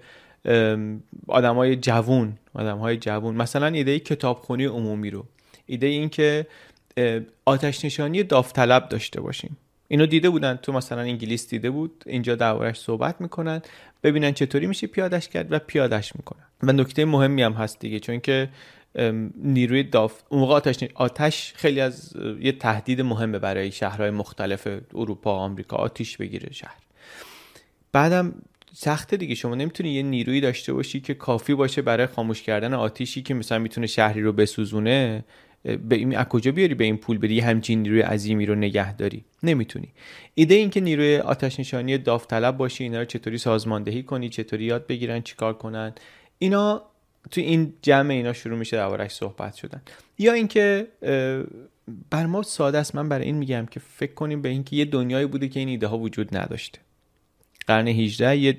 آدمای 1.28 1.76
جوون 1.76 2.34
آدمهای 2.54 2.98
جوون. 2.98 3.36
مثلا 3.36 3.68
ایده 3.68 4.00
کتابخونی 4.00 4.66
عمومی 4.66 5.10
رو. 5.10 5.26
ایده 5.66 5.88
این 5.88 6.10
که 6.10 6.48
آتش 7.46 7.86
نشانی 7.86 8.24
داوطلب 8.24 8.90
داشته 8.90 9.22
باشیم. 9.22 9.58
اینو 9.88 10.06
دیده 10.06 10.30
بودن 10.30 10.56
تو 10.56 10.72
مثلا 10.72 11.02
انگلیس 11.02 11.50
دیده 11.50 11.70
بود 11.70 12.04
اینجا 12.06 12.36
دربارش 12.36 12.80
صحبت 12.80 13.22
می‌کنن 13.22 13.62
ببینن 14.04 14.32
چطوری 14.32 14.68
میشه 14.68 14.88
پیادش 14.88 15.30
کرد 15.30 15.52
و 15.52 15.60
پیادش 15.60 16.16
می‌کنن. 16.16 16.44
و 16.64 16.72
نکته 16.72 17.06
مهمی 17.06 17.42
هم 17.42 17.54
هست 17.54 17.80
دیگه 17.80 18.00
چون 18.00 18.20
که 18.20 18.50
نیروی 19.36 19.84
داف 19.84 20.22
اون 20.30 20.42
موقع 20.42 20.54
آتش 20.54 20.84
آتش 20.94 21.54
خیلی 21.56 21.82
از 21.82 22.14
یه 22.40 22.52
تهدید 22.52 23.02
مهمه 23.02 23.40
برای 23.40 23.72
شهرهای 23.72 24.10
مختلف 24.10 24.68
اروپا 24.94 25.32
آمریکا 25.32 25.78
آتیش 25.78 26.18
بگیره 26.18 26.54
شهر. 26.54 26.78
بعدم 27.92 28.34
سخته 28.74 29.18
دیگه 29.18 29.36
شما 29.36 29.56
نمی‌تونی 29.56 29.90
یه 29.90 30.04
نیرویی 30.04 30.42
داشته 30.42 30.74
باشی 30.74 31.00
که 31.00 31.14
کافی 31.14 31.54
باشه 31.54 31.82
برای 31.82 32.08
خاموش 32.08 32.42
کردن 32.42 32.74
آتیشی 32.74 33.22
که 33.22 33.34
مثلا 33.34 33.60
می‌تونه 33.60 33.88
شهری 33.88 34.22
رو 34.22 34.34
بسوزونه. 34.34 35.24
به 35.66 35.96
این 35.96 36.18
از 36.18 36.26
کجا 36.26 36.52
بیاری 36.52 36.74
به 36.74 36.84
این 36.84 36.98
پول 36.98 37.18
بدی؟ 37.18 37.40
همچین 37.40 37.82
نیروی 37.82 38.02
عظیمی 38.02 38.46
رو 38.46 38.56
نگه 38.56 38.96
داری. 38.96 39.26
نمی‌تونی. 39.44 39.88
ایده 40.36 40.56
این 40.56 40.70
که 40.70 40.82
نیروی 40.82 41.18
آتش 41.18 41.60
نشانی 41.60 41.98
داوطلب 41.98 42.58
باشی 42.58 42.84
اینا 42.84 43.00
رو 43.00 43.06
چطوری 43.06 43.38
سازماندهی 43.38 44.04
کنی 44.04 44.30
چطوری 44.30 44.64
یاد 44.64 44.88
بگیرن 44.88 45.22
چیکار 45.22 45.54
کنن؟ 45.54 45.94
اینا 46.38 46.82
تو 47.32 47.42
این 47.42 47.74
جمع 47.82 48.14
اینا 48.14 48.34
شروع 48.34 48.58
میشه 48.58 48.78
دربارش 48.78 49.12
صحبت 49.12 49.56
شدن. 49.56 49.82
یا 50.18 50.34
اینکه 50.34 50.88
بر 52.10 52.26
ما 52.26 52.44
ساده 52.44 52.78
است 52.78 52.96
من 52.96 53.10
برای 53.10 53.26
این 53.26 53.36
میگم 53.36 53.66
که 53.66 53.80
فکر 53.80 54.14
کنیم 54.14 54.42
به 54.42 54.50
اینکه 54.50 54.76
یه 54.76 54.86
دنیایی 54.86 55.26
بوده 55.26 55.48
که 55.48 55.60
این 55.60 55.70
ایده 55.70 55.88
ها 55.88 55.98
وجود 55.98 56.38
نداشته. 56.38 56.80
قرن 57.68 57.88
18 57.88 58.38
یه 58.38 58.58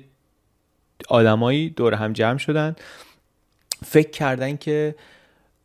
آدمایی 1.09 1.69
دور 1.69 1.93
هم 1.93 2.13
جمع 2.13 2.37
شدن. 2.37 2.75
فکر 3.85 4.09
کردن 4.09 4.57
که 4.57 4.95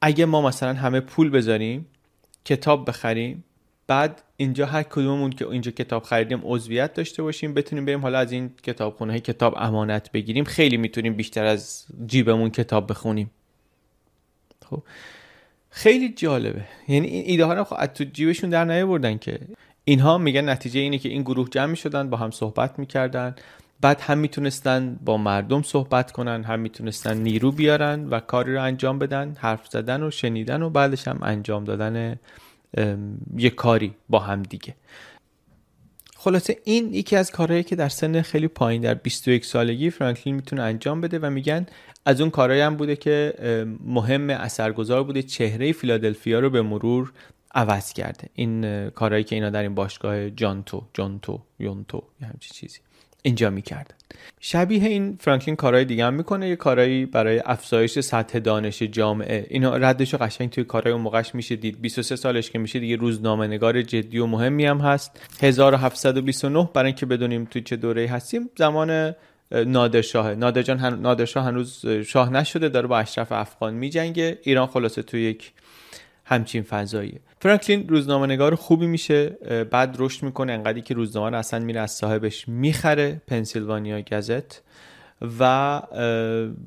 اگه 0.03 0.25
ما 0.25 0.43
مثلا 0.43 0.75
همه 0.75 1.01
پول 1.01 1.31
بذاریم 1.31 1.87
کتاب 2.45 2.89
بخریم 2.89 3.45
بعد 3.87 4.23
اینجا 4.37 4.67
هر 4.67 4.83
کدوممون 4.83 5.31
که 5.31 5.49
اینجا 5.49 5.71
کتاب 5.71 6.03
خریدیم 6.03 6.41
عضویت 6.45 6.95
داشته 6.95 7.23
باشیم 7.23 7.55
بتونیم 7.55 7.85
بریم 7.85 8.01
حالا 8.01 8.19
از 8.19 8.33
این 8.33 8.51
کتابخونه 8.63 9.21
کتاب 9.21 9.55
امانت 9.57 10.13
بگیریم. 10.13 10.45
خیلی 10.45 10.77
می‌تونیم 10.77 11.15
بیشتر 11.15 11.45
از 11.45 11.87
جیبمون 12.07 12.51
کتاب 12.51 12.91
بخونیم. 12.91 13.31
خب؟ 14.71 14.83
خیلی 15.71 16.09
جالبه. 16.09 16.65
یعنی 16.89 17.07
این 17.07 17.25
ایده 17.27 17.45
ها 17.45 17.55
رو 17.55 17.65
خب 17.65 17.87
تو 17.87 18.05
جیبشون 18.05 18.51
در 18.51 18.65
نیاوردن 18.65 19.19
که 19.19 19.39
اینها 19.85 20.19
میگن 20.19 20.49
نتیجه 20.49 20.81
اینه 20.81 20.99
که 20.99 21.09
این 21.09 21.23
گروه 21.23 21.49
جمع 21.49 21.75
شدن 21.75 22.11
با 22.11 22.17
هم 22.17 22.31
صحبت 22.31 22.79
می‌کردن. 22.79 23.35
بعد 23.83 24.01
هم 24.01 24.19
می‌تونستن 24.19 24.99
با 25.05 25.17
مردم 25.17 25.63
صحبت 25.63 26.13
کنن 26.13 26.45
هم 26.45 26.61
می‌تونستن 26.61 27.17
نیرو 27.17 27.53
بیارن 27.53 28.09
و 28.09 28.21
کاری 28.21 28.55
رو 28.55 28.63
انجام 28.63 28.99
بدن 28.99 29.37
حرف 29.39 29.69
زدن 29.69 30.03
و 30.03 30.11
شنیدن 30.11 30.63
و 30.63 30.71
بعدش 30.71 31.09
هم 31.09 31.19
انجام 31.23 31.65
دادن 31.65 32.19
یه 33.37 33.51
کاری 33.51 33.95
با 34.09 34.19
هم 34.19 34.43
دیگه. 34.43 34.75
خلاصه 36.17 36.57
این 36.65 36.95
یکی 36.95 37.17
از 37.17 37.31
کارهایی 37.31 37.63
که 37.63 37.77
در 37.77 37.89
سن 37.89 38.23
خیلی 38.23 38.49
پایین 38.49 38.83
در 38.83 38.95
21 38.95 39.45
سالگی 39.45 39.91
فرانکلین 39.91 40.37
می‌تونه 40.37 40.63
انجام 40.63 41.01
بده 41.01 41.19
و 41.19 41.31
میگن 41.31 41.67
از 42.07 42.21
اون 42.21 42.31
کارهایی 42.31 42.63
هم 42.63 42.77
بوده 42.77 42.97
که 42.97 43.35
مهم 43.85 44.31
اثرگذار 44.31 45.05
بوده 45.05 45.23
چهره 45.23 45.73
فیلادلفیا 45.73 46.41
رو 46.41 46.51
به 46.51 46.63
مرور 46.63 47.13
عوض 47.55 47.93
کرده. 47.93 48.29
این 48.35 48.91
کارهایی 48.91 49.25
که 49.25 49.35
اینا 49.35 49.51
در 49.51 49.63
این 49.63 49.75
باشگاه 49.75 50.31
جانتو 50.31 50.85
جانتو 50.95 51.41
یونتو 51.59 52.03
یه 52.21 52.27
همچی 52.27 52.55
چیزی. 52.55 52.79
اینجا 53.23 53.51
می‌کردن 53.51 53.95
شبیه 54.41 54.85
این 54.85 55.17
فرانکلین 55.21 55.57
کارهای 55.57 55.85
دیگه 55.85 56.05
هم 56.05 56.15
می‌کنه 56.15 56.49
یه 56.49 56.57
کارهایی 56.57 57.07
برای 57.07 57.43
افزایش 57.45 58.01
سطح 58.01 58.39
دانش 58.39 58.83
جامعه. 58.83 59.47
اینا 59.51 59.77
ردش 59.77 60.15
قشنگ 60.15 60.51
توی 60.51 60.65
کارهای 60.65 60.93
اون 60.93 61.03
موقعش 61.03 61.35
میشه 61.35 61.57
دید. 61.57 61.81
23 61.81 62.17
سالش 62.17 62.51
که 62.51 62.59
میشه 62.59 62.79
دیگه 62.79 62.97
روزنامه 62.97 63.47
نگار 63.47 63.83
جدی 63.83 64.19
و 64.19 64.27
مهمی 64.27 64.67
هم 64.67 64.79
هست. 64.79 65.21
1729 65.43 66.69
برای 66.75 66.87
اینکه 66.87 67.07
بدونیم 67.07 67.45
توی 67.45 67.63
چه 67.63 67.77
دوره 67.77 68.09
هستیم 68.09 68.51
زمان 68.57 69.15
نادرشاه 69.53 70.35
نادرجان 70.35 70.79
هن... 70.79 70.95
نادرشاه 70.95 71.45
هنوز 71.45 71.87
شاه 71.87 72.33
نشده 72.33 72.69
داره 72.69 72.87
با 72.87 72.99
اشرف 72.99 73.33
افغان 73.33 73.75
میجنگه. 73.75 74.39
ایران 74.43 74.67
خلاصه 74.67 75.03
توی 75.03 75.23
یک 75.23 75.53
همچین 76.33 76.63
فضاییه. 76.63 77.21
فرانکلین 77.41 77.89
روزنامه 77.89 78.27
نگار 78.27 78.55
خوبی 78.55 78.87
میشه 78.87 79.29
بعد 79.71 79.97
رشد 79.99 80.23
می‌کنه 80.23 80.53
انقدری 80.53 80.81
که 80.81 80.95
روزنامه 80.95 81.31
رو 81.31 81.37
اصلا 81.37 81.59
میره 81.59 81.81
از 81.81 81.91
صاحبش 81.91 82.49
می‌خره 82.49 83.23
پنسیلوانیا 83.27 84.01
گزت. 84.01 84.63
و 85.41 85.81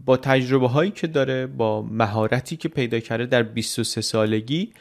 با 0.05 0.17
تجربه 0.17 0.67
هایی 0.67 0.91
که 0.91 1.07
داره 1.07 1.47
با 1.47 1.81
مهارتی 1.81 2.55
که 2.55 2.69
پیدا 2.69 2.99
کرده 2.99 3.25
در 3.25 3.43
23 3.43 4.01
سالگی 4.01 4.73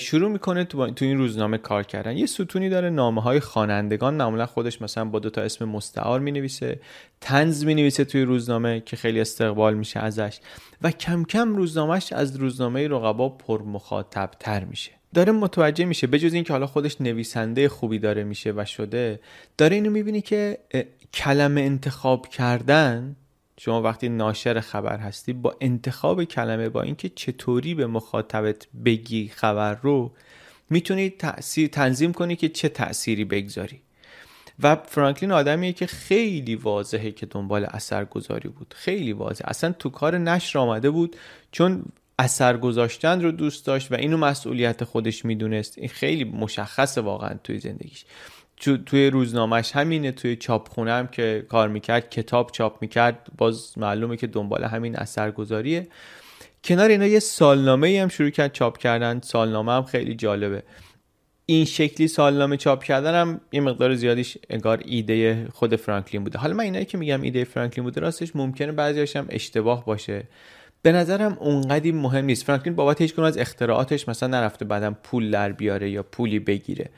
شروع 0.00 0.30
می‌کنه 0.30 0.64
تو, 0.64 0.90
تو 0.90 1.04
این 1.04 1.18
روزنامه 1.18 1.58
کار 1.58 1.82
کردن. 1.82 2.16
یه 2.16 2.26
ستونی 2.26 2.68
داره 2.68 2.90
نامه 2.90 3.22
های 3.22 3.40
خوانندگان. 3.40 4.14
معمولا 4.14 4.46
خودش 4.46 4.82
مثلا 4.82 5.04
با 5.04 5.18
دو 5.18 5.30
تا 5.30 5.40
اسم 5.42 5.64
مستعار 5.64 6.20
می‌نویسه. 6.20 6.80
تنز 7.20 7.64
می‌نویسه 7.64 8.04
توی 8.04 8.22
روزنامه 8.22 8.80
که 8.80 8.96
خیلی 8.96 9.20
استقبال 9.20 9.74
میشه 9.74 10.00
ازش. 10.00 10.38
و 10.82 10.90
کم 10.90 11.24
کم 11.24 11.56
روزنامهش 11.56 12.12
از 12.12 12.36
روزنامه 12.36 12.88
رقبا 12.88 13.28
پر 13.28 13.62
مخاطب 13.62 14.30
تر 14.40 14.64
میشه. 14.64 14.90
داره 15.14 15.32
متوجه 15.32 15.84
میشه. 15.84 16.06
بجز 16.06 16.34
اینکه 16.34 16.52
حالا 16.52 16.66
خودش 16.66 17.00
نویسنده 17.00 17.68
خوبی 17.68 17.98
داره 17.98 18.24
میشه 18.24 18.52
و 18.56 18.64
شده 18.64 19.20
داره 19.58 19.76
اینو 19.76 19.90
می‌بینی 19.90 20.20
که 20.20 20.58
کلمه 21.14 21.60
انتخاب 21.60 22.28
کردن 22.28 23.16
شما 23.60 23.82
وقتی 23.82 24.08
ناشر 24.08 24.60
خبر 24.60 24.98
هستی 24.98 25.32
با 25.32 25.56
انتخاب 25.60 26.24
کلمه 26.24 26.68
با 26.68 26.82
اینکه 26.82 27.08
چطوری 27.08 27.74
به 27.74 27.86
مخاطبت 27.86 28.66
بگی 28.84 29.28
خبر 29.28 29.74
رو 29.74 30.12
می‌تونی 30.70 31.10
تأثیر 31.10 31.68
تنظیم 31.68 32.12
کنی 32.12 32.36
که 32.36 32.48
چه 32.48 32.68
تأثیری 32.68 33.24
بگذاری. 33.24 33.80
و 34.62 34.76
فرانکلین 34.76 35.32
آدمیه 35.32 35.72
که 35.72 35.86
خیلی 35.86 36.54
واضحه 36.54 37.10
که 37.10 37.26
دنبال 37.26 37.66
اثرگذاری 37.70 38.48
بود. 38.48 38.74
خیلی 38.76 39.12
واضح. 39.12 39.44
اصلا 39.48 39.72
تو 39.72 39.90
کار 39.90 40.18
نشر 40.18 40.58
آمده 40.58 40.90
بود 40.90 41.16
چون 41.52 41.84
اثر 42.18 42.56
گذاشتن 42.56 43.22
رو 43.22 43.30
دوست 43.30 43.66
داشت 43.66 43.92
و 43.92 43.94
اینو 43.94 44.16
مسئولیت 44.16 44.84
خودش 44.84 45.24
می‌دونست. 45.24 45.78
این 45.78 45.88
خیلی 45.88 46.24
مشخصه 46.24 47.00
واقعا 47.00 47.34
توی 47.44 47.58
زندگیش. 47.58 48.04
توی 48.58 49.10
روزنامهش 49.10 49.72
همینه 49.72 50.12
توی 50.12 50.36
چاپخونه 50.36 50.92
هم 50.92 51.06
که 51.06 51.46
کار 51.48 51.68
می‌کرد 51.68 52.10
کتاب 52.10 52.50
چاپ 52.50 52.78
می‌کرد 52.80 53.26
باز 53.38 53.78
معلومه 53.78 54.16
که 54.16 54.26
دنبال 54.26 54.64
همین 54.64 54.96
اثرگذاریه. 54.96 55.88
کنار 56.64 56.88
اینا 56.88 57.06
یه 57.06 57.18
سالنامه 57.18 58.00
هم 58.02 58.08
شروع 58.08 58.30
کرد 58.30 58.52
چاپ 58.52 58.78
کردن 58.78 59.20
سالنامه 59.20 59.72
هم 59.72 59.82
خیلی 59.82 60.14
جالبه. 60.14 60.62
این 61.46 61.64
شکلی 61.64 62.08
سالنامه 62.08 62.56
چاپ 62.56 62.84
کردن 62.84 63.20
هم 63.20 63.40
یه 63.52 63.60
مقدار 63.60 63.94
زیادیش 63.94 64.38
انگار 64.50 64.82
ایده 64.84 65.48
خود 65.52 65.76
فرانکلین 65.76 66.24
بوده. 66.24 66.38
حالا 66.38 66.54
من 66.54 66.64
اینایی 66.64 66.84
که 66.84 66.98
میگم 66.98 67.22
ایده 67.22 67.44
فرانکلین 67.44 67.84
بوده 67.84 68.00
راستش 68.00 68.36
ممکنه 68.36 68.72
بعضیش 68.72 69.16
هم 69.16 69.26
اشتباه 69.30 69.84
باشه. 69.84 70.24
به 70.82 70.92
نظرم 70.92 71.36
اونقدی 71.40 71.92
مهم 71.92 72.24
نیست. 72.24 72.44
فرانکلین 72.44 72.76
بابت 72.76 73.00
هیچ 73.00 73.18
از 73.18 73.38
اختراعاتش 73.38 74.08
مثلا 74.08 74.40
نرفته 74.40 74.64
بعدم 74.64 74.96
پول 75.02 75.30
در 75.30 75.52
بیاره 75.52 75.90
یا 75.90 76.02
پولی 76.02 76.38
بگیره. 76.38 76.90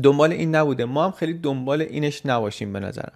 دنبال 0.00 0.32
این 0.32 0.54
نبوده. 0.54 0.84
ما 0.84 1.04
هم 1.04 1.10
خیلی 1.10 1.34
دنبال 1.34 1.82
اینش 1.82 2.26
نباشیم 2.26 2.72
به 2.72 2.80
نظرم. 2.80 3.12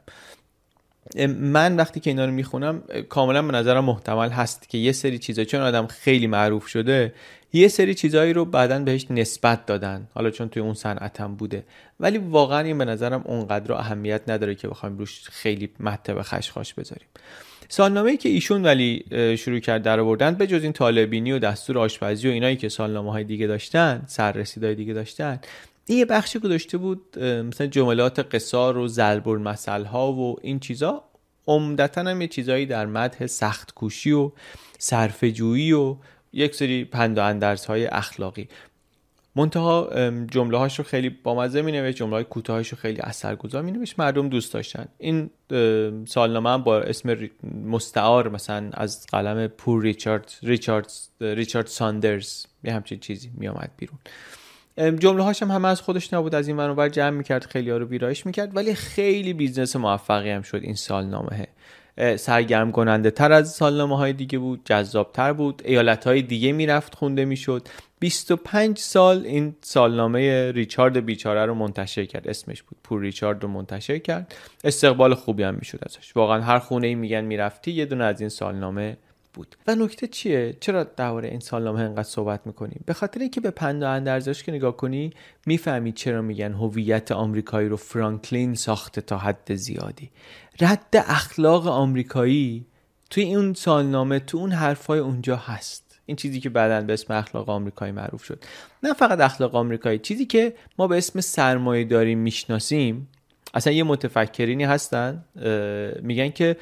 من 1.29 1.77
وقتی 1.77 2.01
که 2.01 2.11
اینا 2.11 2.25
رو 2.25 2.31
می‌خونم 2.31 2.83
کاملا 3.09 3.42
به 3.42 3.53
نظرم 3.53 3.85
محتمل 3.85 4.29
هست 4.29 4.68
که 4.68 4.79
یه 4.79 4.92
سری 4.92 5.18
چیزا 5.18 5.45
چون 5.45 5.61
آدم 5.61 5.87
خیلی 5.87 6.27
معروف 6.27 6.66
شده 6.66 7.14
یه 7.53 7.68
سری 7.68 7.95
چیزایی 7.95 8.33
رو 8.33 8.45
بعدا 8.45 8.79
بهش 8.79 9.07
نسبت 9.11 9.66
دادن. 9.66 10.09
حالا 10.14 10.31
چون 10.31 10.49
توی 10.49 10.62
اون 10.62 10.75
صنعتم 10.75 11.35
بوده. 11.35 11.64
ولی 12.01 12.18
واقعا 12.18 12.61
این 12.61 12.79
به 12.79 12.85
نظرم 12.85 13.23
اونقدر 13.25 13.73
اهمیت 13.73 14.23
نداره 14.29 14.55
که 14.55 14.68
بخوایم 14.68 14.99
روش 14.99 15.29
خیلی 15.29 15.71
مته 15.81 16.23
خشخاش 16.23 16.75
بذاریم. 16.75 17.07
سالنامه 17.68 18.11
ای 18.11 18.16
که 18.16 18.29
ایشون 18.29 18.62
ولی 18.62 19.05
شروع 19.38 19.59
کرد 19.59 19.83
در 19.83 20.01
آوردن 20.01 20.35
به 20.35 20.47
جز 20.47 20.62
این 20.62 20.73
طالبینی 20.73 21.33
و 21.33 21.38
دستور 21.38 21.79
آشپزی 21.79 22.29
و 22.29 22.31
اینایی 22.31 22.57
که 22.57 22.68
سالنامه 22.68 23.12
های 23.12 23.25
دیگه 23.25 23.47
داشتن 23.47 24.03
سررسیدای 24.07 24.75
دیگه 24.75 24.92
داشتن 24.92 25.40
یه 25.88 26.05
بخشی 26.05 26.40
که 26.40 26.49
داشته 26.49 26.79
بود 26.79 27.18
مثلا 27.18 27.66
جملات 27.66 28.35
قصار 28.35 28.79
و 28.79 28.88
زلبور 28.88 29.38
مسئله 29.38 29.88
ها 29.88 30.12
و 30.12 30.37
این 30.42 30.61
چیزا 30.61 31.05
عمدتا 31.47 32.01
هم 32.01 32.21
یه 32.21 32.29
چیزایی 32.29 32.66
در 32.66 32.87
مدح 32.87 33.27
سخت 33.27 33.75
کوشی 33.75 34.12
و 34.12 34.31
صرفجویی 34.79 35.73
و 35.73 35.97
یک 36.33 36.55
سری 36.55 36.85
پند 36.85 37.18
و 37.18 37.23
اندرز 37.23 37.65
های 37.64 37.87
اخلاقی. 37.87 38.49
منتها 39.37 39.90
جمله 40.31 40.59
هاش 40.59 40.79
رو 40.79 40.85
خیلی 40.85 41.09
بامزه 41.09 41.62
می 41.62 41.73
نوشت 41.73 41.97
جمله 41.97 42.12
های 42.12 42.25
کوتاهش 42.25 42.68
رو 42.68 42.79
خیلی 42.79 43.01
اثرگذار 43.01 43.62
می 43.62 43.73
نوشت 43.73 43.99
مردم 43.99 44.29
دوست 44.29 44.55
داشتن. 44.55 44.88
این 44.99 45.31
سالنامه 46.07 46.51
هم 46.51 46.62
با 46.62 46.81
اسم 46.81 47.29
مستعار 47.66 48.29
مثلا 48.29 48.71
از 48.73 49.07
قلم 49.07 49.47
پور 49.47 49.83
ریچارد 49.83 50.33
ریچارد 50.42 50.92
ریچارد 51.21 51.66
ساندرز 51.66 52.47
یه 52.64 52.75
همچین 52.75 52.99
چیزی 52.99 53.31
می 53.35 53.49
آمد 53.49 53.71
بیرون. 53.77 53.99
جمله 54.79 55.23
هاش 55.23 55.43
هم 55.43 55.65
از 55.65 55.81
خودش 55.81 56.15
نبود 56.15 56.35
از 56.35 56.49
این 56.49 56.57
ور 56.57 56.89
جمع 56.89 57.11
می‌کرد 57.11 57.45
خیلی 57.45 57.71
ها 57.71 57.77
رو 57.77 57.87
ویرایش 57.87 58.27
می‌کرد 58.27 58.57
ولی 58.57 58.75
خیلی 58.75 59.33
business 59.33 59.77
موفقی 59.77 60.31
هم 60.31 60.43
شد 60.43 60.61
این 60.63 60.75
سالنامه. 60.75 61.47
سرگرم 62.17 62.73
کننده 62.73 63.11
تر 63.11 63.33
از 63.33 63.53
سالنامه 63.53 63.97
های 63.97 64.13
دیگه 64.13 64.39
بود 64.39 64.61
جذاب 64.65 65.13
تر 65.13 65.33
بود 65.33 65.63
ایالت 65.65 66.07
های 66.07 66.23
دیگه 66.23 66.53
می‌رفت 66.53 66.95
خونده 66.95 67.25
می‌شد. 67.25 67.69
25 67.99 68.79
سال 68.79 69.27
این 69.27 69.57
سالنامه 69.61 70.53
ریچارد 70.53 71.05
بیچاره 71.05 71.47
رو 71.47 71.55
منتشر 71.55 72.05
کرد 72.05 72.29
اسمش 72.29 72.63
بود 72.63 72.79
پور 72.85 73.01
ریچارد 73.01 73.43
رو 73.43 73.49
منتشر 73.49 73.99
کرد. 73.99 74.35
استقبال 74.65 75.15
خوبی 75.15 75.43
هم 75.43 75.55
می‌شد 75.55 75.79
ازش. 75.87 76.17
واقعا 76.17 76.41
هر 76.43 76.59
خونه 76.59 76.87
ای 76.87 76.95
میگن 76.95 77.21
می‌رفتی 77.21 77.71
یه 77.73 77.85
دونه 77.87 78.05
از 78.05 78.21
این 78.21 78.29
سالنامه 78.29 78.97
بود. 79.35 79.57
و 79.66 79.75
نکته 79.75 80.07
چیه؟ 80.07 80.57
چرا 80.61 80.85
درباره 80.85 81.29
این 81.29 81.40
سالنامه 81.40 81.81
انقدر 81.81 82.03
صحبت 82.03 82.47
می‌کنیم 82.47 82.81
به 82.87 82.92
خاطر 82.95 83.21
اینکه 83.21 83.40
به 83.40 83.51
پند 83.51 83.83
و 83.83 83.87
اندرزش 83.87 84.42
که 84.42 84.53
نگاه 84.53 84.77
کنی 84.77 85.12
می‌فهمی 85.47 85.92
چرا 85.92 86.23
میگن 86.23 86.53
هویت 86.53 87.12
آمریکایی 87.12 87.68
رو 87.68 87.77
فرانکلین 87.77 88.55
ساخته 88.55 89.01
تا 89.01 89.18
حد 89.18 89.55
زیادی. 89.55 90.11
رد 90.61 90.95
اخلاق 91.09 91.66
آمریکایی 91.66 92.66
توی 93.11 93.35
اون 93.35 93.55
سالنامه 93.55 94.18
تو 94.18 94.38
اون 94.38 94.53
حرفای 94.53 94.99
اونجا 94.99 95.37
هست. 95.37 96.01
این 96.07 96.16
چیزی 96.16 96.40
که 96.40 96.51
بعدا 96.51 96.81
به 96.81 96.92
اسم 96.92 97.14
اخلاق 97.14 97.51
آمریکایی 97.51 97.92
معروف 97.92 98.25
شد. 98.25 98.45
نه 98.83 98.92
فقط 98.92 99.21
اخلاق 99.21 99.55
آمریکایی 99.55 99.99
چیزی 99.99 100.27
که 100.27 100.55
ما 100.79 100.88
به 100.88 100.99
اسم 100.99 101.21
سرمایه 101.21 101.85
داریم 101.85 102.18
می‌شناسیم 102.18 103.09
اصلا 103.55 103.73
یه 103.73 103.83
متفکرینی 103.83 104.64
هستن 104.64 105.25
میگن 106.03 106.29
که 106.29 106.57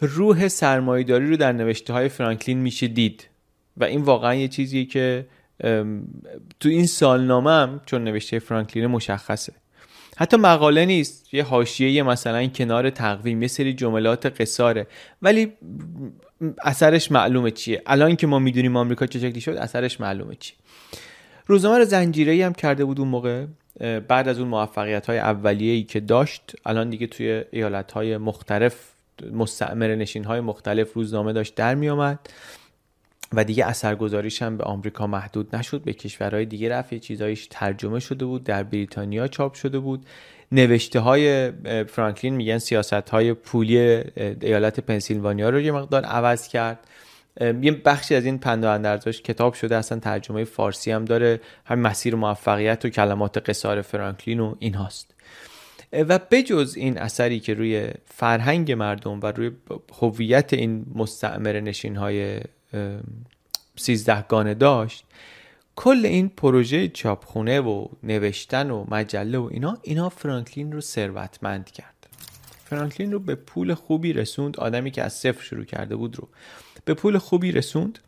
روح 0.00 0.48
سرمایهداری 0.48 1.26
رو 1.26 1.36
در 1.36 1.52
نوشته 1.52 1.92
های 1.92 2.08
فرانکلین 2.08 2.58
میشه 2.58 2.86
دید. 2.86 3.28
و 3.76 3.84
این 3.84 4.02
واقعا 4.02 4.34
یه 4.34 4.48
چیزیه 4.48 4.84
که 4.84 5.26
تو 6.60 6.68
این 6.68 6.86
سالنامه 6.86 7.50
هم 7.50 7.80
چون 7.86 8.04
نوشته 8.04 8.38
فرانکلین 8.38 8.86
مشخصه. 8.86 9.52
حتی 10.16 10.36
مقاله 10.36 10.86
نیست 10.86 11.34
یه 11.34 11.42
حاشیه 11.42 12.02
مثلا 12.02 12.46
کنار 12.46 12.90
تقویم 12.90 13.42
یه 13.42 13.48
سری 13.48 13.72
جملات 13.72 14.40
قصاره. 14.40 14.86
ولی 15.22 15.52
اثرش 16.62 17.12
معلومه 17.12 17.50
چیه؟ 17.50 17.82
الان 17.86 18.16
که 18.16 18.26
ما 18.26 18.38
می‌دونیم 18.38 18.76
آمریکا 18.76 19.06
چه 19.06 19.18
شکلی 19.18 19.40
شد 19.40 19.50
اثرش 19.56 20.00
معلومه 20.00 20.34
چیه؟ 20.34 20.56
روزنامه 21.46 21.78
رو 21.78 21.84
زنجیره 21.84 22.46
هم 22.46 22.52
کرده 22.52 22.84
بود 22.84 23.00
اون 23.00 23.08
موقع 23.08 23.46
بعد 24.08 24.28
از 24.28 24.38
اون 24.38 24.48
موفقیت 24.48 25.06
های 25.06 25.18
اولیه‌ای 25.18 25.82
که 25.82 26.00
داشت. 26.00 26.56
الان 26.66 26.90
دیگه 26.90 27.06
توی 27.06 27.44
ایالت 27.50 27.92
های 27.92 28.16
مختلف 28.16 28.93
مستعمر 29.32 29.94
نشین 29.94 30.24
های 30.24 30.40
مختلف 30.40 30.92
روزنامه 30.92 31.32
داشت 31.32 31.54
در 31.54 31.74
می 31.74 31.88
آمد 31.88 32.18
و 33.32 33.44
دیگه 33.44 33.66
اثرگذاریش 33.66 34.42
هم 34.42 34.56
به 34.56 34.64
آمریکا 34.64 35.06
محدود 35.06 35.56
نشد. 35.56 35.82
به 35.82 35.92
کشورهای 35.92 36.44
دیگه 36.44 36.68
رفت. 36.68 36.92
یه 36.92 36.98
چیزایش 36.98 37.46
ترجمه 37.50 38.00
شده 38.00 38.24
بود. 38.24 38.44
در 38.44 38.62
بریتانیا 38.62 39.28
چاپ 39.28 39.54
شده 39.54 39.78
بود. 39.78 40.06
نوشته 40.52 41.00
های 41.00 41.52
فرانکلین 41.84 42.34
میگن 42.34 42.58
سیاست 42.58 43.10
های 43.10 43.34
پولی 43.34 43.78
ایالت 44.40 44.80
پنسیلوانیا 44.80 45.50
رو 45.50 45.60
یه 45.60 45.72
مقدار 45.72 46.04
عوض 46.04 46.48
کرد. 46.48 46.78
یه 47.40 47.72
بخشی 47.72 48.14
از 48.14 48.24
این 48.24 48.38
پند 48.38 48.64
و 48.64 48.98
کتاب 49.10 49.54
شده. 49.54 49.76
اصلا 49.76 49.98
ترجمه 49.98 50.44
فارسی 50.44 50.90
هم 50.90 51.04
داره. 51.04 51.40
هم 51.64 51.78
مسیر 51.78 52.14
موفقیت 52.14 52.84
و 52.84 52.88
کلمات 52.88 53.50
قصار 53.50 53.82
فرانکلین 53.82 54.40
و 54.40 54.54
این 54.58 54.74
هاست 54.74 55.13
و 56.08 56.18
بجز 56.30 56.74
این 56.76 56.98
اثری 56.98 57.40
که 57.40 57.54
روی 57.54 57.88
فرهنگ 58.06 58.72
مردم 58.72 59.20
و 59.20 59.26
روی 59.26 59.50
هویت 60.00 60.52
این 60.52 60.86
مستعمر 60.94 61.60
نشین 61.60 61.96
های 61.96 62.40
سیزدهگانه 63.76 64.54
داشت 64.54 65.04
کل 65.76 66.06
این 66.06 66.28
پروژه 66.28 66.88
چاپخونه 66.88 67.60
و 67.60 67.86
نوشتن 68.02 68.70
و 68.70 68.84
مجله 68.90 69.38
و 69.38 69.48
اینا 69.52 69.78
اینا 69.82 70.08
فرانکلین 70.08 70.72
رو 70.72 70.80
ثروتمند 70.80 71.70
کرد. 71.70 72.06
فرانکلین 72.64 73.12
رو 73.12 73.18
به 73.18 73.34
پول 73.34 73.74
خوبی 73.74 74.12
رسوند 74.12 74.56
آدمی 74.56 74.90
که 74.90 75.02
از 75.02 75.12
صفر 75.12 75.42
شروع 75.42 75.64
کرده 75.64 75.96
بود 75.96 76.16
رو. 76.16 76.28
به 76.84 76.94
پول 76.94 77.18
خوبی 77.18 77.52
رسوند 77.52 77.98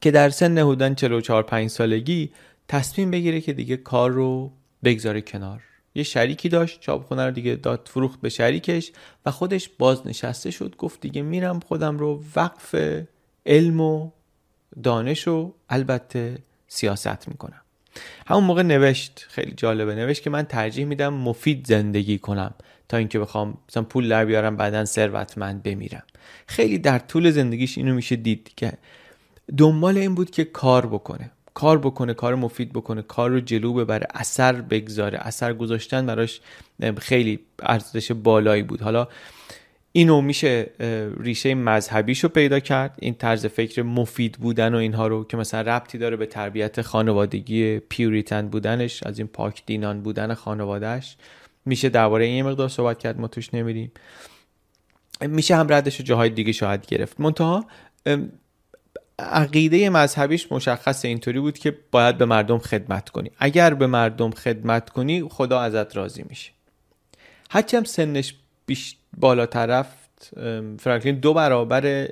که 0.00 0.10
در 0.10 0.30
سن 0.30 0.58
حدوداً 0.58 0.94
44 0.94 1.42
5 1.42 1.70
سالگی 1.70 2.30
تصمیم 2.68 3.10
بگیره 3.10 3.40
که 3.40 3.52
دیگه 3.52 3.76
کار 3.76 4.10
رو 4.10 4.52
بگذاره 4.84 5.20
کنار. 5.20 5.62
یه 5.94 6.02
شریکی 6.02 6.48
داشت 6.48 6.80
چاپخونه 6.80 7.24
رو 7.24 7.30
دیگه 7.30 7.54
داد 7.54 7.88
فروخت 7.92 8.20
به 8.20 8.28
شریکش 8.28 8.92
و 9.26 9.30
خودش 9.30 9.70
بازنشسته 9.78 10.50
شد 10.50 10.76
گفت 10.76 11.00
دیگه 11.00 11.22
میرم 11.22 11.60
خودم 11.60 11.98
رو 11.98 12.22
وقف 12.36 12.74
علم 13.46 13.80
و 13.80 14.10
دانش 14.82 15.28
و 15.28 15.54
البته 15.68 16.38
سیاست 16.68 17.28
می‌کنم. 17.28 17.60
همون 18.26 18.44
موقع 18.44 18.62
نوشت 18.62 19.26
خیلی 19.28 19.52
جالبه 19.56 19.94
نوشت 19.94 20.22
که 20.22 20.30
من 20.30 20.42
ترجیح 20.42 20.84
میدم 20.84 21.14
مفید 21.14 21.66
زندگی 21.66 22.18
کنم 22.18 22.54
تا 22.88 22.96
اینکه 22.96 23.18
بخوام 23.18 23.58
مثلا 23.68 23.82
پول 23.82 24.08
در 24.08 24.24
بیارم 24.24 24.56
بعدا 24.56 24.84
ثروتمند 24.84 25.62
بمیرم. 25.62 26.02
خیلی 26.46 26.78
در 26.78 26.98
طول 26.98 27.30
زندگیش 27.30 27.78
اینو 27.78 27.94
میشه 27.94 28.16
دید 28.16 28.52
که 28.56 28.72
دنبال 29.58 29.98
این 29.98 30.14
بود 30.14 30.30
که 30.30 30.44
کار 30.44 30.86
بکنه. 30.86 31.30
کار 31.54 31.78
بکنه 31.78 32.14
کار 32.14 32.34
مفید 32.34 32.72
بکنه 32.72 33.02
کار 33.02 33.30
رو 33.30 33.40
جلو 33.40 33.74
ببره 33.74 34.06
اثر 34.14 34.52
بگذاره. 34.52 35.18
اثر 35.22 35.54
گذاشتن 35.54 36.06
براش 36.06 36.40
خیلی 36.98 37.38
ارزش 37.62 38.12
بالایی 38.12 38.62
بود. 38.62 38.82
حالا 38.82 39.08
اینو 39.92 40.20
میشه 40.20 40.70
ریشه 41.20 41.54
مذهبیش 41.54 42.20
رو 42.20 42.28
پیدا 42.28 42.60
کرد. 42.60 42.94
این 42.98 43.14
طرز 43.14 43.46
فکر 43.46 43.82
مفید 43.82 44.32
بودن 44.32 44.74
و 44.74 44.78
اینها 44.78 45.06
رو 45.06 45.24
که 45.24 45.36
مثلا 45.36 45.60
ربطی 45.60 45.98
داره 45.98 46.16
به 46.16 46.26
تربیت 46.26 46.82
خانوادگی 46.82 47.78
پیوریتن 47.78 48.48
بودنش 48.48 49.02
از 49.02 49.18
این 49.18 49.28
پاک 49.28 49.62
دینان 49.66 50.00
بودن 50.00 50.34
خانوادهش 50.34 51.16
میشه 51.66 51.88
درباره 51.88 52.24
این 52.24 52.46
مقدار 52.46 52.68
صحبت 52.68 52.98
کرد 52.98 53.20
ما 53.20 53.28
توش 53.28 53.54
نمیریم. 53.54 53.92
میشه 55.20 55.56
هم 55.56 55.66
ردش 55.72 56.00
جاهای 56.00 56.30
دیگه 56.30 56.52
شاید 56.52 56.86
گرفت. 56.86 57.20
منتها 57.20 57.66
عقیده 59.18 59.90
مذهبیش 59.90 60.52
مشخص 60.52 61.04
اینطوری 61.04 61.40
بود 61.40 61.58
که 61.58 61.78
باید 61.90 62.18
به 62.18 62.24
مردم 62.24 62.58
خدمت 62.58 63.08
کنی. 63.08 63.30
اگر 63.38 63.74
به 63.74 63.86
مردم 63.86 64.30
خدمت 64.30 64.90
کنی 64.90 65.28
خدا 65.28 65.60
ازت 65.60 65.96
راضی 65.96 66.24
میشه. 66.28 66.50
هرچی 67.50 67.76
هم 67.76 67.84
سنش 67.84 68.34
بیش 68.66 68.96
بالاتر 69.16 69.66
رفت 69.66 70.30
فرانکلین 70.80 71.14
دو 71.14 71.34
برابر 71.34 72.08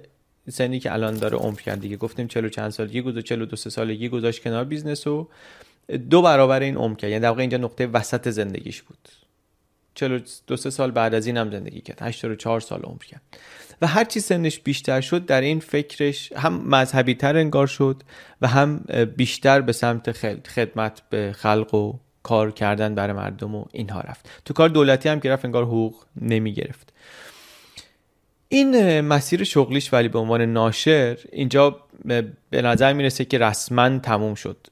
سنی 0.50 0.80
که 0.80 0.92
الان 0.92 1.16
داره 1.16 1.38
عمر 1.38 1.60
کرد 1.60 1.80
دیگه. 1.80 1.96
گفتیم 1.96 2.26
چهل 2.26 2.44
و 2.44 2.48
چند 2.48 2.70
سالگی 2.70 3.02
گذاشت 3.02 3.26
چهل 3.26 3.42
و 3.42 3.46
دو 3.46 3.56
سه 3.56 3.70
سالگی 3.70 4.08
گذاشت 4.08 4.42
کنار 4.42 4.64
business 4.64 5.06
و 5.06 5.28
دو 6.10 6.22
برابر 6.22 6.60
این 6.60 6.76
عمر 6.76 6.94
کرد. 6.94 7.10
یعنی 7.10 7.22
در 7.22 7.28
واقع 7.28 7.40
اینجا 7.40 7.58
نقطه 7.58 7.86
وسط 7.86 8.28
زندگیش 8.28 8.82
بود. 8.82 9.08
چهل 9.94 10.13
و 10.13 10.18
دو 10.46 10.56
سه 10.56 10.70
سال 10.70 10.90
بعد 10.90 11.14
از 11.14 11.26
این 11.26 11.36
هم 11.36 11.50
زندگی 11.50 11.80
کرد. 11.80 12.02
84 12.02 12.60
سال 12.60 12.82
عمر 12.82 13.04
کرد. 13.04 13.22
و 13.82 13.86
هرچی 13.86 14.20
سنش 14.20 14.60
بیشتر 14.60 15.00
شد 15.00 15.26
در 15.26 15.40
این 15.40 15.60
فکرش 15.60 16.32
هم 16.32 16.52
مذهبی 16.68 17.14
تر 17.14 17.36
انگار 17.36 17.66
شد 17.66 18.02
و 18.40 18.48
هم 18.48 18.84
بیشتر 19.16 19.60
به 19.60 19.72
سمت 19.72 20.12
خدمت 20.48 21.02
به 21.10 21.32
خلق 21.32 21.74
و 21.74 21.98
کار 22.22 22.50
کردن 22.50 22.94
برای 22.94 23.12
مردم 23.12 23.54
و 23.54 23.64
اینها 23.72 24.00
رفت. 24.00 24.30
تو 24.44 24.54
کار 24.54 24.68
دولتی 24.68 25.08
هم 25.08 25.20
که 25.20 25.30
رفت 25.30 25.44
انگار 25.44 25.64
حقوق 25.64 25.94
نمی 26.20 26.52
گرفت 26.52 26.92
این 28.52 29.00
مسیر 29.00 29.44
شغلیش 29.44 29.92
ولی 29.92 30.08
به 30.08 30.18
عنوان 30.18 30.42
ناشر 30.42 31.18
اینجا 31.32 31.76
به 32.50 32.62
نظر 32.62 32.92
می‌رسه 32.92 33.24
که 33.24 33.38
رسما 33.38 33.98
تموم 33.98 34.34
شد. 34.34 34.66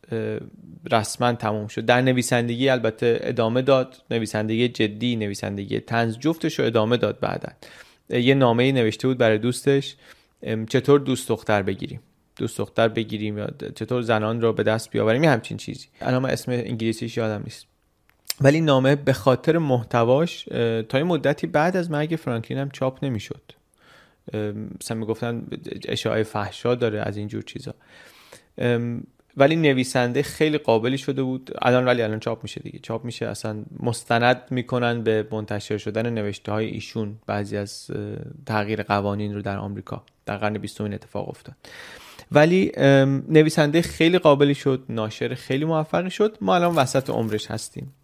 رسما 0.93 1.33
تموم 1.33 1.67
شد. 1.67 1.85
در 1.85 2.01
نویسندگی 2.01 2.69
البته 2.69 3.21
ادامه 3.23 3.63
داد. 3.63 4.03
نویسندگی 4.11 4.69
جدی 4.69 5.17
نویسندگی 5.17 5.81
تنز 5.81 6.19
جفتش 6.19 6.59
رو 6.59 6.65
ادامه 6.65 6.97
داد 6.97 7.21
بعدا. 7.21 7.49
یه 8.11 8.35
نامه 8.35 8.73
نوشته 8.73 9.09
بود 9.09 9.19
برای 9.19 9.39
دوستش. 9.39 9.97
چطور 10.69 11.01
دوست 11.01 11.29
دختر 11.29 11.63
بگیریم؟ 11.63 12.01
دوست 12.37 12.59
دختر 12.59 12.89
بگیریم 12.89 13.39
یا 13.39 13.49
چطور 13.75 14.03
زنان 14.03 14.41
رو 14.41 14.53
به 14.53 14.63
دست 14.63 14.91
بیاوریم؟ 14.91 15.25
یه 15.25 15.31
همچین 15.31 15.57
چیزی. 15.57 15.87
الان 16.01 16.25
اسم 16.25 16.53
انگلیسیش 16.53 17.17
یادم 17.17 17.43
نیست. 17.45 17.67
ولی 18.41 18.61
نامه 18.61 18.97
به 18.97 19.13
خاطر 19.13 19.59
محتواش 19.59 20.45
تا 20.89 20.99
یه 20.99 21.05
مدتی 21.05 21.47
بعد 21.47 21.77
از 21.77 21.91
مرگ 21.91 22.19
فرانکلین 22.23 22.61
هم 22.61 22.71
چاپ 22.71 23.05
نمی‌شد. 23.05 23.43
مثلا 24.81 24.97
می‌گفتن 24.97 25.47
اشاعه 25.89 26.23
فحشا 26.23 26.75
داره 26.75 27.01
از 27.01 27.17
اینجور 27.17 27.43
چیزا. 27.43 27.75
ولی 29.37 29.57
نویسنده 29.57 30.23
خیلی 30.23 30.59
قابلی 30.59 30.99
شده 30.99 31.23
بود. 31.23 31.51
الان 31.63 31.85
ولی 31.85 32.03
الان 32.03 32.21
چاپ 32.21 32.43
میشه 32.43 32.61
دیگه. 32.61 32.79
چاپ 32.79 33.05
میشه 33.05 33.27
اصلا 33.27 33.65
مستند 33.81 34.43
می‌کنن 34.51 35.03
به 35.03 35.29
منتشر 35.31 35.79
شدن 35.79 36.11
نوشته 36.11 36.53
های 36.53 36.67
ایشون. 36.67 37.17
بعضی 37.27 37.57
از 37.57 37.91
تغییر 38.47 38.83
قوانین 38.83 39.35
رو 39.35 39.43
در 39.43 39.59
آمریکا 39.59 40.03
در 40.27 40.37
قرن 40.37 40.59
بیستم 40.59 40.85
اتفاق 40.85 41.29
افتاد. 41.29 41.55
ولی 42.33 42.73
نویسنده 43.29 43.83
خیلی 43.83 44.19
قابلی 44.19 44.55
شد. 44.55 44.85
ناشر 44.89 45.35
خیلی 45.35 45.65
موفقی 45.65 46.11
شد. 46.11 46.39
ما 46.41 46.55
الان 46.55 46.75
وسط 46.75 47.11
عمرش 47.11 47.51
هستیم. 47.51 47.95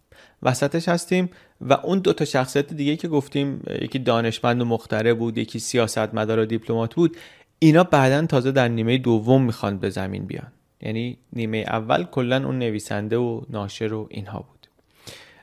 وسطش 0.43 0.89
هستیم. 0.89 1.29
و 1.61 1.73
اون 1.73 1.99
دو 1.99 2.13
تا 2.13 2.25
شخصیت 2.25 2.73
دیگه 2.73 2.95
که 2.95 3.07
گفتیم 3.07 3.63
یکی 3.81 3.99
دانشمند 3.99 4.61
و 4.61 4.65
مختره 4.65 5.13
بود 5.13 5.37
یکی 5.37 5.59
سیاستمدار 5.59 6.39
و 6.39 6.45
دیپلمات 6.45 6.95
بود 6.95 7.17
اینا 7.59 7.83
بعدا 7.83 8.25
تازه 8.25 8.51
در 8.51 8.67
نیمه 8.67 8.97
دوم 8.97 9.43
می‌خوان 9.43 9.77
به 9.77 9.89
زمین 9.89 10.25
بیان. 10.25 10.51
یعنی 10.81 11.17
نیمه 11.33 11.57
اول 11.57 12.03
کلا 12.03 12.45
اون 12.45 12.59
نویسنده 12.59 13.17
و 13.17 13.41
ناشر 13.49 13.93
و 13.93 14.07
اینها 14.11 14.39
بود. 14.39 14.67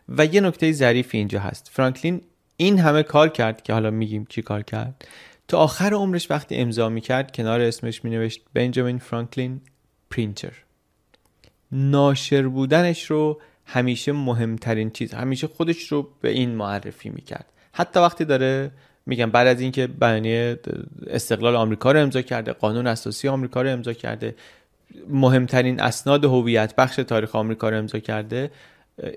و 0.08 0.24
یه 0.24 0.40
نکته 0.40 0.72
ظریفی 0.72 1.18
اینجا 1.18 1.40
هست. 1.40 1.70
فرانکلین 1.72 2.20
این 2.56 2.78
همه 2.78 3.02
کار 3.02 3.28
کرد 3.28 3.62
که 3.62 3.72
حالا 3.72 3.90
میگیم 3.90 4.26
چی 4.28 4.42
کار 4.42 4.62
کرد. 4.62 5.08
تا 5.48 5.58
آخر 5.58 5.94
عمرش 5.94 6.30
وقتی 6.30 6.56
امضا 6.56 6.88
می‌کرد 6.88 7.36
کنار 7.36 7.60
اسمش 7.60 8.04
مینوشت 8.04 8.42
بنجامین 8.54 8.98
فرانکلین 8.98 9.60
پرینتر. 10.10 10.52
ناشر 11.72 12.48
بودنش 12.48 13.10
رو 13.10 13.40
همیشه 13.66 14.12
مهمترین 14.12 14.90
چیز 14.90 15.14
همیشه 15.14 15.46
خودش 15.46 15.92
رو 15.92 16.08
به 16.20 16.30
این 16.30 16.50
معرفی 16.50 17.08
می‌کرد. 17.08 17.46
حتی 17.72 18.00
وقتی 18.00 18.24
داره 18.24 18.70
میگم 19.06 19.30
بعد 19.30 19.46
از 19.46 19.60
اینکه 19.60 19.86
بیانیه 19.86 20.60
استقلال 21.06 21.56
آمریکا 21.56 21.92
رو 21.92 22.00
امضا 22.00 22.22
کرده 22.22 22.52
قانون 22.52 22.86
اساسی 22.86 23.28
آمریکا 23.28 23.62
رو 23.62 23.68
امضا 23.70 23.92
کرده 23.92 24.34
مهمترین 25.08 25.80
اسناد 25.80 26.24
هویت 26.24 26.76
بخش 26.76 26.96
تاریخ 26.96 27.36
آمریکا 27.36 27.68
رو 27.68 27.78
امضا 27.78 27.98
کرده 27.98 28.50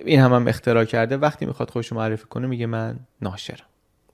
این 0.06 0.20
هم, 0.20 0.34
هم 0.34 0.48
اختراع 0.48 0.86
کرده 0.86 1.18
وقتی 1.18 1.46
می‌خواد 1.46 1.70
خودش 1.70 1.94
معرفی 1.94 2.26
کنه 2.26 2.48
میگه 2.48 2.66
من 2.66 3.00
ناشرم. 3.22 3.66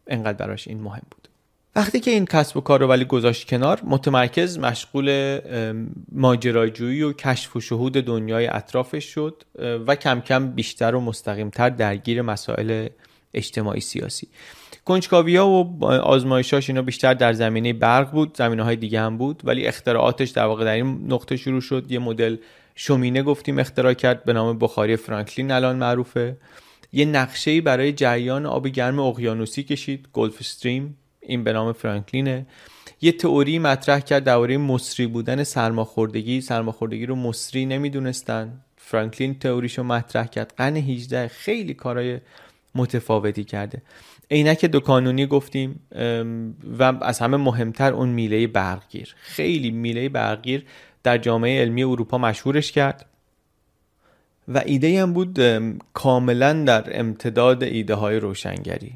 انقدر 0.08 0.38
براش 0.38 0.68
این 0.68 0.82
مهم 0.82 1.04
بود. 1.12 1.28
وقتی 1.76 2.00
که 2.00 2.12
این 2.12 2.26
کسب 2.26 2.58
و 2.58 2.62
کار 2.62 2.80
رو 2.80 2.88
ولی 2.88 3.06
گذاشت 3.06 3.50
کنار 3.50 3.82
متمرکز 3.84 4.60
مشغول 4.60 5.40
ماجراجویی 6.12 7.02
و 7.02 7.14
کشف 7.14 7.56
و 7.56 7.62
شهود 7.62 7.94
دنیای 7.94 8.48
اطرافش 8.48 9.06
شد 9.06 9.44
و 9.88 9.96
کم 9.96 10.22
کم 10.22 10.52
بیشتر 10.52 10.96
و 10.96 11.02
مستقیمتر 11.02 11.70
درگیر 11.70 12.22
مسائل 12.22 12.88
اجتماعی 13.34 13.82
سیاسی. 13.82 14.28
کنجکاوی 14.86 15.36
ها 15.36 15.50
و 15.50 15.86
آزمایشاش 15.86 16.70
اینا 16.70 16.82
بیشتر 16.82 17.14
در 17.14 17.34
زمینه 17.34 17.74
برق 17.74 18.12
بود 18.12 18.38
زمینه 18.38 18.64
های 18.64 18.76
دیگه 18.76 19.02
هم 19.02 19.18
بود 19.18 19.42
ولی 19.44 19.68
اختراعاتش 19.68 20.30
در 20.30 20.46
واقع 20.46 20.66
در 20.66 20.74
این 20.74 21.06
نقطه 21.08 21.38
شروع 21.38 21.62
شد. 21.62 21.92
یه 21.92 22.00
مدل 22.00 22.38
شومینه 22.76 23.24
گفتیم 23.24 23.60
اختراع 23.60 23.94
کرد 23.94 24.24
به 24.24 24.34
نام 24.34 24.60
بخاری 24.60 24.96
فرانکلین 24.96 25.52
الان 25.52 25.76
معروفه. 25.76 26.38
یه 26.92 27.06
نقشه 27.06 27.62
برای 27.62 27.94
جریان 27.94 28.46
آب 28.46 28.68
گرم 28.68 29.00
اقیانوسی 29.00 29.64
کشید 29.64 30.08
گلف 30.14 30.38
استریم. 30.40 30.98
این 31.28 31.44
به 31.44 31.54
نام 31.54 31.74
فرانکلینه. 31.74 32.46
یه 33.02 33.12
تئوری 33.12 33.60
مطرح 33.60 34.00
کرد 34.00 34.24
درباره 34.24 34.58
مصری 34.58 35.08
بودن 35.08 35.44
سرماخوردگی. 35.44 36.42
سرماخوردگی 36.42 37.06
رو 37.06 37.16
مصری 37.16 37.66
نمی‌دونستن. 37.66 38.62
فرانکلین 38.78 39.40
تئوریشو 39.40 39.84
مطرح 39.84 40.26
کرد. 40.26 40.54
قرن 40.58 40.76
18 40.76 41.28
خیلی 41.28 41.74
کارهای 41.74 42.20
متفاوتی 42.76 43.44
کرده. 43.44 43.82
عینک 44.32 44.66
دو 44.66 44.80
کانونی 44.80 45.26
گفتیم 45.26 45.80
و 46.80 46.84
از 47.02 47.20
همه 47.20 47.38
مهمتر 47.38 47.94
اون 47.94 48.10
میله 48.10 48.48
برقگیر. 48.48 49.16
خیلی 49.18 49.72
میله 49.72 50.10
برقگیر 50.10 50.66
در 51.04 51.18
جامعه 51.18 51.62
علمی 51.62 51.84
اروپا 51.84 52.18
مشهورش 52.18 52.72
کرد. 52.72 53.06
و 54.48 54.62
ایده 54.66 55.02
هم 55.02 55.14
بود 55.14 55.40
کاملا 55.94 56.54
در 56.54 57.00
امتداد 57.00 57.64
ایده 57.64 57.94
های 57.96 58.20
روشنگری. 58.20 58.92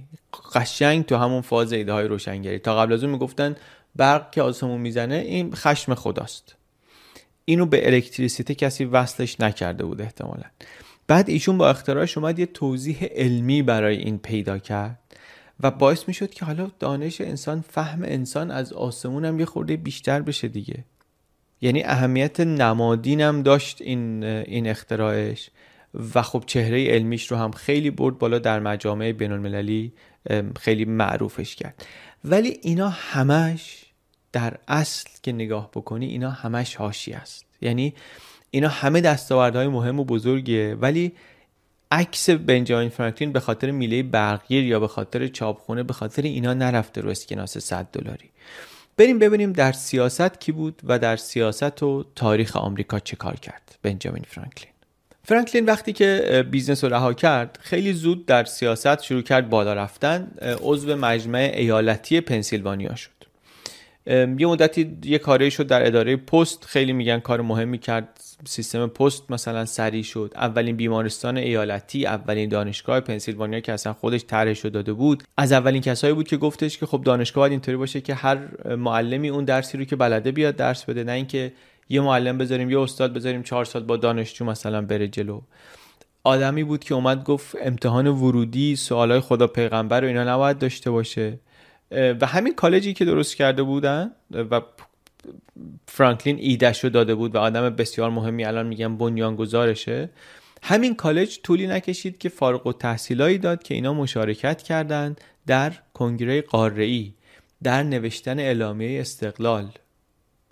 قشنگ 0.56 1.06
تو 1.06 1.16
همون 1.16 1.42
فاز 1.42 1.74
ایده 1.74 1.94
های 1.94 2.08
روشنگری. 2.08 2.60
تا 2.60 2.82
قبل 2.82 2.94
از 2.94 3.04
اون 3.04 3.14
می‌گفتن 3.14 3.56
برق 3.96 4.32
که 4.32 4.42
آسمون 4.42 4.82
می‌زنه 4.82 5.16
این 5.16 5.56
خشم 5.56 5.96
خداست. 5.96 6.56
اینو 7.46 7.66
به 7.66 7.88
الکتریسیته 7.88 8.56
کسی 8.56 8.86
وصلش 8.86 9.42
نکرده 9.42 9.86
بود 9.86 10.02
احتمالا. 10.02 10.46
بعد 11.08 11.30
ایشون 11.30 11.58
با 11.58 11.70
اختراعش 11.70 12.18
اومد 12.18 12.40
یه 12.40 12.46
توضیح 12.46 13.04
علمی 13.04 13.62
برای 13.62 13.98
این 13.98 14.18
پیدا 14.18 14.58
کرد 14.58 15.00
و 15.60 15.72
باعث 15.72 16.08
می‌شد 16.08 16.30
که 16.30 16.46
حالا 16.46 16.72
دانش 16.80 17.22
انسان 17.22 17.64
فهم 17.70 18.04
انسان 18.04 18.52
از 18.52 18.74
آسمون 18.74 19.26
هم 19.26 19.40
یه 19.40 19.46
خورده 19.46 19.78
بیشتر 19.78 20.22
بشه 20.22 20.48
دیگه. 20.48 20.84
یعنی 21.62 21.84
اهمیت 21.84 22.40
نمادینم 22.40 23.44
داشت 23.44 23.82
این 23.82 24.24
این 24.24 24.68
اختراعش 24.68 25.50
و 26.16 26.22
خب 26.22 26.44
چهره 26.46 26.88
علمیش 26.88 27.32
رو 27.32 27.38
هم 27.38 27.52
خیلی 27.52 27.92
برد 27.92 28.18
بالا 28.18 28.40
در 28.40 28.60
مجامع 28.60 29.12
بین 29.12 29.32
المللی 29.32 29.94
خیلی 30.60 30.86
معروفش 30.86 31.56
کرد. 31.56 31.86
ولی 32.24 32.60
اینا 32.62 32.90
همش 32.90 33.86
در 34.32 34.58
اصل 34.68 35.10
که 35.24 35.32
نگاه 35.32 35.72
بکنی 35.72 36.06
اینا 36.06 36.30
همش 36.30 36.76
هاشی 36.76 37.14
است. 37.14 37.46
یعنی 37.62 37.94
اینا 38.52 38.68
همه 38.68 39.02
دستاوردهای 39.02 39.68
مهم 39.68 40.00
و 40.00 40.04
بزرگیه 40.04 40.76
ولی 40.76 41.12
عکس 41.92 42.30
بنجامین 42.30 42.90
فرانکلین 42.90 43.32
به 43.32 43.40
خاطر 43.40 43.72
میله 43.72 44.04
برقگیر 44.04 44.64
یا 44.64 44.80
به 44.80 44.88
خاطر 44.88 45.28
چاپخونه 45.28 45.84
به 45.84 45.94
خاطر 45.94 46.22
اینا 46.22 46.54
نرفته 46.54 47.02
رو 47.02 47.10
اسکناس 47.10 47.58
100 47.58 47.86
دلاری. 47.86 48.30
بریم 48.98 49.20
ببینیم 49.20 49.54
در 49.54 49.72
سیاست 49.72 50.40
کی 50.40 50.52
بود 50.52 50.82
و 50.84 51.00
در 51.00 51.16
سیاست 51.16 51.84
و 51.84 52.06
تاریخ 52.16 52.56
آمریکا 52.56 53.00
چه 53.00 53.16
کار 53.16 53.36
کرد 53.36 53.78
بنجامین 53.82 54.24
فرانکلین. 54.28 54.77
فرانکلین 55.28 55.66
وقتی 55.66 55.94
که 55.94 56.46
business 56.52 56.84
رو 56.84 56.90
رها 56.90 57.14
کرد 57.14 57.60
خیلی 57.62 57.94
زود 57.94 58.26
در 58.26 58.44
سیاست 58.44 59.04
شروع 59.04 59.22
کرد 59.22 59.50
بالا 59.50 59.74
رفتن 59.74 60.32
عضو 60.62 60.96
مجمع 60.96 61.52
ایالتی 61.54 62.22
پنسیلوانیا 62.22 62.96
شد. 62.96 63.12
یه 64.08 64.48
مدتی 64.48 64.98
یه 65.04 65.18
کاره‌ای 65.18 65.52
شد 65.52 65.68
در 65.68 65.88
اداره 65.88 66.16
پست 66.16 66.66
خیلی 66.66 66.94
میگن 66.94 67.20
کار 67.20 67.42
مهمی 67.42 67.78
کرد. 67.78 68.22
سیستم 68.46 68.88
پست 68.88 69.32
مثلا 69.32 69.66
سریع 69.66 70.04
شد. 70.04 70.32
اولین 70.36 70.76
بیمارستان 70.76 71.38
ایالتی 71.38 72.06
اولین 72.06 72.50
دانشگاه 72.50 73.00
پنسیلوانیا 73.00 73.60
که 73.60 73.74
اصلا 73.74 73.94
خودش 73.94 74.26
طرحش 74.28 74.66
داده 74.66 74.94
بود. 74.94 75.24
از 75.38 75.52
اولین 75.52 75.82
کسایی 75.82 76.14
بود 76.14 76.28
که 76.28 76.38
گفتش 76.38 76.78
که 76.78 76.86
خب 76.86 77.02
دانشگاه 77.04 77.42
باید 77.42 77.52
اینطوری 77.52 77.78
باشه 77.78 78.02
که 78.02 78.14
هر 78.14 78.38
معلمی 78.76 79.30
اون 79.30 79.46
درسی 79.46 79.78
رو 79.78 79.84
که 79.84 79.96
بلده 79.96 80.32
بیاد 80.32 80.56
درس 80.56 80.86
بده. 80.86 81.04
نه 81.04 81.12
اینکه 81.12 81.52
یه 81.90 82.02
معلم 82.02 82.38
بذاریم 82.38 82.70
یه 82.70 82.80
استاد 82.80 83.14
بذاریم 83.14 83.44
چهار 83.44 83.66
سال 83.66 83.84
با 83.84 83.98
دانشجو 83.98 84.46
مثلا 84.46 84.82
بره 84.82 85.08
جلو. 85.08 85.42
آدمی 86.24 86.64
بود 86.64 86.84
که 86.84 86.94
اومد 86.96 87.24
گفت 87.24 87.56
امتحان 87.62 88.08
ورودی 88.08 88.76
سوالای 88.76 89.20
خدا 89.20 89.48
پیغمبر 89.48 90.04
و 90.04 90.08
اینا 90.08 90.24
نباید 90.24 90.60
داشته 90.60 90.92
باشه. 90.92 91.40
و 91.92 92.26
همین 92.26 92.56
کالجی 92.56 92.94
که 92.94 93.06
درست 93.06 93.36
کرده 93.36 93.64
بودن 93.64 94.12
و 94.32 94.62
فرانکلین 95.88 96.38
ایدش 96.40 96.84
رو 96.84 96.90
داده 96.90 97.16
بود 97.16 97.36
و 97.36 97.38
آدم 97.38 97.70
بسیار 97.70 98.10
مهمی 98.10 98.46
الان 98.46 98.68
میگم 98.68 98.98
بنیانگذارشه. 98.98 100.10
همین 100.64 100.96
کالج 100.96 101.40
طولی 101.44 101.68
نکشید 101.68 102.18
که 102.18 102.30
فارغ 102.30 102.68
و 102.68 102.74
تحصیلایی 102.74 103.38
داد 103.38 103.64
که 103.64 103.74
اینا 103.74 103.94
مشارکت 103.94 104.64
کردند 104.64 105.22
در 105.48 105.74
کنگره 105.94 106.42
قاره 106.42 107.08
در 107.64 107.84
نوشتن 107.84 108.40
اعلامیه 108.40 109.02
استقلال. 109.02 109.72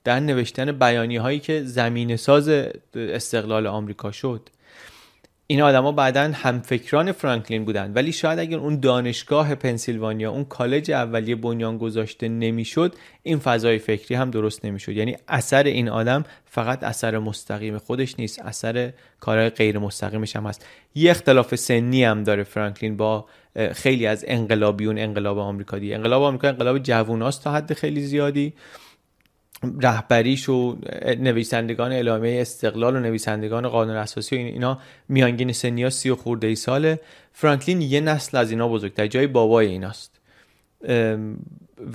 در 0.05 0.19
نوشتن 0.19 0.71
بیانی 0.71 1.17
هایی 1.17 1.39
که 1.39 1.63
زمین 1.63 2.15
ساز 2.15 2.49
استقلال 2.95 3.67
آمریکا 3.67 4.11
شد. 4.11 4.49
این 5.47 5.61
آدما 5.61 5.91
بعدا 5.91 6.31
همفکران 6.33 7.11
فرانکلین 7.11 7.65
بودن 7.65 7.93
ولی 7.93 8.11
شاید 8.11 8.39
اگر 8.39 8.57
اون 8.57 8.79
دانشگاه 8.79 9.55
پنسیلوانیا 9.55 10.31
اون 10.31 10.45
کالج 10.45 10.91
اولیه 10.91 11.35
بنیان 11.35 11.77
گذاشته 11.77 12.27
نمی‌شد 12.27 12.95
این 13.23 13.39
فضای 13.39 13.79
فکری 13.79 14.15
هم 14.15 14.31
درست 14.31 14.65
نمی‌شد. 14.65 14.91
یعنی 14.91 15.17
اثر 15.27 15.63
این 15.63 15.89
آدم 15.89 16.23
فقط 16.45 16.83
اثر 16.83 17.19
مستقیم 17.19 17.77
خودش 17.77 18.19
نیست 18.19 18.39
اثر 18.39 18.93
کارهای 19.19 19.49
غیر 19.49 19.79
مستقیمش 19.79 20.35
هم 20.35 20.45
هست. 20.45 20.65
یه 20.95 21.11
اختلاف 21.11 21.55
سنی 21.55 22.03
هم 22.03 22.23
داره 22.23 22.43
فرانکلین 22.43 22.97
با 22.97 23.25
خیلی 23.73 24.07
از 24.07 24.25
انقلابیون 24.27 24.97
انقلاب 24.97 25.39
آمریکا 25.39 25.79
دی 25.79 25.93
انقلاب 25.93 26.23
آمریکا 26.23 26.47
انقلاب 26.47 26.79
جووناست 26.79 27.43
تا 27.43 27.51
حد 27.51 27.73
خیلی 27.73 28.01
زیادی. 28.01 28.53
رهبریش 29.81 30.49
و 30.49 30.77
نویسندگان 31.19 31.91
اعلامیه 31.91 32.41
استقلال 32.41 32.95
و 32.95 32.99
نویسندگان 32.99 33.69
قانون 33.69 33.95
اساسی 33.95 34.35
و 34.35 34.39
اینا 34.39 34.79
میانگین 35.09 35.51
سنی 35.51 35.83
ها 35.83 35.89
سی 35.89 36.09
و 36.09 36.15
خورده 36.15 36.47
ای 36.47 36.55
ساله. 36.55 36.99
فرانکلین 37.31 37.81
یه 37.81 37.99
نسل 37.99 38.37
از 38.37 38.51
اینا 38.51 38.67
بزرگتر 38.67 39.07
جای 39.07 39.27
بابای 39.27 39.67
ایناست. 39.67 40.19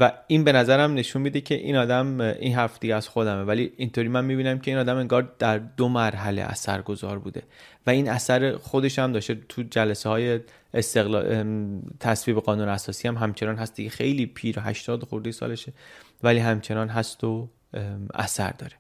و 0.01 0.13
این 0.27 0.45
به 0.45 0.53
نظرم 0.53 0.95
نشون 0.95 1.23
میده 1.23 1.41
که 1.41 1.55
این 1.55 1.77
آدم 1.77 2.21
این 2.21 2.55
حرف 2.55 2.79
دیگه 2.79 2.95
از 2.95 3.09
خودمه. 3.09 3.43
ولی 3.43 3.73
اینطوری 3.77 4.09
من 4.09 4.25
می‌بینم 4.25 4.59
که 4.59 4.71
این 4.71 4.81
آدم 4.81 4.97
انگار 4.97 5.33
در 5.39 5.59
دو 5.59 5.89
مرحله 5.89 6.43
اثرگذار 6.43 7.19
بوده. 7.19 7.43
و 7.87 7.91
این 7.91 8.09
اثر 8.09 8.57
خودش 8.57 8.99
هم 8.99 9.13
داشته 9.13 9.39
تو 9.49 9.63
جلسه 9.63 10.09
های 10.09 10.41
استقلال 10.75 11.45
تصویب 12.01 12.39
قانون 12.39 12.69
اساسی 12.69 13.09
هم 13.09 13.17
همچنان 13.17 13.57
هست. 13.57 13.75
دیگه 13.75 13.91
خیلی 13.91 14.27
پیر 14.27 14.57
80 14.61 15.05
خورده 15.05 15.33
سالشه. 15.33 15.73
ولی 16.23 16.39
همچنان 16.39 16.89
هست 16.89 17.25
و 17.25 17.49
اثر 18.15 18.51
داره. 18.51 18.73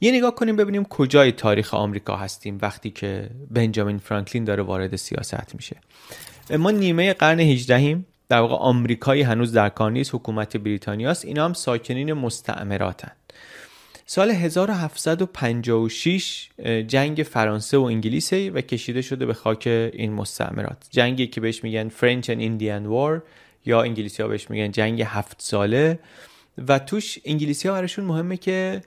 یه 0.00 0.12
نگاه 0.12 0.34
کنیم 0.34 0.56
ببینیم 0.56 0.84
کجای 0.84 1.32
تاریخ 1.32 1.74
آمریکا 1.74 2.16
هستیم 2.16 2.58
وقتی 2.62 2.90
که 2.90 3.30
بنجامین 3.50 3.98
فرانکلین 3.98 4.44
داره 4.44 4.62
وارد 4.62 4.96
سیاست 4.96 5.54
میشه. 5.54 5.76
ما 6.58 6.70
نیمه 6.70 7.12
قرن 7.12 7.40
18 7.40 7.98
در 8.28 8.40
واقع 8.40 8.54
آمریکایی 8.54 9.22
هنوز 9.22 9.52
در 9.52 9.68
کار 9.68 9.90
نیست 9.90 10.14
حکومت 10.14 10.56
بریتانیاست. 10.56 11.24
اینا 11.24 11.44
هم 11.44 11.52
ساکنین 11.52 12.12
مستعمراتن. 12.12 13.12
سال 14.06 14.30
1756 14.30 16.48
جنگ 16.86 17.26
فرانسه 17.30 17.78
و 17.78 17.82
انگلیسه 17.82 18.50
و 18.50 18.60
کشیده 18.60 19.02
شده 19.02 19.26
به 19.26 19.34
خاک 19.34 19.66
این 19.66 20.12
مستعمرات. 20.12 20.86
جنگی 20.90 21.26
که 21.26 21.40
بهش 21.40 21.64
میگن 21.64 21.88
فرنچ 21.88 22.26
and 22.26 22.38
ایندیان 22.38 22.86
وار 22.86 23.22
یا 23.66 23.82
انگلیسی 23.82 24.22
ها 24.22 24.28
بهش 24.28 24.50
میگن 24.50 24.70
جنگ 24.70 25.02
هفت 25.02 25.42
ساله. 25.42 25.98
و 26.68 26.78
توش 26.78 27.18
انگلیسی 27.24 27.68
ها 27.68 27.74
براشون 27.74 28.04
مهمه 28.04 28.36
که 28.36 28.82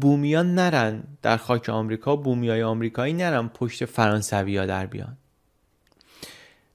بومیان 0.00 0.54
نرن 0.54 1.02
در 1.22 1.36
خاک 1.36 1.68
آمریکا 1.68 2.16
بومیای 2.16 2.62
آمریکایی 2.62 3.12
نرن 3.12 3.48
پشت 3.48 3.84
فرانسوی 3.84 4.56
ها 4.56 4.66
در 4.66 4.86
بیان. 4.86 5.16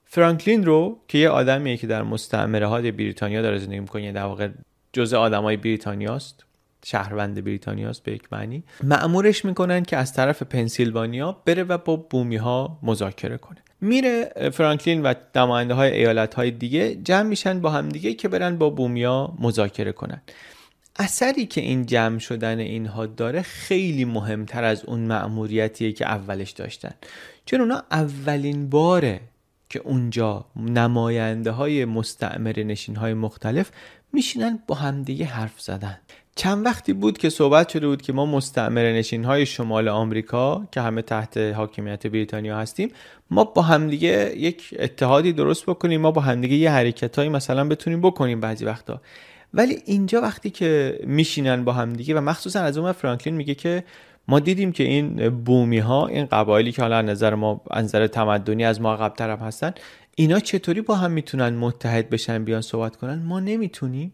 فرانکلین 0.04 0.64
رو 0.64 1.00
که 1.08 1.18
یه 1.18 1.28
آدمیه 1.28 1.76
که 1.76 1.86
در 1.86 2.02
مستعمره 2.02 2.66
های 2.66 2.92
بریتانیا 2.92 3.42
داره 3.42 3.58
زندگی 3.58 3.80
می‌کنه 3.80 4.12
در 4.12 4.24
واقع 4.24 4.48
جزء 4.92 5.18
آدمای 5.18 5.56
بریتانیاست 5.56 6.44
شهروند 6.84 7.44
بریتانیاست 7.44 8.02
به 8.02 8.12
یک 8.12 8.32
معنی 8.32 8.64
معمورش 8.82 9.44
می‌کنن 9.44 9.82
که 9.82 9.96
از 9.96 10.12
طرف 10.12 10.42
پنسیلوانیا 10.42 11.32
بره 11.44 11.62
و 11.62 11.78
با 11.78 11.96
بومی 11.96 12.36
ها 12.36 12.78
مذاکره 12.82 13.38
کنه. 13.38 13.58
میره 13.80 14.32
فرانکلین 14.52 15.02
و 15.02 15.14
نماینده 15.34 15.74
های 15.74 15.92
ایالت 15.92 16.34
های 16.34 16.50
دیگه 16.50 16.94
جمع 16.94 17.22
میشن 17.22 17.60
با 17.60 17.70
هم 17.70 17.88
دیگه 17.88 18.14
که 18.14 18.28
برن 18.28 18.58
با 18.58 18.70
بومیا 18.70 19.34
مذاکره 19.38 19.92
کنن. 19.92 20.22
اثری 20.98 21.46
که 21.46 21.60
این 21.60 21.86
جمع 21.86 22.18
شدن 22.18 22.58
اینها 22.58 23.06
داره 23.06 23.42
خیلی 23.42 24.04
مهمتر 24.04 24.64
از 24.64 24.84
اون 24.84 25.00
مأموریتیه 25.00 25.92
که 25.92 26.06
اولش 26.06 26.50
داشتن. 26.50 26.94
چون 27.46 27.60
اونا 27.60 27.82
اولین 27.90 28.68
باره 28.68 29.20
که 29.68 29.78
اونجا 29.78 30.44
نماینده 30.56 31.50
های 31.50 31.84
مستعمر 31.84 32.62
نشین 32.62 32.96
های 32.96 33.14
مختلف 33.14 33.70
میشینن 34.12 34.58
با 34.66 34.74
همدیگه 34.74 35.24
حرف 35.24 35.60
زدن. 35.60 35.98
چند 36.36 36.66
وقتی 36.66 36.92
بود 36.92 37.18
که 37.18 37.30
صحبت 37.30 37.68
شده 37.68 37.86
بود 37.86 38.02
که 38.02 38.12
ما 38.12 38.26
مستعمر 38.26 38.92
نشین 38.92 39.24
های 39.24 39.46
شمال 39.46 39.88
آمریکا 39.88 40.68
که 40.72 40.80
همه 40.80 41.02
تحت 41.02 41.36
حاکمیت 41.36 42.06
بریتانیا 42.06 42.58
هستیم 42.58 42.90
ما 43.30 43.44
با 43.44 43.62
همدیگه 43.62 44.34
یک 44.36 44.74
اتحادی 44.78 45.32
درست 45.32 45.66
بکنیم 45.66 46.00
ما 46.00 46.10
با 46.10 46.20
همدیگه 46.20 46.56
یه 46.56 46.70
حرکت 46.70 47.18
مثلا 47.18 47.68
بتونیم 47.68 48.00
بکنیم 48.00 48.40
بعضی 48.40 48.64
وقتا. 48.64 49.00
ولی 49.54 49.82
اینجا 49.84 50.20
وقتی 50.20 50.50
که 50.50 51.00
میشینن 51.04 51.64
با 51.64 51.72
همدیگه 51.72 52.14
و 52.14 52.20
مخصوصا 52.20 52.60
از 52.60 52.78
اون 52.78 52.92
فرانکلین 52.92 53.36
میگه 53.36 53.54
که 53.54 53.84
ما 54.28 54.40
دیدیم 54.40 54.72
که 54.72 54.84
این 54.84 55.28
بومی 55.28 55.78
ها 55.78 56.06
این 56.06 56.26
قبایلی 56.26 56.72
که 56.72 56.82
حالا 56.82 57.02
نظر 57.02 57.34
ما 57.34 57.62
نظر 57.76 58.06
تمدنی 58.06 58.64
از 58.64 58.80
ما 58.80 58.96
قبل 58.96 59.16
طرف 59.16 59.42
هستن 59.42 59.72
اینا 60.16 60.40
چطوری 60.40 60.80
با 60.80 60.94
هم 60.94 61.10
می‌تونن 61.10 61.48
متحد 61.48 62.10
بشن 62.10 62.44
بیان 62.44 62.60
صحبت 62.60 62.96
کنن؟ 62.96 63.22
ما 63.22 63.40
نمی‌تونیم. 63.40 64.12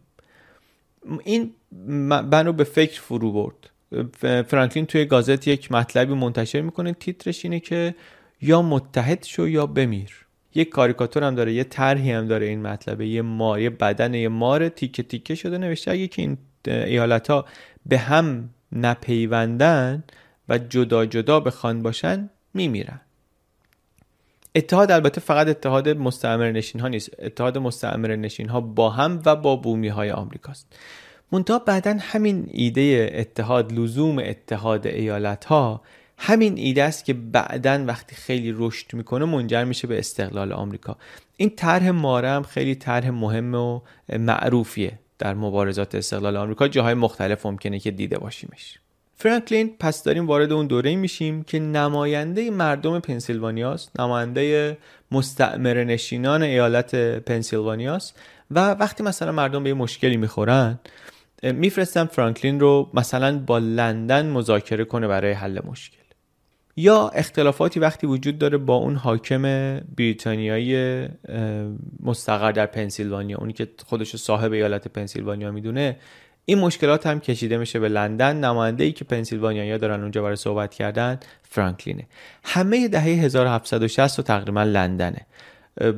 این 1.25 1.51
بنو 2.31 2.53
به 2.53 2.65
فکر 2.65 3.01
فرو 3.01 3.33
برد. 3.33 3.71
فرانکلین 4.47 4.87
توی 4.87 5.05
گازت 5.05 5.49
یک 5.49 5.73
مطلبی 5.73 6.15
منتشر 6.15 6.61
می‌کنه 6.61 6.93
تیترش 6.93 7.45
اینه 7.45 7.61
که 7.61 7.95
یا 8.41 8.63
متحد 8.63 9.25
شو 9.25 9.49
یا 9.49 9.67
بمیر. 9.67 10.11
یک 10.55 10.69
کاریکاتور 10.69 11.25
هم 11.25 11.35
داره 11.35 11.53
یه 11.53 11.65
طرحی 11.65 12.13
هم 12.13 12.27
داره 12.27 12.47
این 12.47 12.63
مطلبه. 12.63 13.07
یه 13.07 13.23
مار 13.23 13.61
یه 13.61 13.71
بدن 13.71 14.15
یه 14.15 14.29
مار 14.29 14.69
تیکه 14.69 15.03
تیکه 15.03 15.35
شده 15.35 15.59
نوشته. 15.59 15.91
اگه 15.91 16.09
که 16.09 16.23
این 16.23 16.39
ایالت 16.67 17.31
ها 17.31 17.45
به 17.87 17.99
هم 17.99 18.51
نپیوندن 18.75 20.05
و 20.49 20.59
جدا 20.59 21.07
جدا 21.07 21.41
بخوان 21.41 21.83
باشن 21.83 22.31
میمیرن. 22.55 23.01
اتحاد 24.55 24.91
البته 24.91 25.21
فقط 25.21 25.49
اتحاد 25.49 25.89
مستعمر 25.89 26.51
نشین 26.51 26.81
ها 26.81 26.89
نیست. 26.89 27.11
اتحاد 27.19 27.59
مستعمر 27.59 28.17
نشین 28.17 28.49
ها 28.49 28.61
با 28.61 28.91
هم 28.91 29.23
و 29.25 29.37
با 29.37 29.57
بومی 29.57 29.89
های 29.89 30.11
آمریکاست. 30.11 30.67
منتها 31.33 31.59
بعدا 31.59 31.97
همین 32.01 32.49
ایده 32.53 33.11
اتحاد 33.15 33.73
لزوم 33.73 34.19
اتحاد 34.19 34.87
ایالت 34.87 35.45
ها 35.45 35.81
همین 36.19 36.59
ایده 36.59 36.83
است 36.83 37.05
که 37.05 37.15
بعدا 37.15 37.85
وقتی 37.87 38.17
خیلی 38.17 38.55
رشد 38.57 38.95
می‌کنه 38.95 39.25
منجر 39.25 39.65
میشه 39.65 39.87
به 39.87 39.99
استقلال 39.99 40.53
آمریکا. 40.53 40.97
این 41.37 41.51
طرح 41.51 41.91
ماره 41.91 42.29
هم 42.29 42.43
خیلی 42.43 42.75
طرح 42.75 43.11
مهم 43.11 43.55
و 43.55 43.81
معروفیه. 44.19 44.99
در 45.19 45.35
مبارزات 45.35 45.95
استقلال 45.95 46.37
آمریکا 46.37 46.69
جاهای 46.69 46.95
مختلف 46.95 47.47
ممکنه 47.47 47.79
که 47.79 47.91
دیده 47.91 48.19
باشیمش. 48.19 48.79
فرانکلین 49.17 49.77
پس 49.81 50.03
داریم 50.03 50.27
وارد 50.27 50.53
اون 50.53 50.67
دوره 50.67 50.97
میشیم 50.97 51.43
که 51.43 51.59
نماینده 51.59 52.51
مردم 52.51 53.01
پنسیلوانیاست 53.01 54.01
نماینده 54.01 54.79
مستعمر 55.13 55.85
نشینان 55.85 56.43
ایالت 56.43 56.95
پنسیلوانیاست 56.95 58.21
و 58.51 58.71
وقتی 58.71 59.03
مثلا 59.03 59.33
مردم 59.33 59.63
به 59.63 59.69
یه 59.69 59.75
مشکلی 59.75 60.17
می‌خورن 60.17 60.79
میفرستن 61.43 62.05
فرانکلین 62.05 62.61
رو 62.61 62.91
مثلا 62.95 63.39
با 63.39 63.59
لندن 63.59 64.27
مذاکره 64.27 64.85
کنه 64.85 65.09
برای 65.09 65.33
حل 65.33 65.61
مشکل. 65.67 66.04
یا 66.77 67.09
اختلافاتی 67.09 67.81
وقتی 67.81 68.07
وجود 68.07 68.39
داره 68.39 68.59
با 68.59 68.75
اون 68.75 68.97
حاکم 68.97 69.43
بریتانیایی 69.97 71.07
مستقر 72.03 72.53
در 72.53 72.67
پنسیلوانیا 72.67 73.39
اونی 73.39 73.53
که 73.53 73.69
خودش 73.87 74.17
صاحب 74.17 74.53
ایالت 74.53 74.89
پنسیلوانیا 74.89 75.51
می‌دونه 75.51 75.97
این 76.45 76.59
مشکلات 76.59 77.07
هم 77.07 77.21
کشیده 77.21 77.57
میشه 77.57 77.79
به 77.79 77.89
لندن. 77.89 78.37
نماینده 78.37 78.85
ای 78.85 78.93
که 78.93 79.05
پنسیلوانیا 79.05 79.79
دارن 79.79 80.01
اونجا 80.03 80.23
برای 80.23 80.37
صحبت 80.37 80.75
کردن 80.75 81.21
فرانکلینه. 81.43 82.07
همه 82.45 82.89
دهه 82.89 83.03
1760 83.03 84.19
و 84.19 84.23
تقریبا 84.23 84.63
لندنه. 84.63 85.27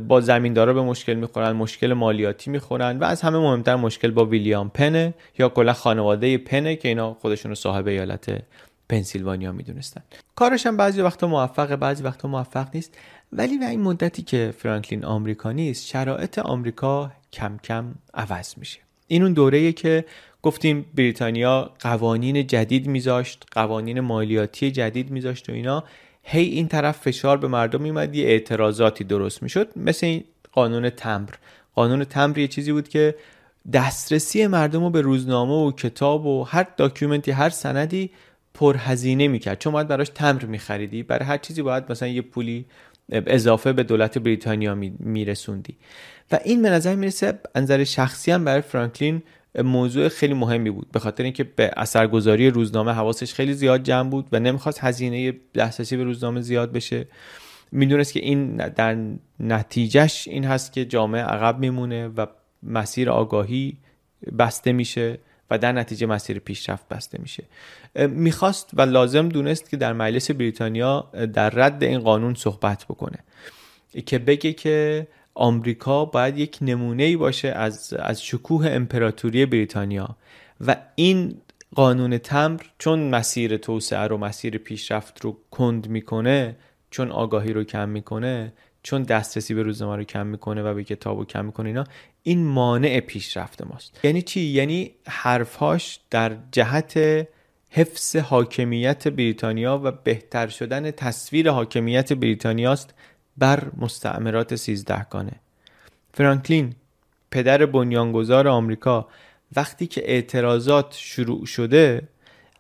با 0.08 0.20
زمیندارا 0.20 0.72
به 0.72 0.82
مشکل 0.82 1.14
می‌خورن 1.14 1.52
مشکل 1.52 1.92
مالیاتی 1.92 2.50
می‌خورن 2.50 2.98
و 2.98 3.04
از 3.04 3.22
همه 3.22 3.38
مهمتر 3.38 3.76
مشکل 3.76 4.10
با 4.10 4.24
ویلیام 4.24 4.68
پنه 4.68 5.14
یا 5.38 5.48
کلا 5.48 5.72
خانواده 5.72 6.38
پنه 6.38 6.76
که 6.76 6.88
اینا 6.88 7.14
خودشون 7.14 7.54
صاحب 7.54 7.86
ایالت 7.86 8.42
پنسیلوانیا 8.89 9.53
می‌دونستن. 9.53 10.03
کارش 10.34 10.66
هم 10.66 10.76
بعضی 10.76 11.01
وقتا 11.01 11.26
موفقه 11.26 11.76
بعضی 11.76 12.03
وقتا 12.03 12.28
موفق 12.28 12.68
نیست. 12.74 12.99
ولی 13.32 13.59
و 13.59 13.64
این 13.64 13.80
مدتی 13.80 14.22
که 14.22 14.55
فرانکلین 14.59 15.05
آمریکا 15.05 15.53
نیست 15.53 15.87
شرایط 15.87 16.39
آمریکا 16.39 17.12
کم 17.32 17.59
کم 17.64 17.95
عوض 18.14 18.55
میشه. 18.59 18.80
این 19.09 19.22
اون 19.22 19.32
دوره 19.32 19.72
که 19.72 20.05
گفتیم 20.43 20.87
بریتانیا 20.95 21.70
قوانین 21.80 22.47
جدید 22.47 22.87
میذاشت 22.87 23.47
قوانین 23.51 24.01
مالیاتی 24.01 24.70
جدید 24.70 25.11
میذاشت 25.11 25.51
و 25.51 25.53
اینا. 25.53 25.84
هی 26.22 26.45
این 26.45 26.68
طرف 26.68 26.99
فشار 26.99 27.37
به 27.37 27.49
مردم 27.49 27.82
میمد 27.82 28.14
یه 28.14 28.26
اعتراضاتی 28.26 29.05
درست 29.05 29.43
می‌شد. 29.43 29.68
مثل 29.76 30.07
این 30.07 30.24
قانون 30.53 30.91
تمبر. 30.91 31.34
قانون 31.74 32.05
تمبر 32.05 32.39
یه 32.39 32.49
چیزی 32.49 32.72
بود 32.72 32.89
که 32.89 33.14
دسترسی 33.72 34.47
مردم 34.47 34.84
رو 34.84 34.91
به 34.91 35.01
روزنامه 35.01 35.53
و 35.53 35.72
کتاب 35.72 36.26
و 36.26 36.45
هر 36.45 36.66
داکیومنتی 36.76 37.30
هر 37.30 37.51
سندی 37.51 38.11
پرهزینه 38.57 39.28
می‌کرد. 39.28 39.59
چون 39.59 39.72
باید 39.72 39.88
براش 39.88 40.09
تمر 40.09 40.44
میخریدی. 40.44 41.02
برای 41.02 41.24
هر 41.24 41.38
چیزی 41.38 41.62
باید 41.62 41.84
مثلا 41.90 42.09
یه 42.09 42.22
پولی 42.22 42.64
اضافه 43.09 43.72
به 43.72 43.82
دولت 43.82 44.18
بریتانیا 44.18 44.74
میرسوندی. 44.98 45.76
و 46.32 46.38
این 46.44 46.62
به 46.62 46.70
نظر 46.70 46.94
می‌رسه 46.94 47.38
انظر 47.54 47.84
شخصی 47.84 48.30
هم 48.30 48.44
برای 48.44 48.61
فرانکلین 48.61 49.22
موضوع 49.64 50.09
خیلی 50.09 50.34
مهمی 50.34 50.70
بود. 50.70 50.90
به 50.92 50.98
خاطر 50.98 51.24
اینکه 51.24 51.44
به 51.44 51.70
اثرگذاری 51.76 52.50
روزنامه 52.50 52.92
حواسش 52.92 53.34
خیلی 53.34 53.54
زیاد 53.54 53.82
جمع 53.82 54.11
بود 54.11 54.28
و 54.32 54.40
نمی‌خواست 54.40 54.84
هزینه 54.84 55.34
دسترسی 55.54 55.96
به 55.96 56.04
روزنامه 56.04 56.40
زیاد 56.40 56.72
بشه. 56.72 57.07
می‌دونست 57.72 58.12
که 58.12 58.20
این 58.20 58.57
در 58.57 58.96
نتیجهش 59.40 60.28
این 60.28 60.44
هست 60.44 60.72
که 60.72 60.84
جامعه 60.84 61.22
عقب 61.22 61.59
میمونه 61.59 62.09
و 62.09 62.26
مسیر 62.62 63.11
آگاهی 63.11 63.76
بسته 64.38 64.72
میشه 64.72 65.18
و 65.50 65.59
در 65.59 65.72
نتیجه 65.72 66.07
مسیر 66.07 66.38
پیشرفت 66.38 66.88
بسته 66.88 67.18
میشه. 67.22 67.44
می‌خواست 67.97 68.70
و 68.72 68.82
لازم 68.82 69.28
دونست 69.28 69.70
که 69.70 69.76
در 69.76 69.92
مجلس 69.92 70.30
بریتانیا 70.30 71.11
در 71.34 71.51
رد 71.51 71.84
این 71.84 72.01
قانون 72.01 72.34
صحبت 72.34 72.84
بکنه. 72.84 73.18
که 74.07 74.18
بگه 74.18 74.53
که 74.53 75.07
آمریکا 75.34 76.05
باید 76.05 76.38
یک 76.38 76.59
نمونه 76.61 77.03
ای 77.03 77.16
باشه 77.16 77.49
از, 77.49 77.94
از 77.99 78.22
شکوه 78.22 78.70
امپراتوری 78.70 79.47
بریتانیا. 79.47 80.16
و 80.66 80.76
این 80.94 81.36
قانون 81.74 82.18
تمر 82.18 82.61
چون 82.78 83.11
مسیر 83.11 83.57
توسعه 83.57 84.07
رو 84.07 84.18
مسیر 84.18 84.59
پیشرفت 84.59 85.20
رو 85.20 85.36
کند 85.51 85.88
می‌کنه 85.88 86.57
چون 86.90 87.11
آگاهی 87.11 87.53
رو 87.53 87.64
کم 87.64 87.88
می‌کنه 87.88 88.53
چون 88.82 89.03
دسترسی 89.03 89.55
به 89.55 89.62
روزنامه 89.62 89.97
رو 89.97 90.05
کم 90.05 90.26
می‌کنه 90.26 90.62
و 90.62 90.74
به 90.74 90.84
کتاب 90.84 91.18
رو 91.18 91.24
کم 91.24 91.44
می‌کنه 91.44 91.68
اینا 91.68 91.84
این 92.22 92.47
مانع 92.47 93.01
پیشرفت 93.01 93.62
ماست. 93.66 94.01
یعنی 94.05 94.22
چی؟ 94.22 94.40
یعنی 94.40 94.90
حرفهاش 95.07 96.01
در 96.11 96.36
جهت 96.53 96.99
حفظ 97.76 98.16
حاکمیت 98.16 99.08
بریتانیا 99.08 99.80
و 99.84 99.92
بهتر 99.92 100.48
شدن 100.48 100.90
تصویر 100.90 101.50
حاکمیت 101.50 102.12
بریتانیاست 102.12 102.94
بر 103.36 103.70
مستعمرات 103.76 104.54
سیزدهگانه 104.54 105.32
فرانکلین 106.14 106.74
پدر 107.30 107.66
بنیانگذار 107.66 108.48
آمریکا 108.48 109.08
وقتی 109.56 109.86
که 109.86 110.10
اعتراضات 110.10 110.94
شروع 110.98 111.46
شده 111.46 112.08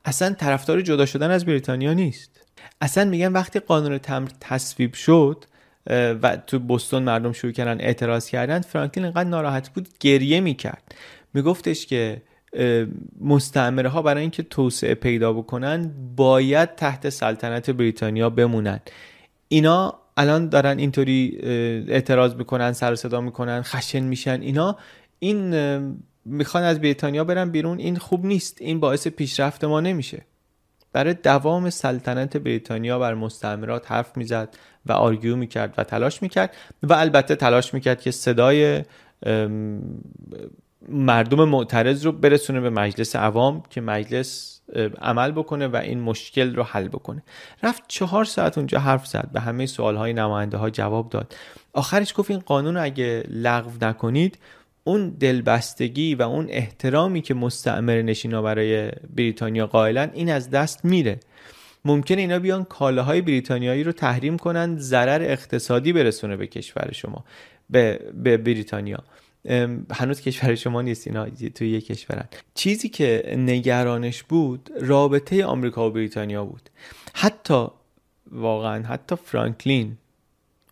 اصلا 0.04 0.34
طرفدار 0.34 0.80
جدا 0.80 1.06
شدن 1.06 1.30
از 1.30 1.46
بریتانیا 1.46 1.92
نیست. 1.92 2.44
اصلا 2.80 3.04
میگن 3.04 3.32
وقتی 3.32 3.60
قانون 3.60 3.98
تمر 3.98 4.28
تصویب 4.40 4.94
شد 4.94 5.44
و 5.90 6.36
تو 6.46 6.58
بستون 6.58 7.02
مردم 7.02 7.32
شروع 7.32 7.52
کردن 7.52 7.80
اعتراض 7.80 8.28
کردن 8.30 8.60
فرانکلین 8.60 9.06
انقدر 9.06 9.28
ناراحت 9.28 9.68
بود 9.68 9.88
گریه 10.00 10.40
می‌کرد. 10.40 10.94
میگفتش 11.34 11.86
که 11.86 12.22
مستعمره 13.20 13.88
ها 13.88 14.02
برای 14.02 14.20
اینکه 14.20 14.42
توسعه 14.42 14.94
پیدا 14.94 15.32
بکنن 15.32 15.90
باید 16.16 16.74
تحت 16.74 17.08
سلطنت 17.08 17.70
بریتانیا 17.70 18.30
بمونن. 18.30 18.80
اینا 19.48 19.94
الان 20.16 20.48
دارن 20.48 20.78
اینطوری 20.78 21.38
اعتراض 21.88 22.34
می‌کنن 22.34 22.72
سر 22.72 22.94
صدا 22.94 23.20
می‌کنن 23.20 23.62
خشن 23.62 24.00
میشن 24.00 24.40
اینا. 24.40 24.76
این 25.18 25.54
می‌خوان 26.24 26.62
از 26.62 26.80
بریتانیا 26.80 27.24
برن 27.24 27.50
بیرون 27.50 27.78
این 27.78 27.96
خوب 27.96 28.26
نیست. 28.26 28.56
این 28.60 28.80
باعث 28.80 29.08
پیشرفت 29.08 29.64
ما 29.64 29.80
نمیشه. 29.80 30.22
برای 30.92 31.14
دوام 31.14 31.70
سلطنت 31.70 32.36
بریتانیا 32.36 32.98
بر 32.98 33.14
مستعمرات 33.14 33.92
حرف 33.92 34.16
می‌زد 34.16 34.56
و 34.86 34.92
آرگیو 34.92 35.36
می‌کرد 35.36 35.74
و 35.78 35.84
تلاش 35.84 36.22
می‌کرد 36.22 36.56
و 36.82 36.92
البته 36.92 37.34
تلاش 37.34 37.74
می‌کرد 37.74 38.00
که 38.00 38.10
صدای 38.10 38.82
مردم 40.88 41.48
معترض 41.48 42.06
رو 42.06 42.12
برسونه 42.12 42.60
به 42.60 42.70
مجلس 42.70 43.16
عوام 43.16 43.62
که 43.70 43.80
مجلس 43.80 44.60
عمل 45.00 45.32
بکنه 45.32 45.66
و 45.66 45.76
این 45.76 46.00
مشکل 46.00 46.54
رو 46.54 46.62
حل 46.62 46.88
بکنه. 46.88 47.22
رفت 47.62 47.82
چهار 47.88 48.24
ساعت 48.24 48.58
اونجا 48.58 48.78
حرف 48.78 49.06
زد 49.06 49.28
به 49.32 49.40
همه 49.40 49.66
سوالهای 49.66 50.12
نماینده 50.12 50.56
ها 50.56 50.70
جواب 50.70 51.08
داد. 51.08 51.34
آخرش 51.72 52.14
گفت 52.16 52.30
این 52.30 52.40
قانون 52.40 52.76
اگه 52.76 53.24
لغو 53.28 53.70
نکنید 53.82 54.38
اون 54.84 55.08
دلبستگی 55.08 56.14
و 56.14 56.22
اون 56.22 56.46
احترامی 56.48 57.22
که 57.22 57.34
مستعمر 57.34 58.02
نشینا 58.02 58.42
برای 58.42 58.90
بریتانیا 59.16 59.66
قائلن 59.66 60.10
این 60.14 60.30
از 60.30 60.50
دست 60.50 60.84
میره. 60.84 61.20
ممکنه 61.84 62.20
اینا 62.20 62.38
بیان 62.38 62.64
کالاهای 62.64 63.20
بریتانیایی 63.20 63.84
رو 63.84 63.92
تحریم 63.92 64.36
کنن 64.36 64.76
ضرر 64.78 65.22
اقتصادی 65.22 65.92
برسونه 65.92 66.36
به 66.36 66.46
کشور 66.46 66.92
شما 66.92 67.24
به, 67.70 68.00
به 68.14 68.36
بریتانیا. 68.36 68.98
هنوز 69.92 70.20
کشور 70.20 70.54
شما 70.54 70.82
نیست 70.82 71.06
اینا 71.06 71.28
توی 71.54 71.68
یک 71.68 71.86
کشورن. 71.86 72.28
چیزی 72.54 72.88
که 72.88 73.34
نگرانش 73.38 74.22
بود 74.22 74.70
رابطه 74.80 75.44
آمریکا 75.44 75.88
و 75.88 75.92
بریتانیا 75.92 76.44
بود. 76.44 76.70
حتی 77.14 77.66
واقعا 78.30 78.82
حتی 78.82 79.16
فرانکلین 79.24 79.96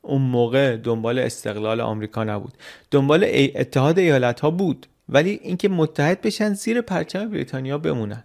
اون 0.02 0.22
موقع 0.22 0.76
دنبال 0.76 1.18
استقلال 1.18 1.80
آمریکا 1.80 2.24
نبود. 2.24 2.52
دنبال 2.90 3.26
اتحاد 3.30 3.98
ایالت 3.98 4.40
ها 4.40 4.50
بود 4.50 4.86
ولی 5.08 5.30
اینکه 5.30 5.68
متحد 5.68 6.20
بشن 6.20 6.52
زیر 6.52 6.80
پرچم 6.80 7.30
بریتانیا 7.30 7.78
بمونن. 7.78 8.24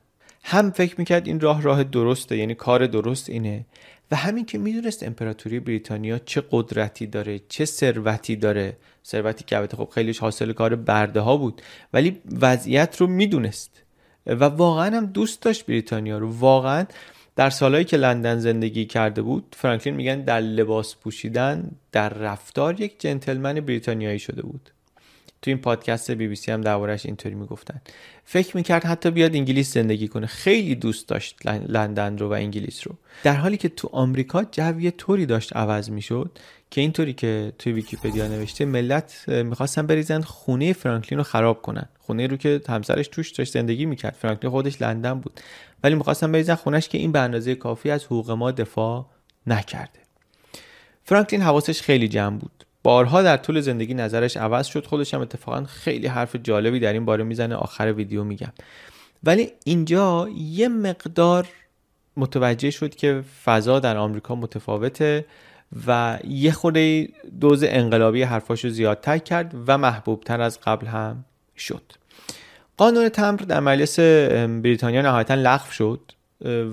هم 0.49 0.71
فکر 0.71 0.95
می‌کرد 0.97 1.27
این 1.27 1.39
راه 1.39 1.61
راه 1.61 1.83
درسته 1.83 2.37
یعنی 2.37 2.55
کار 2.55 2.87
درست 2.87 3.29
اینه. 3.29 3.65
و 4.11 4.15
همین 4.15 4.45
که 4.45 4.57
می‌دونست 4.57 5.03
امپراتوری 5.03 5.59
بریتانیا 5.59 6.19
چه 6.19 6.43
قدرتی 6.51 7.07
داره 7.07 7.39
چه 7.49 7.65
ثروتی 7.65 8.35
داره. 8.35 8.77
ثروتی 9.05 9.43
که 9.43 9.57
البته 9.57 9.77
خب 9.77 9.89
خیلیش 9.95 10.19
حاصل 10.19 10.53
کار 10.53 10.75
برده 10.75 11.19
ها 11.19 11.37
بود 11.37 11.61
ولی 11.93 12.21
وضعیت 12.41 12.97
رو 12.97 13.07
می‌دونست. 13.07 13.83
و 14.25 14.43
واقعا 14.43 14.97
هم 14.97 15.05
دوست 15.05 15.41
داشت 15.41 15.65
بریتانیا 15.65 16.17
رو. 16.17 16.31
واقعا 16.31 16.85
در 17.35 17.49
سالهایی 17.49 17.85
که 17.85 17.97
لندن 17.97 18.39
زندگی 18.39 18.85
کرده 18.85 19.21
بود 19.21 19.55
فرانکلین 19.57 19.95
میگن 19.95 20.21
در 20.21 20.41
لباس 20.41 20.95
پوشیدن 20.95 21.71
در 21.91 22.09
رفتار 22.09 22.81
یک 22.81 22.99
جنتلمن 22.99 23.53
بریتانیایی 23.53 24.19
شده 24.19 24.41
بود. 24.41 24.71
تو 25.41 25.51
این 25.51 25.57
پادکست 25.57 26.11
بی 26.11 26.27
بی 26.27 26.35
سی 26.35 26.51
هم 26.51 26.61
دربارش 26.61 27.05
اینطوری 27.05 27.35
می‌گفتن. 27.35 27.81
فکر 28.23 28.57
می‌کرد 28.57 28.83
حتی 28.83 29.11
بیاد 29.11 29.35
انگلیس 29.35 29.73
زندگی 29.73 30.07
کنه. 30.07 30.27
خیلی 30.27 30.75
دوست 30.75 31.07
داشت 31.07 31.45
لندن 31.45 32.17
رو 32.17 32.29
و 32.29 32.31
انگلیس 32.31 32.87
رو. 32.87 32.95
در 33.23 33.35
حالی 33.35 33.57
که 33.57 33.69
تو 33.69 33.89
آمریکا 33.91 34.43
جو 34.43 34.89
طوری 34.89 35.25
داشت 35.25 35.55
عوض 35.55 35.89
می‌شد 35.89 36.39
که 36.71 36.81
اینطوری 36.81 37.13
که 37.13 37.53
توی 37.59 37.73
ویکیپدیا 37.73 38.27
نوشته 38.27 38.65
ملت 38.65 39.29
می‌خواستن 39.29 39.87
بریزن 39.87 40.21
خونه 40.21 40.73
فرانکلین 40.73 41.17
رو 41.17 41.23
خراب 41.23 41.61
کنن. 41.61 41.89
خونه 41.99 42.27
رو 42.27 42.37
که 42.37 42.61
همسرش 42.69 43.07
توش 43.07 43.31
داشت 43.31 43.53
زندگی 43.53 43.85
می‌کرد. 43.85 44.15
فرانکلین 44.21 44.51
خودش 44.51 44.81
لندن 44.81 45.19
بود. 45.19 45.39
ولی 45.83 45.95
می‌خواستن 45.95 46.31
بریزن 46.31 46.55
خونش 46.55 46.89
که 46.89 46.97
این 46.97 47.11
به 47.11 47.19
اندازه 47.19 47.55
کافی 47.55 47.91
از 47.91 48.05
حقوق 48.05 48.31
ما 48.31 48.51
دفاع 48.51 49.09
نکرده. 49.47 49.99
فرانکلین 51.03 51.41
حواسش 51.41 51.81
خیلی 51.81 52.07
جمع 52.07 52.37
بود. 52.37 52.65
بارها 52.83 53.21
در 53.21 53.37
طول 53.37 53.61
زندگی 53.61 53.93
نظرش 53.93 54.37
عوض 54.37 54.67
شد 54.67 54.85
خودش 54.85 55.13
هم 55.13 55.21
اتفاقا 55.21 55.63
خیلی 55.63 56.07
حرف 56.07 56.35
جالبی 56.35 56.79
در 56.79 56.93
این 56.93 57.05
باره 57.05 57.23
می‌زنه 57.23 57.55
آخر 57.55 57.93
ویدیو 57.93 58.23
میگم. 58.23 58.53
ولی 59.23 59.51
اینجا 59.65 60.29
یه 60.37 60.67
مقدار 60.67 61.47
متوجه 62.17 62.71
شد 62.71 62.95
که 62.95 63.23
فضا 63.43 63.79
در 63.79 63.97
آمریکا 63.97 64.35
متفاوته 64.35 65.25
و 65.87 66.19
یه 66.27 66.51
خورده 66.51 67.09
دوز 67.39 67.63
انقلابی 67.63 68.23
حرفاشو 68.23 68.69
زیادتر 68.69 69.17
کرد 69.17 69.55
و 69.67 69.77
محبوبتر 69.77 70.41
از 70.41 70.59
قبل 70.59 70.87
هم 70.87 71.25
شد. 71.57 71.91
قانون 72.77 73.09
تمبر 73.09 73.45
در 73.45 73.59
مجلس 73.59 73.99
بریتانیا 74.63 75.01
نهایتا 75.01 75.33
لغو 75.33 75.71
شد. 75.71 76.11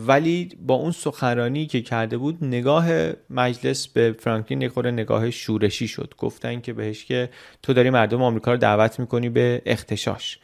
ولی 0.07 0.49
با 0.67 0.75
اون 0.75 0.93
سخنرانی 0.93 1.67
که 1.67 1.83
کرده 1.83 2.19
بود 2.19 2.45
نگاه 2.45 2.89
مجلس 3.31 3.89
به 3.89 4.17
فرانکلین 4.19 4.63
یک 4.63 4.79
نگاه 4.79 5.31
شورشی 5.31 5.89
شد. 5.89 6.15
گفتن 6.19 6.61
که 6.61 6.73
بهش 6.73 7.05
که 7.05 7.31
تو 7.63 7.73
داری 7.73 7.91
مردم 7.91 8.23
آمریکا 8.23 8.53
رو 8.53 8.59
دعوت 8.59 9.01
می‌کنی 9.01 9.29
به 9.29 9.63
اختشاش. 9.67 10.39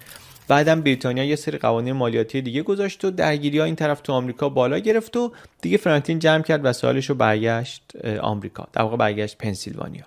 بعدم 0.49 0.81
بریتانیا 0.81 1.25
یه 1.25 1.37
سری 1.37 1.59
قوانین 1.59 1.93
مالیاتی 1.93 2.43
دیگه 2.43 2.63
گذاشت 2.63 3.05
و 3.05 3.11
درگیری 3.11 3.61
این 3.61 3.77
طرف 3.77 4.01
تو 4.01 4.13
آمریکا 4.13 4.49
بالا 4.49 4.79
گرفت 4.79 5.17
و 5.17 5.33
دیگه 5.61 5.77
فرانکلین 5.77 6.19
جمع 6.19 6.43
کرد 6.43 6.65
و 6.65 6.91
رو 7.09 7.15
برگشت 7.15 7.93
آمریکا 8.21 8.69
در 8.73 8.83
واقع 8.83 8.97
برگشت 8.97 9.39
پنسیلوانیا. 9.39 10.05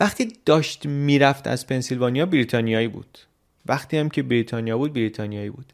وقتی 0.00 0.32
داشت 0.44 0.86
می‌رفت 0.86 1.46
از 1.46 1.66
پنسیلوانیا 1.66 2.26
بریتانیایی 2.26 2.88
بود. 2.88 3.18
وقتی 3.66 3.96
هم 3.96 4.08
که 4.08 4.22
بریتانیا 4.22 4.78
بود 4.78 4.92
بریتانیایی 4.92 5.50
بود. 5.50 5.72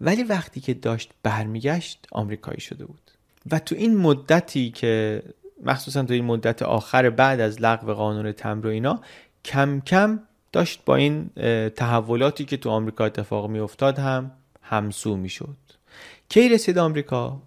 ولی 0.00 0.22
وقتی 0.22 0.60
که 0.60 0.74
داشت 0.74 1.10
برمیگشت 1.22 2.06
آمریکایی 2.12 2.60
شده 2.60 2.84
بود. 2.86 3.10
و 3.50 3.58
تو 3.58 3.74
این 3.74 3.96
مدتی 3.96 4.70
که 4.70 5.22
مخصوصا 5.62 6.02
تو 6.02 6.12
این 6.12 6.24
مدت 6.24 6.62
آخر 6.62 7.10
بعد 7.10 7.40
از 7.40 7.62
لغو 7.62 7.92
قانون 7.92 8.32
تمر 8.32 8.66
و 8.66 8.70
اینا 8.70 9.00
کم 9.44 9.80
کم 9.80 10.20
داشت 10.52 10.84
با 10.84 10.96
این 10.96 11.30
تحولاتی 11.68 12.44
که 12.44 12.56
تو 12.56 12.70
آمریکا 12.70 13.04
اتفاق 13.04 13.50
می 13.50 13.58
افتاد 13.58 13.98
هم 13.98 14.30
همسو 14.62 15.16
می 15.16 15.28
شد 15.28 15.56
کی 16.28 16.48
رسید 16.48 16.78
آمریکا؟ 16.78 17.42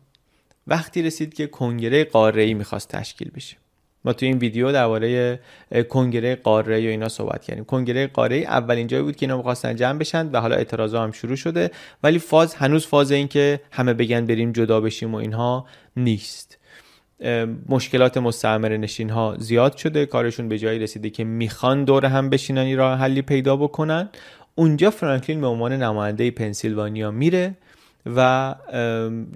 وقتی 0.68 1.02
رسید 1.02 1.34
که 1.34 1.48
کنگره 1.48 2.04
قاره 2.04 2.44
ای 2.44 2.54
می‌خواست 2.54 2.90
تشکیل 2.90 3.32
بشه. 3.32 3.58
ما 4.06 4.14
تو 4.14 4.26
این 4.26 4.38
ویدیو 4.38 4.72
درباره 4.72 5.40
کنگره 5.90 6.36
قاره 6.36 6.76
و 6.76 6.90
اینا 6.90 7.10
صحبت 7.10 7.44
کردیم. 7.44 7.64
کنگره 7.64 8.08
قاره 8.08 8.36
اولین 8.38 8.88
جایی 8.88 9.04
بود 9.04 9.16
که 9.16 9.26
اینا 9.26 9.38
می‌خواستن 9.38 9.76
جمع 9.76 10.00
بشن 10.00 10.30
و 10.32 10.42
حالا 10.42 10.56
اعتراضا 10.56 11.04
هم 11.04 11.12
شروع 11.12 11.36
شده. 11.36 11.72
ولی 12.04 12.20
فاز 12.20 12.56
هنوز 12.56 12.86
فاز 12.88 13.12
این 13.12 13.28
که 13.28 13.62
همه 13.72 13.94
بگن 13.94 14.26
بریم 14.26 14.52
جدا 14.52 14.82
بشیم 14.82 15.14
و 15.14 15.18
اینها 15.18 15.66
نیست. 15.98 16.58
مشکلات 17.70 18.18
مستعمر 18.18 18.78
نشین 18.78 19.10
ها 19.10 19.36
زیاد 19.40 19.78
شده. 19.78 20.06
کارشون 20.06 20.50
به 20.50 20.60
جایی 20.60 20.80
رسیده 20.80 21.10
که 21.10 21.24
می‌خوان 21.24 21.84
دور 21.84 22.06
هم 22.06 22.30
بشینن 22.30 22.78
راه 22.78 23.00
حلی 23.00 23.22
پیدا 23.22 23.56
بکنن. 23.56 24.10
اونجا 24.56 24.90
فرانکلین 24.90 25.42
به 25.42 25.48
عنوان 25.48 25.74
نماینده 25.74 26.32
پنسیلوانیا 26.32 27.12
میره. 27.12 27.56
و 28.06 28.56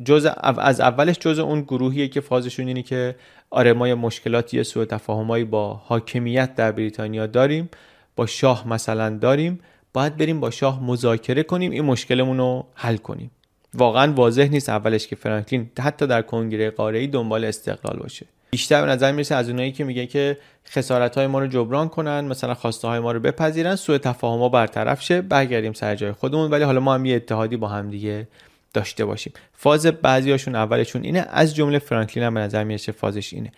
جز 0.05 0.27
از 0.41 0.81
اولش 0.81 1.19
جز 1.19 1.39
اون 1.39 1.61
گروهیه 1.61 2.07
که 2.07 2.21
فازشون 2.21 2.67
اینه 2.67 2.81
که 2.81 3.15
آره 3.49 3.73
ما 3.73 3.87
یه 3.87 3.95
مشکلاتی 3.95 4.63
سوء 4.63 4.85
تفاهمایی 4.85 5.43
با 5.43 5.73
حاکمیت 5.73 6.55
در 6.55 6.71
بریتانیا 6.71 7.27
داریم 7.27 7.69
با 8.15 8.25
شاه 8.25 8.67
مثلا 8.67 9.17
داریم 9.17 9.59
باید 9.93 10.17
بریم 10.17 10.39
با 10.39 10.51
شاه 10.51 10.83
مذاکره 10.83 11.43
کنیم 11.43 11.71
این 11.71 11.85
مشکلمون 11.85 12.37
رو 12.37 12.65
حل 12.73 12.97
کنیم. 12.97 13.31
واقعا 13.73 14.13
واضح 14.13 14.47
نیست 14.51 14.69
اولش 14.69 15.07
که 15.07 15.15
فرانکلین 15.15 15.69
حتی 15.79 16.07
در 16.07 16.21
کنگره 16.21 16.69
قاره 16.69 17.07
دنبال 17.07 17.45
استقلال 17.45 17.99
باشه. 17.99 18.25
بیشتر 18.51 18.81
به 18.81 18.87
نظر 18.87 19.11
می‌رسه 19.11 19.35
از 19.35 19.49
اونایی 19.49 19.71
که 19.71 19.83
میگه 19.83 20.05
که 20.05 20.37
خسارت 20.67 21.17
های 21.17 21.27
ما 21.27 21.39
رو 21.39 21.47
جبران 21.47 21.89
کنن 21.89 22.21
مثلا 22.21 22.53
خواسته 22.53 22.87
های 22.87 22.99
ما 22.99 23.11
رو 23.11 23.19
بپذیرن 23.19 23.75
سوء 23.75 23.97
تفاهم 23.97 24.39
ها 24.39 24.49
برطرف 24.49 25.01
شه 25.01 25.21
برگردیم 25.21 25.73
سر 25.73 25.95
جای 25.95 26.11
خودمون 26.11 26.51
ولی 26.51 26.63
حالا 26.63 26.79
ما 26.79 26.93
هم 26.93 27.05
یه 27.05 27.15
اتحادی 27.15 27.57
با 27.57 27.67
هم 27.67 27.89
دیگه 27.89 28.27
داشته 28.75 29.05
باشیم. 29.05 29.33
فاز 29.53 29.85
بعضیاشون 29.85 30.55
اولشون 30.55 31.03
اینه 31.03 31.27
از 31.29 31.55
جمله 31.55 31.79
فرانکلین 31.79 32.25
هم 32.25 32.33
به 32.33 32.39
نظر 32.39 32.63
می‌رسه 32.63 32.91
فازش 32.91 33.33
اینه. 33.33 33.51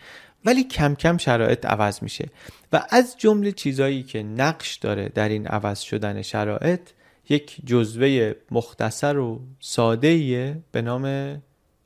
ولی 0.46 0.64
کم 0.64 0.96
کم 0.96 1.18
شرایط 1.18 1.66
عوض 1.66 2.04
میشه. 2.04 2.30
و 2.74 2.86
از 2.90 3.16
جمله 3.18 3.52
چیزایی 3.52 4.04
که 4.04 4.24
نقش 4.24 4.76
داره 4.76 5.10
در 5.10 5.30
این 5.30 5.48
عوض 5.48 5.80
شدن 5.80 6.22
شرایط 6.22 6.82
یک 7.30 7.58
جزوه 7.66 8.34
مختصر 8.52 9.18
و 9.18 9.42
ساده 9.60 10.62
به 10.72 10.82
نام 10.82 11.38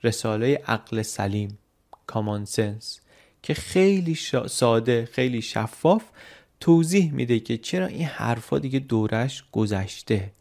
رساله 0.04 0.62
عقل 0.68 1.02
سلیم 1.02 1.58
کامان 2.08 2.46
سنس 2.46 3.00
که 3.44 3.54
خیلی 3.54 4.18
ساده 4.48 5.10
خیلی 5.12 5.42
شفاف 5.42 6.04
توضیح 6.60 7.14
میده 7.14 7.40
که 7.40 7.58
چرا 7.58 7.86
این 7.86 8.06
حرفا 8.06 8.60
دیگه 8.60 8.80
دورش 8.80 9.44
گذشته. 9.52 10.32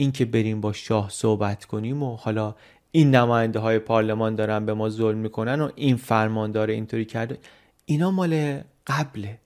اینکه 0.00 0.24
بریم 0.24 0.60
با 0.60 0.72
شاه 0.72 1.10
صحبت 1.10 1.64
کنیم 1.64 2.02
و 2.02 2.16
حالا 2.16 2.54
این 2.92 3.14
نماینده 3.14 3.58
های 3.58 3.78
پارلمان 3.78 4.34
دارن 4.34 4.66
به 4.66 4.74
ما 4.74 4.88
ظلم 4.88 5.18
می‌کنن 5.18 5.60
و 5.60 5.70
این 5.74 5.96
فرمان 5.96 6.52
داره 6.52 6.74
اینطوری 6.74 7.04
کرده 7.04 7.38
اینا 7.84 8.10
مال 8.10 8.60
قبله. 8.86 9.38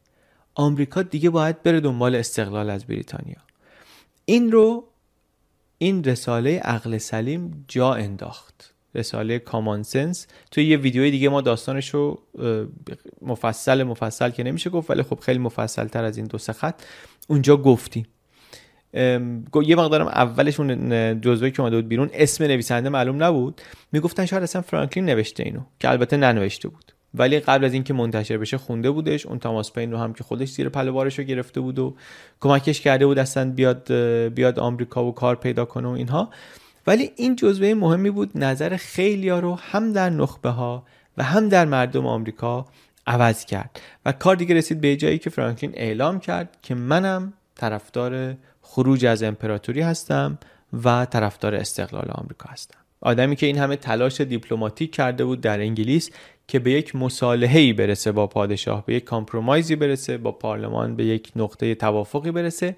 آمریکا 0.54 1.02
دیگه 1.02 1.30
باید 1.30 1.62
بره 1.62 1.80
دنبال 1.80 2.14
استقلال 2.14 2.70
از 2.70 2.84
بریتانیا. 2.84 3.36
این 4.24 4.52
رو 4.52 4.84
این 5.78 6.04
رساله 6.04 6.58
عقل 6.58 6.98
سلیم 6.98 7.64
جا 7.68 7.94
انداخت. 7.94 8.74
رساله 8.94 9.38
کامان 9.38 9.82
سنس 9.82 10.26
توی 10.50 10.64
یه 10.64 10.76
ویدیوی 10.76 11.10
دیگه 11.10 11.28
ما 11.28 11.40
داستانش 11.40 11.94
رو 11.94 12.22
مفصل 13.22 13.82
مفصل 13.82 14.30
که 14.30 14.42
نمیشه 14.42 14.70
گفت 14.70 14.90
ولی 14.90 15.02
خب 15.02 15.20
خیلی 15.20 15.38
مفصل 15.38 15.88
تر 15.88 16.04
از 16.04 16.16
این 16.16 16.26
دو 16.26 16.38
سه 16.38 16.52
خط. 16.52 16.82
اونجا 17.28 17.56
گفتیم 17.56 18.06
یه 18.94 19.76
مقدارم 19.76 20.06
اولش 20.06 20.60
اون 20.60 21.20
جزوه 21.20 21.50
که 21.50 21.60
اومده 21.60 21.76
بود 21.76 21.88
بیرون 21.88 22.10
اسم 22.12 22.44
نویسنده 22.44 22.88
معلوم 22.88 23.22
نبود. 23.22 23.60
می‌گفتن 23.92 24.26
شاید 24.26 24.42
اصلا 24.42 24.62
فرانکلین 24.62 25.06
نوشته 25.06 25.42
اینو 25.42 25.60
که 25.78 25.90
البته 25.90 26.16
ننوشته 26.16 26.68
بود. 26.68 26.92
ولی 27.14 27.40
قبل 27.40 27.64
از 27.64 27.72
اینکه 27.72 27.94
منتشر 27.94 28.38
بشه 28.38 28.58
خونده 28.58 28.90
بودش. 28.90 29.26
اون 29.26 29.38
تاماس 29.38 29.72
پین 29.72 29.92
رو 29.92 29.98
هم 29.98 30.12
که 30.12 30.24
خودش 30.24 30.48
زیر 30.48 30.68
پلو 30.68 30.92
بارش 30.92 31.18
رو 31.18 31.24
گرفته 31.24 31.60
بود 31.60 31.78
و 31.78 31.96
کمکش 32.40 32.80
کرده 32.80 33.06
بود 33.06 33.18
اصلا 33.18 33.50
بیاد 33.50 33.92
بیاد 34.28 34.58
آمریکا 34.58 35.04
و 35.04 35.14
کار 35.14 35.36
پیدا 35.36 35.64
کنه 35.64 35.88
و 35.88 35.90
اینها. 35.90 36.30
ولی 36.86 37.10
این 37.16 37.36
جزوه 37.36 37.74
مهمی 37.74 38.10
بود. 38.10 38.30
نظر 38.34 38.76
خیلی 38.76 39.28
ها 39.28 39.38
رو 39.40 39.54
هم 39.54 39.92
در 39.92 40.10
نخبه 40.10 40.50
ها 40.50 40.86
و 41.16 41.22
هم 41.22 41.48
در 41.48 41.64
مردم 41.64 42.06
آمریکا 42.06 42.66
عوض 43.06 43.44
کرد. 43.44 43.80
و 44.06 44.12
کار 44.12 44.36
دیگه 44.36 44.54
رسید 44.54 44.80
به 44.80 44.96
جایی 44.96 45.18
که 45.18 45.30
فرانکلین 45.30 45.72
اعلام 45.76 46.20
کرد 46.20 46.56
که 46.62 46.74
منم 46.74 47.32
طرفدار 47.54 48.36
خروج 48.64 49.06
از 49.06 49.22
امپراتوری 49.22 49.80
هستم 49.80 50.38
و 50.84 51.04
طرفدار 51.04 51.54
استقلال 51.54 52.10
آمریکا 52.10 52.50
هستم. 52.50 52.78
آدمی 53.00 53.36
که 53.36 53.46
این 53.46 53.58
همه 53.58 53.76
تلاش 53.76 54.20
دیپلماتیک 54.20 54.94
کرده 54.94 55.24
بود 55.24 55.40
در 55.40 55.60
انگلیس 55.60 56.10
که 56.48 56.58
به 56.58 56.70
یک 56.70 56.96
مصالحه‌ای 56.96 57.72
برسه 57.72 58.12
با 58.12 58.26
پادشاه 58.26 58.86
به 58.86 58.94
یک 58.94 59.04
compromise 59.04 59.70
ی 59.70 59.76
برسه 59.76 60.18
با 60.18 60.32
پارلمان 60.32 60.96
به 60.96 61.04
یک 61.04 61.32
نقطه 61.36 61.74
توافقی 61.74 62.30
برسه 62.30 62.76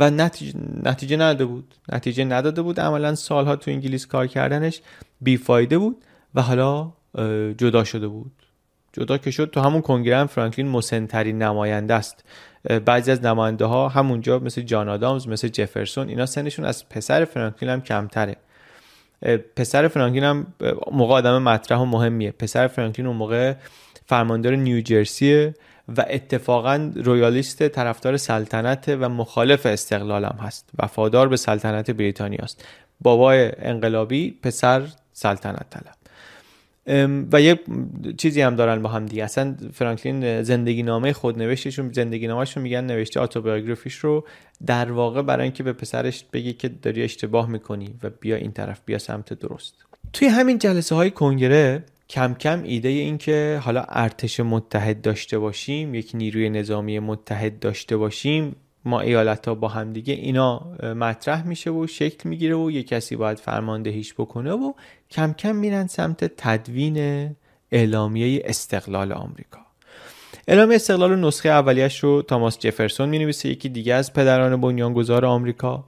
و 0.00 0.10
نتیجه, 0.10 0.58
نتیجه 0.82 1.16
نداده 1.16 1.44
بود. 1.44 1.74
نتیجه 1.92 2.24
نداده 2.24 2.62
بود. 2.62 2.80
عملا 2.80 3.14
سالها 3.14 3.56
تو 3.56 3.70
انگلیس 3.70 4.06
کار 4.06 4.26
کردنش 4.26 4.80
بیفایده 5.20 5.78
بود 5.78 6.04
و 6.34 6.42
حالا 6.42 6.92
جدا 7.58 7.84
شده 7.84 8.08
بود. 8.08 8.32
جدا 8.92 9.18
که 9.18 9.30
شد 9.30 9.50
تو 9.50 9.60
همون 9.60 9.80
کنگره 9.80 10.26
فرانکلین 10.26 10.68
مسنترین 10.68 11.42
نماینده 11.42 11.94
است. 11.94 12.24
بعضی 12.68 13.10
از 13.10 13.24
نماینده 13.24 13.64
ها 13.64 13.88
همونجا 13.88 14.38
مثل 14.38 14.62
جان 14.62 14.88
آدامز 14.88 15.28
مثل 15.28 15.48
جفرسون 15.48 16.08
اینا 16.08 16.26
سنشون 16.26 16.64
از 16.64 16.88
پسر 16.88 17.24
فرانکلین 17.24 17.72
هم 17.72 17.80
کمتره. 17.80 18.36
پسر 19.56 19.88
فرانکلین 19.88 20.24
هم 20.24 20.46
موقع 20.92 21.14
آدم 21.14 21.42
مطرح 21.42 21.78
و 21.78 21.84
مهمیه. 21.84 22.30
پسر 22.30 22.66
فرانکلین 22.66 23.06
اون 23.06 23.16
موقع 23.16 23.54
فرماندار 24.06 24.54
نیوجرسیه 24.54 25.54
و 25.96 26.04
اتفاقا 26.08 26.92
رویالیست 26.94 27.68
طرفدار 27.68 28.16
سلطنت 28.16 28.96
و 29.00 29.08
مخالف 29.08 29.66
استقلال 29.66 30.24
هم 30.24 30.38
هست. 30.40 30.70
وفادار 30.78 31.28
به 31.28 31.36
سلطنت 31.36 31.90
بریتانیا 31.90 32.40
است 32.42 32.64
بابای 33.00 33.52
انقلابی 33.58 34.38
پسر 34.42 34.82
سلطنت 35.12 35.70
طلب. 35.70 35.97
و 37.32 37.40
یه 37.40 37.60
چیزی 38.16 38.40
هم 38.40 38.56
دارن 38.56 38.82
با 38.82 38.88
هم 38.88 39.06
دیگه. 39.06 39.24
اصلا 39.24 39.56
فرانکلین 39.72 40.42
زندگی 40.42 40.82
نامه 40.82 41.12
خود 41.12 41.38
نوشتشون 41.38 41.92
زندگی 41.92 42.26
نامهشون 42.26 42.62
میگن 42.62 42.84
نوشته 42.84 43.20
آتوبیوگرافیش 43.20 43.94
رو 43.94 44.24
در 44.66 44.92
واقع 44.92 45.22
برای 45.22 45.42
اینکه 45.42 45.62
به 45.62 45.72
پسرش 45.72 46.24
بگه 46.32 46.52
که 46.52 46.68
داری 46.68 47.02
اشتباه 47.02 47.48
می‌کنی 47.50 47.94
و 48.02 48.10
بیا 48.20 48.36
این 48.36 48.52
طرف 48.52 48.80
بیا 48.86 48.98
سمت 48.98 49.32
درست. 49.32 49.74
توی 50.12 50.28
همین 50.28 50.58
جلسه 50.58 50.94
های 50.94 51.10
کنگره 51.10 51.84
کم 52.08 52.34
کم 52.34 52.62
ایده 52.62 52.88
این 52.88 53.18
که 53.18 53.60
حالا 53.62 53.84
ارتش 53.88 54.40
متحد 54.40 55.00
داشته 55.00 55.38
باشیم 55.38 55.94
یک 55.94 56.10
نیروی 56.14 56.50
نظامی 56.50 56.98
متحد 56.98 57.58
داشته 57.58 57.96
باشیم 57.96 58.56
ما 58.84 59.00
ایالت 59.00 59.48
ها 59.48 59.54
با 59.54 59.68
هم 59.68 59.92
دیگه 59.92 60.14
اینا 60.14 60.58
مطرح 60.82 61.46
میشه 61.46 61.70
و 61.70 61.86
شکل 61.86 62.28
می‌گیره 62.28 62.54
و 62.54 62.70
یه 62.70 62.82
کسی 62.82 63.16
باید 63.16 63.38
فرماندهیش 63.38 64.14
بکنه 64.14 64.52
و 64.52 64.72
کم 65.10 65.32
کم 65.32 65.56
میرن 65.56 65.86
سمت 65.86 66.24
تدوین 66.36 67.30
اعلامیه 67.72 68.42
استقلال 68.44 69.12
آمریکا. 69.12 69.58
اعلامیه 70.48 70.76
استقلال 70.76 71.18
نسخه 71.20 71.48
اولیش 71.48 71.98
رو 71.98 72.22
تاماس 72.22 72.58
جفرسون 72.58 73.08
می‌نویسه 73.08 73.48
یکی 73.48 73.68
دیگه 73.68 73.94
از 73.94 74.12
پدران 74.12 74.60
بنیانگذار 74.60 75.24
آمریکا. 75.24 75.84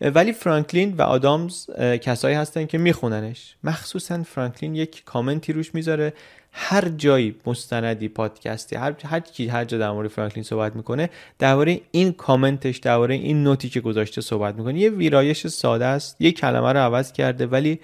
ولی 0.00 0.32
فرانکلین 0.32 0.94
و 0.94 1.02
آدامز 1.02 1.70
کسایی 1.80 2.36
هستن 2.36 2.66
که 2.66 2.78
میخوننش. 2.78 3.56
مخصوصا 3.64 4.22
فرانکلین 4.22 4.74
یک 4.74 5.04
کامنتی 5.04 5.52
روش 5.52 5.74
می‌ذاره 5.74 6.12
هر 6.52 6.88
جایی 6.88 7.34
مستندی 7.46 8.08
پادکستی 8.08 8.76
هر 8.76 8.94
هر 9.04 9.20
کی 9.20 9.48
هر 9.48 9.64
جا 9.64 9.78
در 9.78 9.90
مورد 9.90 10.08
فرانکلین 10.08 10.44
صحبت 10.44 10.76
می‌کنه 10.76 11.10
درباره 11.38 11.80
این 11.90 12.12
کامنتش 12.12 12.76
درباره 12.76 13.14
این 13.14 13.42
نوتی 13.42 13.68
که 13.68 13.80
گذاشته 13.80 14.20
صحبت 14.20 14.54
می‌کنه. 14.54 14.78
یه 14.78 14.90
ویرایش 14.90 15.46
ساده 15.46 15.84
است 15.84 16.16
یه 16.20 16.32
کلمه 16.32 16.72
رو 16.72 16.78
عوض 16.78 17.12
کرده 17.12 17.46
ولی 17.46 17.80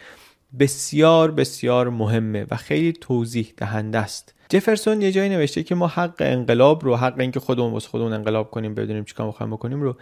بسیار 0.59 1.31
بسیار 1.31 1.91
مهمه 1.91 2.47
و 2.51 2.57
خیلی 2.57 2.93
توضیح 2.93 3.53
دهنده 3.57 3.99
است. 3.99 4.35
جفرسون 4.49 5.03
یه 5.03 5.12
جایی 5.12 5.29
نوشته 5.29 5.62
که 5.62 5.75
ما 5.75 5.87
حق 5.87 6.14
انقلاب 6.19 6.85
رو 6.85 6.97
حق 6.97 7.21
اینکه 7.21 7.41
خودمون 7.41 7.73
واسه 7.73 7.89
خودمون 7.89 8.12
انقلاب 8.12 8.51
کنیم 8.51 8.75
بدونیم 8.75 9.05
چیکار 9.05 9.27
می‌خوایم 9.27 9.53
بکنیم 9.53 9.83
رو 9.83 9.97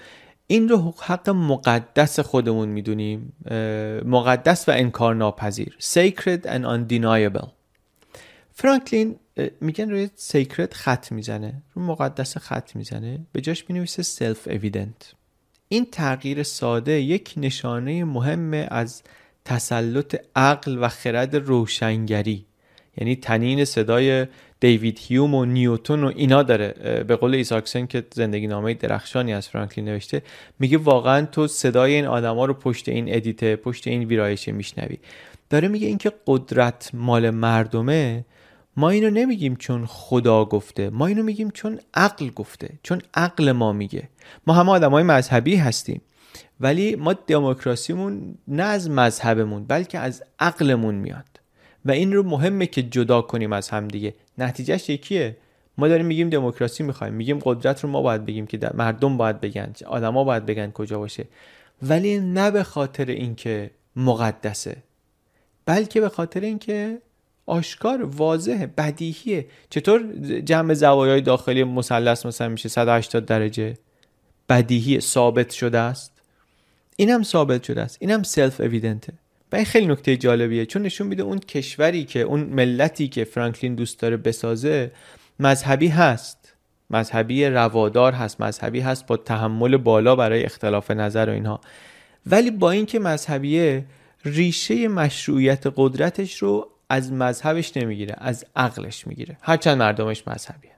این 0.46 0.68
رو 0.68 0.94
حق 1.02 1.30
مقدس 1.30 2.20
خودمون 2.20 2.68
می‌دونیم 2.68 3.32
مقدس 4.04 4.68
و 4.68 4.72
انکار 4.72 5.14
ناپذیر 5.14 5.76
sacred 5.80 6.46
and 6.46 6.64
undeniable. 6.64 7.48
فرانکلین 8.56 9.16
میگن 9.60 9.90
روی 9.90 10.08
sacred 10.14 10.74
خط 10.74 11.12
می‌زنه 11.12 11.62
رو 11.74 11.82
مقدس 11.82 12.38
خط 12.38 12.76
می‌زنه 12.76 13.18
به 13.32 13.40
جاش 13.40 13.64
می‌نویسه 13.68 14.02
self-evident 14.02 15.14
این 15.68 15.86
تغییر 15.92 16.42
ساده 16.42 16.92
یک 16.92 17.34
نشانه 17.36 18.04
مهم 18.04 18.66
از 18.68 19.02
تسلط 19.44 20.16
عقل 20.36 20.78
و 20.80 20.88
خرد 20.88 21.36
روشنگری. 21.36 22.44
یعنی 22.96 23.16
طنین 23.16 23.64
صدای 23.64 24.26
دیوید 24.60 24.98
هیوم 25.02 25.34
و 25.34 25.44
نیوتون 25.44 26.04
و 26.04 26.12
اینا 26.16 26.42
داره. 26.42 27.04
به 27.08 27.16
قول 27.16 27.34
آیزاکسن 27.34 27.86
که 27.86 28.04
زندگی 28.14 28.46
نامه 28.46 28.74
درخشانی 28.74 29.34
از 29.34 29.48
فرانکلین 29.48 29.88
نوشته 29.88 30.22
میگه 30.58 30.78
واقعا 30.78 31.26
تو 31.26 31.46
صدای 31.46 31.94
این 31.94 32.06
آدما 32.06 32.44
رو 32.44 32.54
پشت 32.54 32.88
این 32.88 33.14
edit 33.14 33.48
ه 33.48 33.56
پشت 33.56 33.86
این 33.86 34.04
ویرایشه 34.04 34.52
میشنوی. 34.52 34.98
داره 35.50 35.68
میگه 35.68 35.86
اینکه 35.86 36.12
قدرت 36.26 36.90
مال 36.94 37.30
مردمه 37.30 38.24
ما 38.76 38.90
اینو 38.90 39.10
نمیگیم 39.10 39.56
چون 39.56 39.86
خدا 39.86 40.44
گفته 40.44 40.90
ما 40.90 41.06
اینو 41.06 41.22
میگیم 41.22 41.50
چون 41.50 41.80
عقل 41.94 42.30
گفته 42.30 42.68
چون 42.82 43.02
عقل 43.14 43.52
ما 43.52 43.72
میگه. 43.72 44.08
ما 44.46 44.54
همه 44.54 44.70
آدمای 44.70 45.02
مذهبی 45.02 45.56
هستیم 45.56 46.02
ولی 46.60 46.96
ما 46.96 47.12
دموکراسیمون 47.12 48.34
نه 48.48 48.62
از 48.62 48.90
مذهبمون 48.90 49.64
بلکه 49.64 49.98
از 49.98 50.22
عقلمون 50.38 50.94
میاد. 50.94 51.40
و 51.84 51.90
این 51.90 52.12
رو 52.12 52.22
مهمه 52.22 52.66
که 52.66 52.82
جدا 52.82 53.22
کنیم 53.22 53.52
از 53.52 53.68
هم 53.68 53.88
دیگه. 53.88 54.14
نتیجهش 54.38 54.88
یکیه. 54.88 55.36
ما 55.78 55.88
داریم 55.88 56.06
میگیم 56.06 56.30
دموکراسی 56.30 56.82
می‌خوایم. 56.82 57.14
میگیم 57.14 57.38
قدرت 57.42 57.84
رو 57.84 57.90
ما 57.90 58.02
باید 58.02 58.26
بگیم 58.26 58.46
که 58.46 58.70
مردم 58.74 59.16
باید 59.16 59.40
بگن 59.40 59.72
آدما 59.86 60.24
باید 60.24 60.46
بگن 60.46 60.70
کجا 60.70 60.98
باشه. 60.98 61.24
ولی 61.82 62.18
نه 62.18 62.50
به 62.50 62.62
خاطر 62.62 63.04
اینکه 63.04 63.70
مقدسه 63.96 64.76
بلکه 65.66 66.00
به 66.00 66.08
خاطر 66.08 66.40
اینکه 66.40 66.98
آشکار 67.46 68.04
واضحه 68.04 68.66
بدیهیه. 68.66 69.46
چطور 69.70 70.12
جمع 70.44 70.74
زوایای 70.74 71.20
داخلی 71.20 71.64
مثلث 71.64 72.26
مثلا 72.26 72.48
میشه 72.48 72.68
180 72.68 73.26
درجه؟ 73.26 73.74
بدیهی 74.48 75.00
ثابت 75.00 75.50
شده 75.50 75.78
است؟ 75.78 76.12
اینم 76.96 77.22
ثابت 77.22 77.62
شده 77.62 77.80
است. 77.80 77.96
اینم 78.00 78.22
سلف 78.22 78.60
اویدنته 78.60 79.12
و 79.52 79.56
این 79.56 79.64
خیلی 79.64 79.86
نکته 79.86 80.16
جالبیه. 80.16 80.66
چون 80.66 80.82
نشون 80.82 81.06
میده 81.06 81.22
اون 81.22 81.38
کشوری 81.38 82.04
که 82.04 82.20
اون 82.20 82.40
ملتی 82.40 83.08
که 83.08 83.24
فرانکلین 83.24 83.74
دوست 83.74 84.00
داره 84.00 84.16
بسازه 84.16 84.90
مذهبی 85.40 85.88
هست. 85.88 86.54
مذهبی 86.90 87.46
روادار 87.46 88.12
هست. 88.12 88.40
مذهبی 88.40 88.80
هست 88.80 89.06
با 89.06 89.16
تحمل 89.16 89.76
بالا 89.76 90.16
برای 90.16 90.44
اختلاف 90.44 90.90
نظر 90.90 91.28
و 91.28 91.32
اینها. 91.32 91.60
ولی 92.26 92.50
با 92.50 92.70
اینکه 92.70 92.98
مذهبیه 92.98 93.84
ریشه 94.24 94.88
مشروعیت 94.88 95.62
قدرتش 95.76 96.38
رو 96.38 96.68
از 96.88 97.12
مذهبش 97.12 97.76
نمی‌گیره 97.76 98.14
از 98.18 98.44
عقلش 98.56 99.06
می‌گیره. 99.06 99.36
هرچند 99.40 99.78
مردمش 99.78 100.28
مذهبیه. 100.28 100.70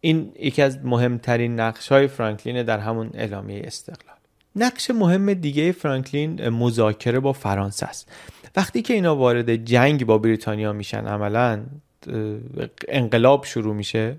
این 0.00 0.32
یکی 0.40 0.62
از 0.62 0.78
مهمترین 0.84 1.60
نقش 1.60 1.88
های 1.92 2.06
فرانکلین 2.06 2.62
در 2.62 2.78
همون 2.78 3.10
اعلامیه 3.14 3.62
استقلال. 3.64 4.16
نقش 4.56 4.90
مهم 4.90 5.34
دیگه 5.34 5.72
فرانکلین 5.72 6.48
مذاکره 6.48 7.20
با 7.20 7.32
فرانسه 7.32 7.86
است. 7.86 8.12
وقتی 8.56 8.82
که 8.82 8.94
اینا 8.94 9.16
وارد 9.16 9.56
جنگ 9.56 10.06
با 10.06 10.18
بریتانیا 10.18 10.72
میشن 10.72 11.06
عملا 11.06 11.62
انقلاب 12.88 13.44
شروع 13.44 13.74
میشه 13.74 14.16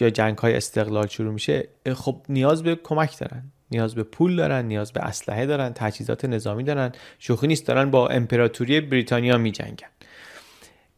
یا 0.00 0.10
جنگ 0.12 0.38
های 0.38 0.56
استقلال 0.56 1.06
شروع 1.06 1.32
میشه 1.32 1.68
خب 1.94 2.16
نیاز 2.28 2.62
به 2.62 2.76
کمک 2.76 3.18
دارن. 3.18 3.42
نیاز 3.72 3.94
به 3.94 4.02
پول 4.02 4.36
دارن 4.36 4.64
نیاز 4.64 4.92
به 4.92 5.00
اسلحه 5.00 5.46
دارن 5.46 5.72
تجهیزات 5.74 6.24
نظامی 6.24 6.64
دارن. 6.64 6.92
شوخی 7.18 7.46
نیست 7.46 7.66
دارن 7.66 7.90
با 7.90 8.08
امپراتوری 8.08 8.80
بریتانیا 8.80 9.38
میجنگن. 9.38 9.88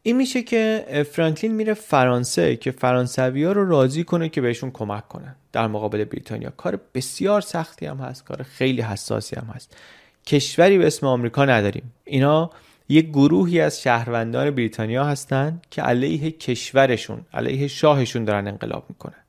این 0.03 0.17
میشه 0.17 0.43
که 0.43 0.85
فرانکلین 1.11 1.53
میره 1.55 1.73
فرانسه 1.73 2.55
که 2.55 2.71
فرانسوی 2.71 3.43
ها 3.43 3.51
رو 3.51 3.69
راضی 3.69 4.03
کنه 4.03 4.29
که 4.29 4.41
بهشون 4.41 4.71
کمک 4.71 5.07
کنن. 5.07 5.35
در 5.51 5.67
مقابل 5.67 6.03
بریتانیا 6.03 6.49
کار 6.49 6.79
بسیار 6.93 7.41
سختی 7.41 7.85
هم 7.85 7.97
هست 7.97 8.23
کار 8.23 8.43
خیلی 8.43 8.81
حساسی 8.81 9.35
هم 9.35 9.47
هست. 9.55 9.77
کشوری 10.25 10.77
به 10.77 10.87
اسم 10.87 11.07
آمریکا 11.07 11.45
نداریم. 11.45 11.93
اینا 12.03 12.49
یک 12.89 13.09
گروهی 13.09 13.61
از 13.61 13.81
شهروندان 13.81 14.51
بریتانیا 14.51 15.03
هستند 15.03 15.65
که 15.71 15.81
علیه 15.81 16.31
کشورشون 16.31 17.25
علیه 17.33 17.67
شاهشون 17.67 18.25
دارن 18.25 18.47
انقلاب 18.47 18.85
می‌کنن. 18.89 19.23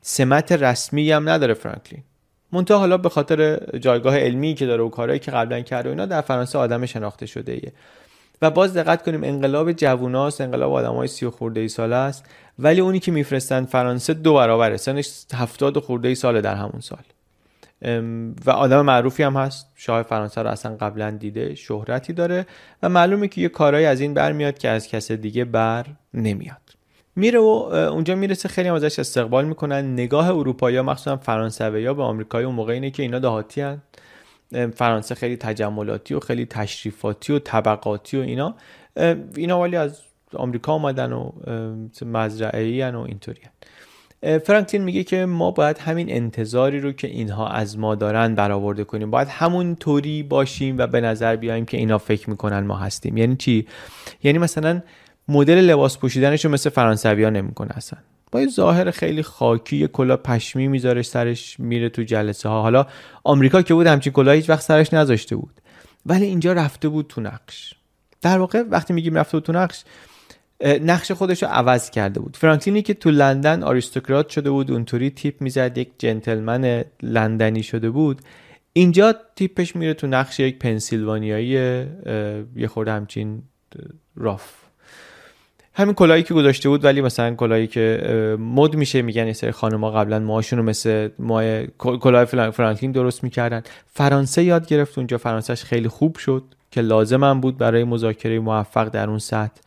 سمت 0.00 0.52
رسمی 0.52 1.12
هم 1.12 1.28
نداره 1.28 1.54
فرانکلین. 1.54 2.02
منتها 2.52 2.78
حالا 2.78 2.98
به 2.98 3.08
خاطر 3.08 3.60
جایگاه 3.78 4.18
علمی 4.18 4.54
که 4.54 4.66
داره 4.66 4.82
و 4.82 4.88
کارهایی 4.88 5.20
که 5.20 5.30
قبلا 5.30 5.60
کرده 5.60 5.88
و 5.88 5.92
اینا 5.92 6.06
در 6.06 6.20
فرانسه 6.20 6.58
آدم 6.58 6.86
شناخته 6.86 7.26
شده 7.26 7.52
ایه. 7.52 7.72
و 8.42 8.50
باز 8.50 8.76
دقت 8.76 9.02
کنیم 9.02 9.24
انقلاب 9.24 9.72
جووناست 9.72 10.40
انقلاب 10.40 10.72
آدمای 10.72 11.08
سی 11.08 11.26
و 11.26 11.30
خورده 11.30 11.60
ای 11.60 11.68
ساله 11.68 11.96
است 11.96 12.24
ولی 12.58 12.80
اونی 12.80 13.00
که 13.00 13.12
میفرستن 13.12 13.64
فرانسه 13.64 14.14
دو 14.14 14.34
برابره 14.34 14.76
سنش 14.76 15.24
هفتاد 15.34 15.78
خورده 15.78 16.08
ای 16.08 16.14
ساله 16.14 16.40
در 16.40 16.54
همون 16.54 16.80
سال. 16.80 17.02
و 18.46 18.50
آدم 18.50 18.82
معروفی 18.82 19.22
هم 19.22 19.36
هست. 19.36 19.66
شاه 19.74 20.02
فرانسه 20.02 20.42
رو 20.42 20.48
اصلا 20.48 20.76
قبلا 20.76 21.10
دیده 21.10 21.54
شهرتی 21.54 22.12
داره 22.12 22.46
و 22.82 22.88
معلومه 22.88 23.28
که 23.28 23.40
یه 23.40 23.48
کارهایی 23.48 23.86
از 23.86 24.00
این 24.00 24.14
برمیاد 24.14 24.58
که 24.58 24.68
از 24.68 24.88
کس 24.88 25.12
دیگه 25.12 25.44
بر 25.44 25.86
نمیاد. 26.14 26.65
میره 27.16 27.38
و 27.38 27.42
اونجا 27.92 28.14
می‌رسه 28.14 28.48
خیلی 28.48 28.68
هم 28.68 28.74
ازش 28.74 28.98
استقبال 28.98 29.44
می‌کنن. 29.44 29.92
نگاه 29.92 30.30
اروپایی 30.30 30.76
ها 30.76 30.82
مخصوصا 30.82 31.16
فرانسوی 31.16 31.86
ها 31.86 31.94
به 31.94 32.02
آمریکایی 32.02 32.46
اون 32.46 32.54
موقع 32.54 32.72
اینه 32.72 32.90
که 32.90 33.02
اینا 33.02 33.18
دهاتی 33.18 33.60
هن. 33.60 33.82
فرانسه 34.74 35.14
خیلی 35.14 35.36
تجملاتی 35.36 36.14
و 36.14 36.20
خیلی 36.20 36.46
تشریفاتی 36.46 37.32
و 37.32 37.38
طبقاتی 37.38 38.16
و 38.16 38.20
اینا. 38.20 38.54
اینا 39.36 39.60
ولی 39.60 39.76
از 39.76 40.00
آمریکا 40.34 40.72
آمدن 40.72 41.12
و 41.12 41.30
مزرعه 42.02 42.90
و 42.90 42.98
اینطوری 42.98 43.40
فرانکلین 44.44 44.84
میگه 44.84 45.04
که 45.04 45.26
ما 45.26 45.50
باید 45.50 45.78
همین 45.78 46.10
انتظاری 46.10 46.80
رو 46.80 46.92
که 46.92 47.08
اینها 47.08 47.48
از 47.48 47.78
ما 47.78 47.94
دارن 47.94 48.34
برآورده 48.34 48.84
کنیم. 48.84 49.10
باید 49.10 49.28
همون 49.28 49.76
طوری 49.76 50.22
باشیم 50.22 50.78
و 50.78 50.86
به 50.86 51.00
نظر 51.00 51.36
بیایم 51.36 51.64
که 51.64 51.76
اینا 51.76 51.98
فکر 51.98 52.30
می‌کنن 52.30 52.60
ما 52.60 52.76
هستیم. 52.76 53.16
یعنی 53.16 53.36
چی؟ 53.36 53.66
یعنی 54.22 54.38
مثلا 54.38 54.82
مدل 55.28 55.58
لباس 55.58 55.98
پوشیدنش 55.98 56.44
رو 56.44 56.50
مثل 56.50 56.70
فرانسوی 56.70 57.24
ها 57.24 57.30
نمی‌کنه 57.30 57.70
اصلا. 57.76 57.98
با 58.32 58.40
یه 58.40 58.48
ظاهر 58.48 58.90
خیلی 58.90 59.22
خاکی 59.22 59.76
یه 59.76 59.86
کلا 59.86 60.16
پشمی 60.16 60.68
می‌ذاره 60.68 61.02
سرش 61.02 61.60
میره 61.60 61.88
تو 61.88 62.02
جلسه 62.02 62.48
ها 62.48 62.62
حالا 62.62 62.86
آمریکا 63.24 63.62
که 63.62 63.74
بود 63.74 63.86
همچین 63.86 64.12
کلا 64.12 64.32
هیچ 64.32 64.50
وقت 64.50 64.62
سرش 64.62 64.92
نذاشته 64.92 65.36
بود. 65.36 65.60
ولی 66.06 66.24
اینجا 66.24 66.52
رفته 66.52 66.88
بود 66.88 67.06
تو 67.08 67.20
نقش. 67.20 67.74
در 68.22 68.38
واقع 68.38 68.62
وقتی 68.62 68.94
میگیم 68.94 69.14
رفته 69.14 69.36
بود 69.36 69.44
تو 69.44 69.52
نقش 69.52 69.84
نقش 70.64 71.12
خودش 71.12 71.42
رو 71.42 71.48
عوض 71.48 71.90
کرده 71.90 72.20
بود. 72.20 72.36
فرانکلینی 72.36 72.82
که 72.82 72.94
تو 72.94 73.10
لندن 73.10 73.62
آریستوکرات 73.62 74.28
شده 74.28 74.50
بود 74.50 74.70
اونطوری 74.70 75.10
تیپ 75.10 75.42
می‌زد 75.42 75.78
یک 75.78 75.90
جنتلمن 75.98 76.84
لندنی 77.02 77.62
شده 77.62 77.90
بود. 77.90 78.22
اینجا 78.72 79.14
تیپش 79.36 79.76
میره 79.76 79.94
تو 79.94 80.06
نقش 80.06 80.40
یک 80.40 80.58
پنسیلوانیایی 80.58 81.46
یه 82.56 82.68
خورده 82.68 82.92
همچین 82.92 83.42
راف 84.16 84.65
همین 85.78 85.94
کلاهی 85.94 86.22
که 86.22 86.34
گذاشته 86.34 86.68
بود 86.68 86.84
ولی 86.84 87.00
مثلا 87.00 87.34
کلاهی 87.34 87.66
که 87.66 88.36
مد 88.38 88.74
میشه 88.74 89.02
میگن 89.02 89.22
این 89.22 89.32
سری 89.32 89.50
خانم‌ها 89.50 89.90
قبلا 89.90 90.18
موهاشون 90.18 90.58
رو 90.58 90.64
مثل 90.64 91.08
ماه 91.18 91.66
کلاه 91.78 92.24
فرانکلین 92.24 92.92
درست 92.92 93.24
می‌کردن. 93.24 93.62
فرانسه 93.86 94.42
یاد 94.42 94.66
گرفت 94.66 94.98
اونجا. 94.98 95.18
فرانسهش 95.18 95.62
خیلی 95.62 95.88
خوب 95.88 96.16
شد 96.16 96.42
که 96.70 96.80
لازم 96.80 97.40
بود 97.40 97.58
برای 97.58 97.84
مذاکره 97.84 98.38
موفق 98.38 98.88
در 98.88 99.08
اون 99.08 99.18
سطح. 99.18 99.60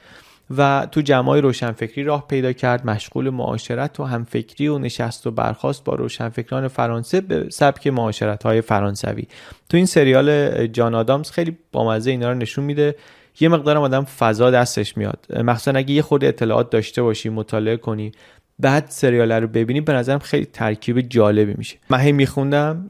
و 0.57 0.88
تو 0.91 1.01
جمعای 1.01 1.41
روشنفکری 1.41 2.03
راه 2.03 2.28
پیدا 2.28 2.53
کرد. 2.53 2.86
مشغول 2.86 3.30
معاشرت 3.30 3.99
و 3.99 4.03
همفکری 4.03 4.68
و 4.68 4.78
نشست 4.78 5.28
و 5.28 5.32
برخواست 5.32 5.84
با 5.84 5.95
روشنفکران 5.95 6.68
فرانسه 6.68 7.22
به 7.22 7.49
سبک 7.49 7.88
معاشرت 7.88 8.43
های 8.43 8.62
فرانسوی. 8.62 9.28
تو 9.70 9.78
این 9.78 9.86
سریال 9.86 10.68
جان 10.68 10.95
آدامز 10.95 11.32
خیلی 11.32 11.57
بامزه 11.72 12.12
اینا 12.12 12.32
رو 12.32 12.38
نشون 12.38 12.66
میده. 12.66 12.95
یه 13.39 13.49
مقدار 13.49 13.77
آدم 13.77 14.03
فضا 14.03 14.51
دستش 14.51 14.97
میاد. 14.97 15.25
مخصوصا 15.43 15.77
اگه 15.77 15.93
یه 15.93 16.01
خورده 16.01 16.27
اطلاعات 16.27 16.69
داشته 16.69 17.01
باشی 17.01 17.30
مطالعه 17.30 17.77
کنی 17.77 18.11
بعد 18.59 18.86
سریال 18.89 19.32
رو 19.32 19.47
ببینی 19.47 19.82
به 19.82 19.93
نظرم 19.93 20.19
خیلی 20.19 20.45
ترکیب 20.45 21.01
جالبی 21.01 21.53
میشه. 21.57 21.77
من 21.89 21.99
هی 21.99 22.11
میخوندم 22.11 22.86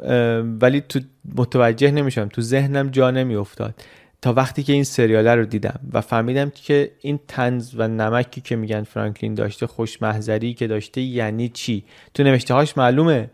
ولی 0.61 0.81
تو 0.81 0.99
متوجه 1.35 1.91
نمیشم 1.91 2.27
تو 2.27 2.41
ذهنم 2.41 2.89
جا 2.89 3.11
نمیافتاد. 3.11 3.75
تا 4.21 4.33
وقتی 4.33 4.63
که 4.63 4.73
این 4.73 4.83
سریال 4.83 5.27
رو 5.27 5.45
دیدم 5.45 5.79
و 5.93 6.01
فهمیدم 6.01 6.49
که 6.49 6.91
این 7.01 7.19
تنز 7.27 7.71
و 7.77 7.87
نمکی 7.87 8.41
که 8.41 8.55
میگن 8.55 8.83
فرانکلین 8.83 9.33
داشته 9.33 9.67
خوشمحضری 9.67 10.53
که 10.53 10.67
داشته 10.67 11.01
یعنی 11.01 11.49
چی؟ 11.49 11.83
تو 12.13 12.23
نوشته 12.23 12.53
هاش 12.53 12.77
معلومه. 12.77 13.29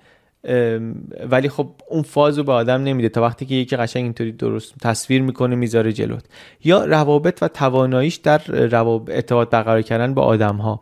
ولی 1.29 1.49
خب 1.49 1.69
اون 1.89 2.01
فازو 2.01 2.43
به 2.43 2.51
آدم 2.51 2.83
نمیده 2.83 3.09
تا 3.09 3.21
وقتی 3.21 3.45
که 3.45 3.55
یکی 3.55 3.75
قشنگ 3.75 4.03
اینطوری 4.03 4.31
درست 4.31 4.73
تصویر 4.81 5.21
می‌کنه 5.21 5.55
می‌ذاره 5.55 5.93
جلوت. 5.93 6.25
یا 6.63 6.85
روابط 6.85 7.43
و 7.43 7.47
تواناییش 7.47 8.15
در 8.15 8.37
روابط 8.47 9.15
ارتباط 9.15 9.49
برقرار 9.49 9.81
کردن 9.81 10.13
با 10.13 10.21
آدم 10.21 10.55
ها 10.55 10.81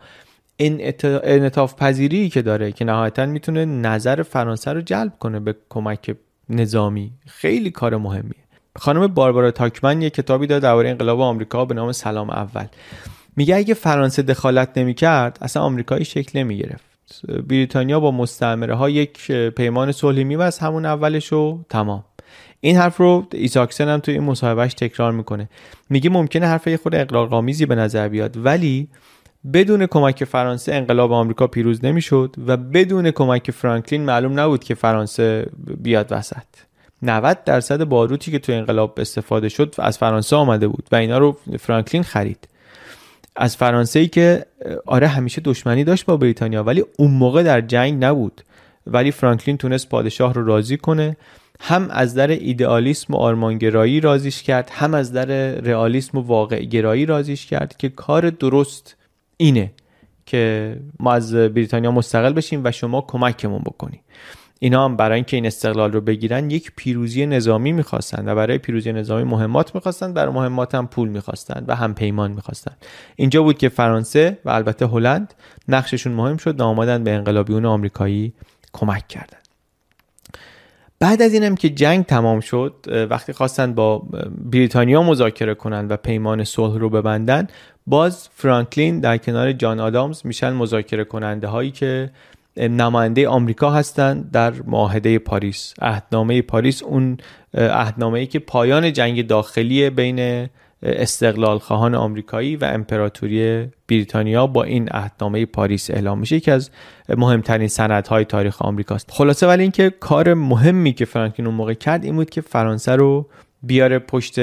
این 0.57 0.93
انعطاف 1.03 1.75
پذیری 1.75 2.29
که 2.29 2.41
داره 2.41 2.71
که 2.71 2.85
نهایتا 2.85 3.25
می‌تونه 3.25 3.65
نظر 3.65 4.23
فرانسه 4.23 4.73
رو 4.73 4.81
جلب 4.81 5.13
کنه 5.19 5.39
به 5.39 5.55
کمک 5.69 6.15
نظامی. 6.49 7.11
خیلی 7.27 7.71
کار 7.71 7.97
مهمیه. 7.97 8.43
خانم 8.75 9.07
باربارا 9.07 9.51
تاکمن 9.51 10.01
یه 10.01 10.09
کتابی 10.09 10.47
داره 10.47 10.59
درباره 10.59 10.89
انقلاب 10.89 11.21
آمریکا 11.21 11.65
به 11.65 11.73
نام 11.73 11.91
سلام 11.91 12.29
اول. 12.29 12.65
میگه 13.35 13.55
اگه 13.55 13.73
فرانسه 13.73 14.21
دخالت 14.21 14.77
نمی‌کرد 14.77 15.37
اصلا 15.41 15.63
آمریکایی 15.63 16.05
شکل 16.05 16.39
نمی‌گرفت. 16.39 16.92
بریتانیا 17.47 17.99
با 17.99 18.11
مستعمره 18.11 18.75
ها 18.75 18.89
یک 18.89 19.31
پیمان 19.31 19.91
صلحی 19.91 20.23
میبست 20.23 20.63
همون 20.63 20.85
اولش 20.85 21.33
و 21.33 21.59
تمام. 21.69 22.03
این 22.59 22.77
حرف 22.77 22.97
رو 22.97 23.27
ایساکسن 23.31 23.87
هم 23.87 23.99
توی 23.99 24.13
این 24.13 24.23
مصاحبهش 24.23 24.73
تکرار 24.73 25.11
می‌کنه. 25.11 25.49
میگه 25.89 26.09
ممکنه 26.09 26.45
حرف 26.45 26.67
یه 26.67 26.77
خود 26.77 26.95
اقراق‌آمیزی 26.95 27.65
به 27.65 27.75
نظر 27.75 28.07
بیاد 28.07 28.37
ولی 28.45 28.87
بدون 29.53 29.85
کمک 29.85 30.23
فرانسه 30.23 30.73
انقلاب 30.73 31.11
آمریکا 31.11 31.47
پیروز 31.47 31.85
نمی‌شد 31.85 32.35
و 32.47 32.57
بدون 32.57 33.11
کمک 33.11 33.51
فرانکلین 33.51 34.05
معلوم 34.05 34.39
نبود 34.39 34.63
که 34.63 34.75
فرانسه 34.75 35.47
بیاد 35.77 36.07
وسط. 36.11 36.43
90 37.01 37.43
درصد 37.43 37.83
باروتی 37.83 38.31
که 38.31 38.39
تو 38.39 38.51
انقلاب 38.51 38.93
استفاده 38.97 39.49
شد 39.49 39.75
از 39.79 39.97
فرانسه 39.97 40.35
آمده 40.35 40.67
بود 40.67 40.87
و 40.91 40.95
اینا 40.95 41.17
رو 41.17 41.37
فرانکلین 41.59 42.03
خرید. 42.03 42.47
از 43.35 43.57
فرانسه 43.57 43.99
ای 43.99 44.07
که 44.07 44.45
آره 44.85 45.07
همیشه 45.07 45.41
دشمنی 45.45 45.83
داشت 45.83 46.05
با 46.05 46.17
بریتانیا 46.17 46.63
ولی 46.63 46.83
اون 46.97 47.11
موقع 47.11 47.43
در 47.43 47.61
جنگ 47.61 48.03
نبود. 48.03 48.41
ولی 48.87 49.11
فرانکلین 49.11 49.57
تونست 49.57 49.89
پادشاه 49.89 50.33
رو 50.33 50.45
راضی 50.45 50.77
کنه. 50.77 51.17
هم 51.59 51.89
از 51.91 52.15
در 52.15 52.27
ایدئالیسم 52.27 53.13
و 53.13 53.17
آرمانگرایی 53.17 53.99
رازیش 53.99 54.43
کرد 54.43 54.69
هم 54.73 54.93
از 54.93 55.13
در 55.13 55.25
رئالیسم 55.51 56.17
و 56.17 56.21
واقع 56.21 56.63
گرایی 56.63 57.05
رازیش 57.05 57.45
کرد 57.45 57.77
که 57.77 57.89
کار 57.89 58.29
درست 58.29 58.95
اینه 59.37 59.71
که 60.25 60.75
ما 60.99 61.13
از 61.13 61.33
بریتانیا 61.33 61.91
مستقل 61.91 62.33
بشیم 62.33 62.61
و 62.63 62.71
شما 62.71 63.01
کمکمون 63.01 63.61
بکنی. 63.61 64.01
اینا 64.59 64.85
هم 64.85 64.95
برای 64.95 65.15
اینکه 65.15 65.37
این 65.37 65.45
استقلال 65.45 65.91
رو 65.91 66.01
بگیرن 66.01 66.51
یک 66.51 66.71
پیروزی 66.75 67.25
نظامی 67.25 67.71
می‌خواستن 67.71 68.29
و 68.29 68.35
برای 68.35 68.57
پیروزی 68.57 68.93
نظامی 68.93 69.23
مهمات 69.23 69.75
می‌خواستن 69.75 70.13
برای 70.13 70.33
مهمات 70.33 70.75
هم 70.75 70.87
پول 70.87 71.09
می‌خواستن 71.09 71.65
و 71.67 71.75
هم 71.75 71.93
پیمان 71.93 72.31
می‌خواستن. 72.31 72.75
اینجا 73.15 73.43
بود 73.43 73.57
که 73.57 73.69
فرانسه 73.69 74.37
و 74.45 74.49
البته 74.49 74.87
هلند 74.87 75.33
نقششون 75.67 76.13
مهم 76.13 76.37
شد 76.37 76.59
و 76.59 76.63
آمدن 76.63 77.03
به 77.03 77.11
انقلابیون 77.11 77.65
آمریکایی 77.65 78.33
کمک 78.73 79.07
کردن. 79.07 79.37
بعد 80.99 81.21
از 81.21 81.33
اینم 81.33 81.55
که 81.55 81.69
جنگ 81.69 82.05
تمام 82.05 82.39
شد 82.39 82.85
وقتی 83.09 83.33
خواستن 83.33 83.73
با 83.73 84.07
بریتانیا 84.37 85.03
مذاکره 85.03 85.55
کنند 85.55 85.91
و 85.91 85.97
پیمان 85.97 86.43
صلح 86.43 86.77
رو 86.77 86.89
ببندن 86.89 87.47
باز 87.87 88.29
فرانکلین 88.33 88.99
در 88.99 89.17
کنار 89.17 89.51
جان 89.51 89.79
آدامز 89.79 90.21
میشن 90.25 90.53
مذاکره 90.53 91.03
کننده 91.03 91.47
هایی 91.47 91.71
که 91.71 92.11
نماینده 92.57 93.27
آمریکا 93.27 93.71
هستند 93.71 94.31
در 94.31 94.53
معاهده 94.67 95.19
پاریس. 95.19 95.73
عهدنامه 95.81 96.41
پاریس 96.41 96.83
اون 96.83 97.17
عهدنامه 97.53 98.19
ای 98.19 98.25
که 98.25 98.39
پایان 98.39 98.93
جنگ 98.93 99.27
داخلی 99.27 99.89
بین 99.89 100.49
استقلال 100.83 101.59
خواهان 101.59 101.95
آمریکایی 101.95 102.55
و 102.55 102.65
امپراتوری 102.65 103.67
بریتانیا 103.87 104.47
با 104.47 104.63
این 104.63 104.89
عهدنامه 104.89 105.45
پاریس 105.45 105.91
اعلام 105.91 106.19
میشه 106.19 106.35
یکی 106.35 106.51
از 106.51 106.69
مهمترین 107.09 107.67
سندهای 107.67 108.25
تاریخ 108.25 108.61
آمریکاست 108.61 109.11
خلاصه 109.11 109.47
ولی 109.47 109.61
اینکه 109.61 109.89
کار 109.89 110.33
مهمی 110.33 110.93
که 110.93 111.05
فرانکلین 111.05 111.47
اون 111.47 111.55
موقع 111.55 111.73
کرد 111.73 112.03
این 112.03 112.15
بود 112.15 112.29
که 112.29 112.41
فرانسه 112.41 112.95
رو 112.95 113.29
بیاره 113.63 113.99
پشت 113.99 114.39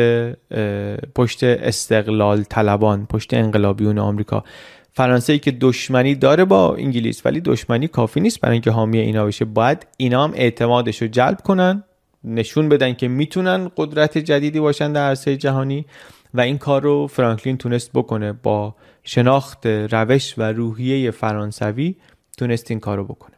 پشت 1.15 1.45
استقلال 1.45 2.43
طلبان 2.43 3.07
پشت 3.07 3.35
انقلابیون 3.35 3.99
آمریکا. 3.99 4.45
فرانسه 4.93 5.39
که 5.39 5.51
دشمنی 5.51 6.15
داره 6.15 6.45
با 6.45 6.75
انگلیس 6.75 7.27
ولی 7.27 7.41
دشمنی 7.41 7.89
کافی 7.89 8.21
نیست 8.21 8.41
برای 8.41 8.53
اینکه 8.53 8.71
حامی 8.71 8.99
اینا 8.99 9.27
بشه. 9.27 9.45
باید 9.45 9.87
اینا 9.97 10.25
هم 10.25 10.33
اعتمادش 10.35 11.03
رو 11.03 11.09
جلب 11.09 11.41
کنن 11.41 11.85
نشون 12.25 12.69
بدن 12.69 12.95
که 12.95 13.09
می‌تونن 13.09 13.71
قدرت 13.77 14.19
جدیدی 14.19 14.61
باشن 14.61 14.93
در 14.93 15.09
عرصه 15.09 15.37
جهانی 15.37 15.87
و 16.35 16.41
این 16.41 16.59
کار 16.59 16.83
رو 16.83 17.07
فرانکلین 17.07 17.57
تونست 17.57 17.91
بکنه. 17.95 18.33
با 18.33 18.75
شناخت 19.05 19.67
روش 19.67 20.35
و 20.39 20.43
روحیه 20.43 21.11
فرانسوی 21.11 21.97
تونست 22.39 22.71
این 22.71 22.81
کار 22.81 22.97
رو 22.97 23.05
بکنه. 23.05 23.37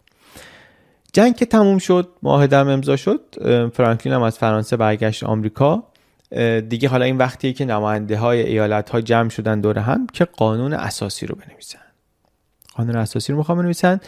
جنگ 1.13 1.37
که 1.37 1.47
تموم 1.47 1.79
شد 1.79 2.09
معاهده 2.23 2.57
امضا 2.57 2.97
شد 2.97 3.21
فرانکلین 3.75 4.15
هم 4.15 4.23
از 4.23 4.39
فرانسه 4.39 4.77
برگشت 4.77 5.25
آمریکا. 5.25 5.92
دیگه 6.69 6.89
حالا 6.89 7.05
این 7.05 7.17
وقتیه 7.17 7.53
که 7.53 7.65
نماینده 7.65 8.19
های 8.19 8.43
ایالت 8.43 8.91
ها 8.91 9.01
جمع 9.01 9.29
شدن 9.29 9.61
دور 9.61 9.79
هم 9.79 10.07
که 10.13 10.25
قانون 10.25 10.73
اساسی 10.73 11.27
رو 11.27 11.35
بنویسن. 11.35 11.79
قانون 12.75 12.97
اساسی 12.97 13.33
رو 13.33 13.39
می‌خوام 13.39 13.59
بنویسن. 13.59 14.01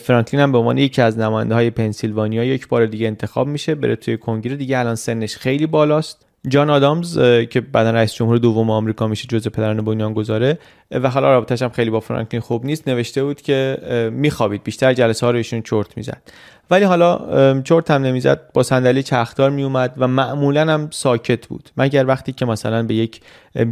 فرانکلین 0.00 0.42
هم 0.42 0.52
به 0.52 0.58
عنوان 0.58 0.78
یکی 0.78 1.02
از 1.02 1.18
نماینده 1.18 1.54
های 1.54 1.70
پنسیلوانیا 1.70 2.44
یک 2.44 2.68
بار 2.68 2.86
دیگه 2.86 3.06
انتخاب 3.06 3.48
میشه 3.48 3.74
بره 3.74 3.96
توی 3.96 4.16
کنگره. 4.16 4.56
دیگه 4.56 4.78
الان 4.78 4.94
سنش 4.94 5.36
خیلی 5.36 5.66
بالاست. 5.66 6.27
جان 6.48 6.70
آدامز 6.70 7.18
که 7.50 7.60
بعدا 7.60 7.90
رئیس 7.90 8.14
جمهور 8.14 8.38
دوم 8.38 8.70
آمریکا 8.70 9.06
میشه 9.06 9.26
جزء 9.28 9.50
پدران 9.50 9.84
بنیانگذاره 9.84 10.58
و 10.90 11.10
حالا 11.10 11.28
رابطش 11.28 11.62
هم 11.62 11.68
خیلی 11.68 11.90
با 11.90 12.00
فرانکلین 12.00 12.40
خوب 12.40 12.64
نیست. 12.64 12.88
نوشته 12.88 13.24
بود 13.24 13.42
که 13.42 13.78
میخوابید. 14.12 14.62
بیشتر 14.64 14.92
جلسه 14.92 15.26
ها 15.26 15.32
رو 15.32 15.36
ایشون 15.36 15.62
چرت 15.62 15.96
می‌زد. 15.96 16.22
ولی 16.70 16.84
حالا 16.84 17.62
چرت 17.62 17.90
هم 17.90 18.02
نمی‌زد. 18.02 18.40
با 18.54 18.62
صندلی 18.62 19.02
چرخدار 19.02 19.50
میومد 19.50 19.94
و 19.96 20.08
معمولا 20.08 20.72
هم 20.72 20.88
ساکت 20.90 21.46
بود. 21.46 21.70
مگر 21.76 22.06
وقتی 22.06 22.32
که 22.32 22.46
مثلا 22.46 22.82
به 22.82 22.94
یک 22.94 23.20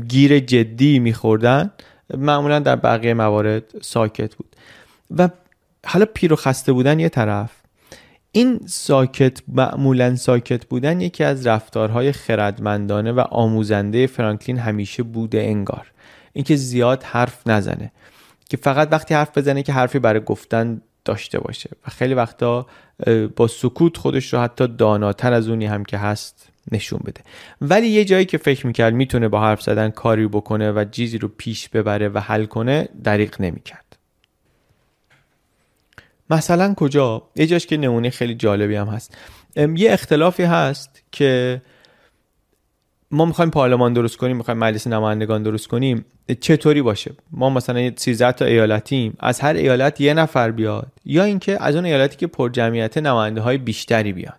گیر 0.08 0.38
جدی 0.38 0.98
میخوردن 0.98 1.70
معمولا 2.14 2.58
در 2.58 2.76
بقیه 2.76 3.14
موارد 3.14 3.62
ساکت 3.80 4.34
بود. 4.34 4.56
و 5.18 5.28
حالا 5.86 6.06
پیر 6.14 6.32
و 6.32 6.36
خسته 6.36 6.72
بودن 6.72 7.00
یه 7.00 7.08
طرف 7.08 7.50
این 8.36 8.60
ساکت 8.66 9.42
معمولا 9.48 10.16
ساکت 10.16 10.66
بودن 10.66 11.00
یکی 11.00 11.24
از 11.24 11.46
رفتارهای 11.46 12.12
خردمندانه 12.12 13.12
و 13.12 13.20
آموزنده 13.20 14.06
فرانکلین 14.06 14.58
همیشه 14.58 15.02
بوده 15.02 15.40
انگار. 15.40 15.92
اینکه 16.32 16.56
زیاد 16.56 17.02
حرف 17.02 17.46
نزنه. 17.46 17.92
که 18.48 18.56
فقط 18.56 18.88
وقتی 18.92 19.14
حرف 19.14 19.38
بزنه 19.38 19.62
که 19.62 19.72
حرفی 19.72 19.98
برای 19.98 20.20
گفتن 20.20 20.80
داشته 21.04 21.40
باشه. 21.40 21.70
و 21.86 21.90
خیلی 21.90 22.14
وقتا 22.14 22.66
با 23.36 23.46
سکوت 23.46 23.96
خودش 23.96 24.32
رو 24.32 24.40
حتی 24.40 24.68
داناتر 24.68 25.32
از 25.32 25.48
اونی 25.48 25.66
هم 25.66 25.84
که 25.84 25.98
هست 25.98 26.48
نشون 26.72 27.00
بده. 27.06 27.20
ولی 27.60 27.86
یه 27.86 28.04
جایی 28.04 28.24
که 28.24 28.38
فکر 28.38 28.66
می‌کرد 28.66 28.94
می‌تونه 28.94 29.28
با 29.28 29.40
حرف 29.40 29.62
زدن 29.62 29.90
کاری 29.90 30.26
بکنه 30.26 30.72
و 30.72 30.84
چیزی 30.90 31.18
رو 31.18 31.28
پیش 31.28 31.68
ببره 31.68 32.08
و 32.08 32.18
حل 32.18 32.44
کنه 32.44 32.88
دریق 33.04 33.40
نمی‌کرد. 33.40 33.85
مثلا 36.30 36.74
کجا؟ 36.74 37.22
یه 37.36 37.46
جاش 37.46 37.66
که 37.66 37.76
نمونه 37.76 38.10
خیلی 38.10 38.34
جالبی 38.34 38.74
هم 38.76 38.86
هست. 38.86 39.16
یه 39.56 39.92
اختلافی 39.92 40.42
هست 40.42 41.02
که 41.12 41.62
ما 43.10 43.24
می‌خوایم 43.24 43.50
پارلمان 43.50 43.92
درست 43.92 44.16
کنیم 44.16 44.36
می‌خوایم 44.36 44.58
مجلس 44.58 44.86
نمایندگان 44.86 45.42
درست 45.42 45.68
کنیم 45.68 46.04
چطوری 46.40 46.82
باشه؟ 46.82 47.14
ما 47.30 47.50
مثلا 47.50 47.92
13 47.96 48.32
تا 48.32 48.44
ایالتیم 48.44 49.16
از 49.20 49.40
هر 49.40 49.54
ایالت 49.54 50.00
یه 50.00 50.14
نفر 50.14 50.50
بیاد 50.50 50.92
یا 51.04 51.24
اینکه 51.24 51.62
از 51.62 51.74
اون 51.74 51.84
ایالتی 51.84 52.16
که 52.16 52.26
پر 52.26 52.48
جمعیت 52.48 52.98
نماینده 52.98 53.40
های 53.40 53.58
بیشتری 53.58 54.12
بیان. 54.12 54.36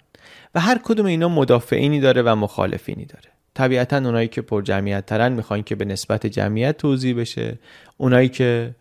و 0.56 0.60
هر 0.60 0.80
کدوم 0.84 1.06
اینا 1.06 1.30
مدافعینی 1.30 2.00
داره 2.00 2.22
و 2.22 2.36
مخالفینی 2.36 3.06
داره. 3.06 3.30
طبیعتا 3.54 3.98
اونایی 3.98 4.28
که 4.28 4.42
پر 4.42 4.62
جمعیت 4.62 5.06
ترن 5.06 5.32
می‌خواین 5.32 5.64
که 5.64 5.76
به 5.76 5.86
نسبت 5.86 6.28
جمعیت 6.28 6.78
توضیح 6.78 7.16
بشه. 7.16 7.60
اونایی 7.98 8.30
که 8.30 8.76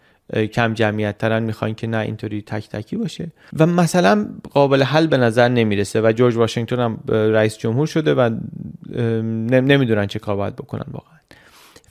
کم 0.53 0.75
جمعیت 0.75 1.19
ترن 1.19 1.43
می‌خواین 1.43 1.75
که 1.75 1.87
نه 1.87 1.99
اینطوری 1.99 2.43
تک 2.43 2.69
تکی 2.69 2.97
باشه. 2.97 3.33
و 3.59 3.67
مثلا 3.67 4.29
قابل 4.51 4.83
حل 4.83 5.07
به 5.07 5.17
نظر 5.17 5.49
نمی‌رسه 5.49 6.01
و 6.01 6.13
جورج 6.13 6.37
واشنگتن 6.37 6.81
هم 6.81 6.99
رئیس 7.09 7.59
جمهور 7.59 7.87
شده 7.87 8.15
و 8.15 8.31
نمی‌دونن 9.61 10.07
چه 10.07 10.19
کار 10.19 10.37
باید 10.37 10.57
بکنن 10.57 10.87
واقعا. 10.93 11.17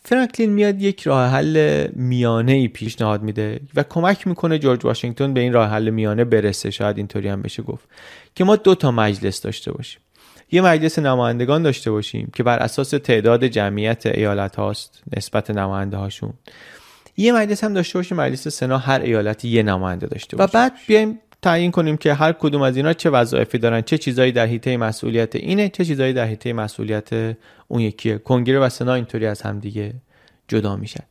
فرانکلین 0.07 0.49
میاد 0.49 0.81
یک 0.81 1.01
راه 1.01 1.29
حل 1.29 1.87
میانه 1.93 2.51
ای 2.51 2.67
پیشنهاد 2.67 3.23
میده 3.23 3.59
و 3.75 3.83
کمک 3.83 4.27
می‌کنه 4.27 4.59
جورج 4.59 4.85
واشنگتن 4.85 5.33
به 5.33 5.39
این 5.39 5.53
راه 5.53 5.69
حل 5.69 5.89
میانه 5.89 6.23
برسه. 6.23 6.71
شاید 6.71 6.97
اینطوری 6.97 7.27
هم 7.27 7.41
بشه 7.41 7.63
گفت 7.63 7.89
که 8.35 8.43
ما 8.43 8.55
دو 8.55 8.75
تا 8.75 8.91
مجلس 8.91 9.41
داشته 9.41 9.71
باشیم. 9.71 10.01
یه 10.51 10.61
مجلس 10.61 10.99
نمایندگان 10.99 11.63
داشته 11.63 11.91
باشیم 11.91 12.31
که 12.35 12.43
بر 12.43 12.59
اساس 12.59 12.89
تعداد 12.89 13.45
جمعیت 13.45 14.05
ایالت 14.05 14.55
هاست 14.55 15.03
نسبت 15.17 15.51
نماینده 15.51 15.97
هاشون. 15.97 16.33
یه 17.17 17.31
مجلس 17.31 17.63
هم 17.63 17.73
داشته 17.73 17.99
باشیم 17.99 18.17
مجلس 18.17 18.47
سنا 18.47 18.77
هر 18.77 19.01
ایالتی 19.01 19.47
یه 19.47 19.63
نماینده 19.63 20.07
داشته 20.07 20.37
باشه. 20.37 20.49
و 20.49 20.53
بعد 20.53 20.73
بیایم 20.87 21.19
تعیین 21.41 21.71
کنیم 21.71 21.97
که 21.97 22.13
هر 22.13 22.31
کدوم 22.31 22.61
از 22.61 22.77
اینا 22.77 22.93
چه 22.93 23.09
وظایفی 23.09 23.57
دارن 23.57 23.81
چه 23.81 23.97
چیزایی 23.97 24.31
در 24.31 24.45
حیطه 24.45 24.77
مسئولیت 24.77 25.35
اینه 25.35 25.69
چه 25.69 25.85
چیزایی 25.85 26.13
در 26.13 26.25
حیطه 26.25 26.53
مسئولیت 26.53 27.09
اون 27.67 27.81
یکیه 27.81 28.17
کنگره 28.17 28.59
و 28.59 28.69
سنا 28.69 28.93
اینطوری 28.93 29.25
از 29.25 29.41
هم 29.41 29.59
دیگه 29.59 29.93
جدا 30.47 30.75
میشن. 30.75 31.03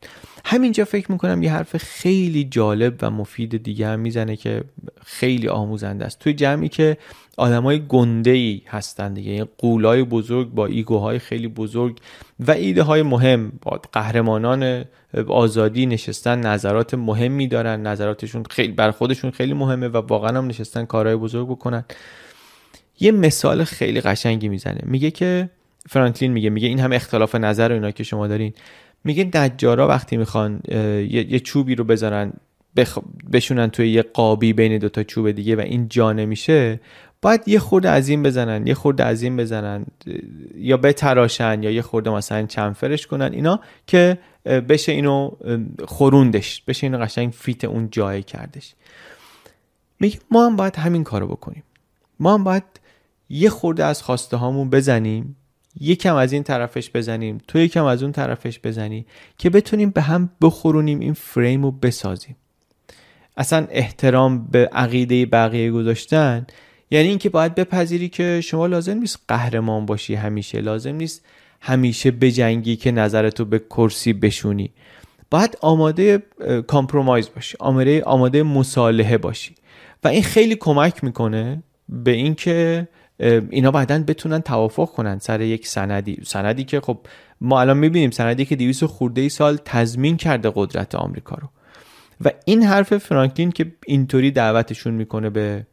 همینجا 0.45 0.85
فکر 0.85 1.11
می‌کنم 1.11 1.43
یه 1.43 1.51
حرف 1.51 1.77
خیلی 1.77 2.43
جالب 2.43 2.95
و 3.01 3.09
مفید 3.09 3.63
دیگه 3.63 3.87
هم 3.87 3.99
می‌زنه 3.99 4.35
که 4.35 4.63
خیلی 5.05 5.47
آموزنده 5.47 6.05
است. 6.05 6.19
توی 6.19 6.33
جمعی 6.33 6.69
که 6.69 6.97
آدمای 7.37 7.87
گنده 7.87 8.31
ای 8.31 8.61
هستن 8.67 9.13
دیگه. 9.13 9.31
این 9.31 9.47
قولای 9.57 10.03
بزرگ 10.03 10.49
با 10.49 10.65
ایگوهای 10.65 11.19
خیلی 11.19 11.47
بزرگ 11.47 11.97
و 12.39 12.51
ایده 12.51 12.83
های 12.83 13.01
مهم. 13.01 13.51
با 13.61 13.81
قهرمانان 13.91 14.85
آزادی 15.27 15.85
نشستن 15.85 16.39
نظرات 16.39 16.93
مهمی 16.93 17.47
دارن. 17.47 17.81
نظراتشون 17.81 18.43
خیلی 18.49 18.71
بر 18.73 18.91
خودشون 18.91 19.31
خیلی 19.31 19.53
مهمه 19.53 19.87
و 19.87 19.97
واقعا 19.97 20.37
هم 20.37 20.47
نشستن 20.47 20.85
کارهای 20.85 21.15
بزرگ 21.15 21.47
بکنن. 21.47 21.85
یه 22.99 23.11
مثال 23.11 23.63
خیلی 23.63 24.01
قشنگی 24.01 24.49
می‌زنه. 24.49 24.79
میگه 24.83 25.11
که 25.11 25.49
فرانکلین 25.89 26.31
میگه 26.31 26.49
میگه 26.49 26.67
این 26.67 26.79
هم 26.79 26.91
اختلاف 26.91 27.35
نظر 27.35 27.71
اینا 27.71 27.91
که 27.91 28.03
شما 28.03 28.27
دارین. 28.27 28.53
میگه 29.03 29.29
نجارا 29.33 29.87
وقتی 29.87 30.17
می‌خوان 30.17 30.59
یه،, 31.09 31.39
چوبی 31.39 31.75
رو 31.75 31.83
بذارن 31.83 32.33
بشونن 33.33 33.69
توی 33.69 33.89
یه 33.89 34.01
قابی 34.01 34.53
بین 34.53 34.77
دوتا 34.77 35.03
چوب 35.03 35.31
دیگه 35.31 35.55
و 35.55 35.59
این 35.59 35.87
جا 35.89 36.13
نمیشه 36.13 36.79
باید 37.25 37.47
یه 37.47 37.59
خورده 37.59 37.89
از 37.89 38.09
این 38.09 38.23
بزنن 38.23 38.67
یه 38.67 38.73
خورده 38.73 39.03
از 39.03 39.21
این 39.21 39.37
بزنن 39.37 39.85
یا 40.55 40.77
بتراشن 40.77 41.63
یا 41.63 41.71
یه 41.71 41.81
خورده 41.81 42.09
مثلا 42.09 42.45
چنفرش 42.45 43.07
کنن 43.07 43.33
اینا 43.33 43.59
که 43.87 44.17
بشه 44.45 44.91
اینو 44.91 45.31
خوروندش 45.85 46.61
بشه 46.61 46.87
اینو 46.87 46.97
قشنگ 46.97 47.31
فیت 47.31 47.65
اون 47.65 47.89
جای 47.91 48.23
کردش. 48.23 48.73
میگه 49.99 50.19
ما 50.31 50.45
هم 50.45 50.55
باید 50.55 50.75
همین 50.75 51.03
کارو 51.03 51.27
بکنیم. 51.27 51.63
ما 52.19 52.33
هم 52.33 52.43
باید 52.43 52.63
یه 53.29 53.49
خورده 53.49 53.85
از 53.85 54.03
خواسته 54.03 54.37
هامون 54.37 54.69
بزنیم 54.69 55.35
یکم 55.79 56.15
از 56.15 56.31
این 56.31 56.43
طرفش 56.43 56.89
بزنیم 56.93 57.37
تو 57.47 57.59
یکم 57.59 57.85
از 57.85 58.03
اون 58.03 58.11
طرفش 58.11 58.59
بزنی 58.63 59.05
که 59.37 59.49
بتونیم 59.49 59.89
به 59.89 60.01
هم 60.01 60.29
بخورونیم 60.41 60.99
این 60.99 61.13
فریم 61.13 61.63
رو 61.63 61.71
بسازیم. 61.71 62.35
اصلا 63.37 63.67
احترام 63.69 64.47
به 64.47 64.67
عقیده 64.67 65.25
بقیه 65.25 65.71
گذاشتن 65.71 66.47
یعنی 66.95 67.07
اینکه 67.07 67.29
باید 67.29 67.55
بپذیری 67.55 68.09
که 68.09 68.41
شما 68.41 68.67
لازم 68.67 68.97
نیست 68.97 69.19
قهرمان 69.27 69.85
باشی 69.85 70.15
همیشه 70.15 70.61
لازم 70.61 70.95
نیست 70.95 71.25
همیشه 71.61 72.11
بجنگی 72.11 72.75
که 72.75 72.91
نظرتو 72.91 73.45
به 73.45 73.59
کرسی 73.59 74.13
بشونی. 74.13 74.71
باید 75.31 75.57
آماده 75.61 76.23
کامپرومایز 76.67 77.29
باشی 77.35 77.57
آماده 77.59 78.03
آماده 78.03 78.43
مصالحه 78.43 79.17
باشی. 79.17 79.55
و 80.03 80.07
این 80.07 80.23
خیلی 80.23 80.55
کمک 80.55 81.03
می‌کنه 81.03 81.63
به 81.89 82.11
اینکه 82.11 82.87
اینا 83.49 83.71
بعدا 83.71 84.03
بتونن 84.07 84.39
توافق 84.39 84.91
کنن 84.91 85.19
سر 85.19 85.41
یک 85.41 85.67
سندی. 85.67 86.17
سندی 86.23 86.63
که 86.63 86.79
خب 86.79 86.97
ما 87.41 87.61
الان 87.61 87.77
می‌بینیم 87.77 88.11
سندی 88.11 88.45
که 88.45 88.55
200 88.55 88.85
خورده 88.85 89.21
ای 89.21 89.29
سال 89.29 89.59
تضمین 89.65 90.17
کرده 90.17 90.51
قدرت 90.55 90.95
آمریکا 90.95 91.35
رو. 91.35 91.49
و 92.25 92.31
این 92.45 92.63
حرف 92.63 92.97
فرانکلین 92.97 93.51
که 93.51 93.73
اینطوری 93.85 94.31
دعوتشون 94.31 94.93
می‌کنه 94.93 95.29
به 95.29 95.67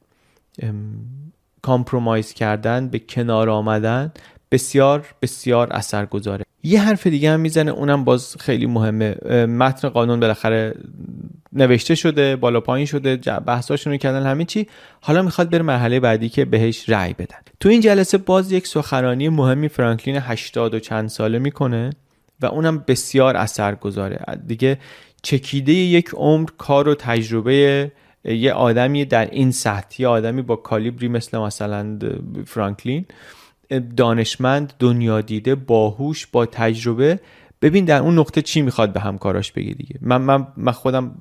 compromise 1.63 2.33
کردن 2.33 2.89
به 2.89 2.99
کنار 2.99 3.51
آمدن 3.51 4.13
بسیار 4.51 5.07
بسیار 5.23 5.73
اثر 5.73 6.07
گذاره 6.07 6.45
یه 6.63 6.83
حرف 6.83 7.07
دیگه 7.07 7.31
هم 7.31 7.41
می‌زنه 7.41 7.71
اونم 7.71 8.05
باز 8.05 8.37
خیلی 8.41 8.67
مهمه. 8.67 9.15
متن 9.47 9.89
قانون 9.89 10.21
بالاخره 10.21 10.75
نوشته 11.53 11.95
شده 11.95 12.37
بالا 12.37 12.61
پایین 12.61 12.87
شده 12.87 13.17
بحثاشون 13.17 13.93
رو 13.93 13.97
کردن 13.97 14.27
همه 14.27 14.47
چی. 14.47 14.67
حالا 15.01 15.23
می‌خواد 15.23 15.51
بره 15.51 15.63
مرحله 15.63 16.01
بعدی 16.01 16.29
که 16.29 16.45
بهش 16.45 16.89
رأی 16.89 17.13
بدن. 17.13 17.39
تو 17.61 17.69
این 17.69 17.81
جلسه 17.81 18.19
باز 18.19 18.53
یک 18.53 18.67
سخنرانی 18.67 19.29
مهمی 19.29 19.69
فرانکلین 19.69 20.17
80 20.17 20.75
و 20.75 20.79
چند 20.79 21.09
ساله 21.09 21.39
می‌کنه 21.39 21.91
و 22.41 22.47
اونم 22.47 22.85
بسیار 22.89 23.37
اثر 23.37 23.75
گذاره 23.75 24.25
دیگه 24.47 24.79
چکیده 25.23 25.73
یک 25.73 26.11
عمر 26.15 26.49
کار 26.59 26.89
و 26.89 26.95
تجربه 26.95 27.93
یه 28.25 28.53
آدمی 28.53 29.05
در 29.05 29.31
این 29.31 29.51
سطح 29.51 30.03
یه 30.03 30.09
آدمی 30.09 30.43
با 30.43 30.57
کالیبری 30.57 31.09
مثل 31.09 31.39
مثلا 31.39 31.99
فرانکلین 32.47 33.05
دانشمند 33.97 34.73
دنیا 34.79 35.21
دیده 35.21 35.55
باهوش 35.55 36.27
با 36.27 36.47
تجربه. 36.47 37.21
ببین 37.63 37.85
در 37.85 38.01
اون 38.01 38.19
نقطه 38.19 38.43
چی 38.43 38.63
می‌خواد 38.63 38.93
به 38.93 39.01
همکاراش 39.01 39.53
بگی 39.53 39.75
دیگه؟ 39.75 39.99
من, 40.01 40.17
من, 40.17 40.47
من 40.57 40.73
خودم 40.73 41.15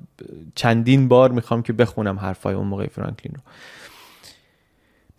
چندین 0.54 1.08
بار 1.08 1.30
می‌خوام 1.30 1.62
که 1.62 1.72
بخونم 1.72 2.18
حرفای 2.18 2.54
اون 2.54 2.66
موقع 2.66 2.86
فرانکلین 2.86 3.34
رو. 3.34 3.40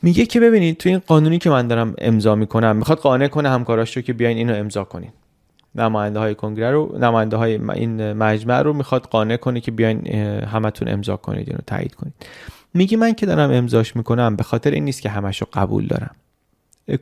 میگه 0.02 0.26
که 0.26 0.40
ببینید 0.40 0.78
تو 0.78 0.90
این 0.90 1.00
قانونی 1.00 1.40
که 1.40 1.50
من 1.50 1.68
دارم 1.68 1.96
امضا 1.98 2.36
می‌کنم 2.36 2.76
می‌خواد 2.76 2.98
قانع 2.98 3.28
کنه 3.28 3.50
همکاراش 3.50 3.98
رو 3.98 4.02
که 4.02 4.14
بیاین 4.14 4.38
اینو 4.38 4.56
امضا 4.56 4.84
کنین. 4.84 5.12
نماینده 5.76 6.20
های 6.20 6.36
کنگره 6.36 6.72
رو 6.72 6.98
نماینده 6.98 7.38
های 7.38 7.54
این 7.54 8.14
مجمع 8.14 8.62
رو 8.62 8.74
می‌خواد 8.74 9.04
قانع 9.04 9.38
کنه 9.38 9.62
که 9.62 9.72
بیاین 9.72 10.08
همتون 10.46 10.88
امضا 10.88 11.18
کنید 11.18 11.50
اینو 11.50 11.60
تایید 11.68 11.96
کنید. 11.96 12.14
میگه 12.74 12.98
من 12.98 13.14
که 13.14 13.26
دارم 13.26 13.52
امضاش 13.52 13.96
می‌کنم 13.96 14.36
به 14.36 14.44
خاطر 14.44 14.72
این 14.72 14.86
نیست 14.86 15.02
که 15.02 15.10
همش 15.10 15.42
رو 15.42 15.48
قبول 15.54 15.88
دارم. 15.88 16.16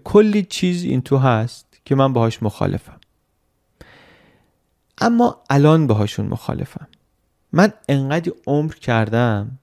کلی 0.03 0.43
چیز 0.43 0.84
این 0.84 1.01
تو 1.01 1.17
هست 1.17 1.65
که 1.86 1.95
من 1.95 2.13
باهاش 2.13 2.43
مخالفم. 2.43 2.99
اما 4.97 5.43
الان 5.49 5.88
باهاشون 5.88 6.26
مخالفم. 6.26 6.88
من 7.53 7.74
انقدر 7.89 8.32
عمر 8.47 8.74
کردم 8.74 9.59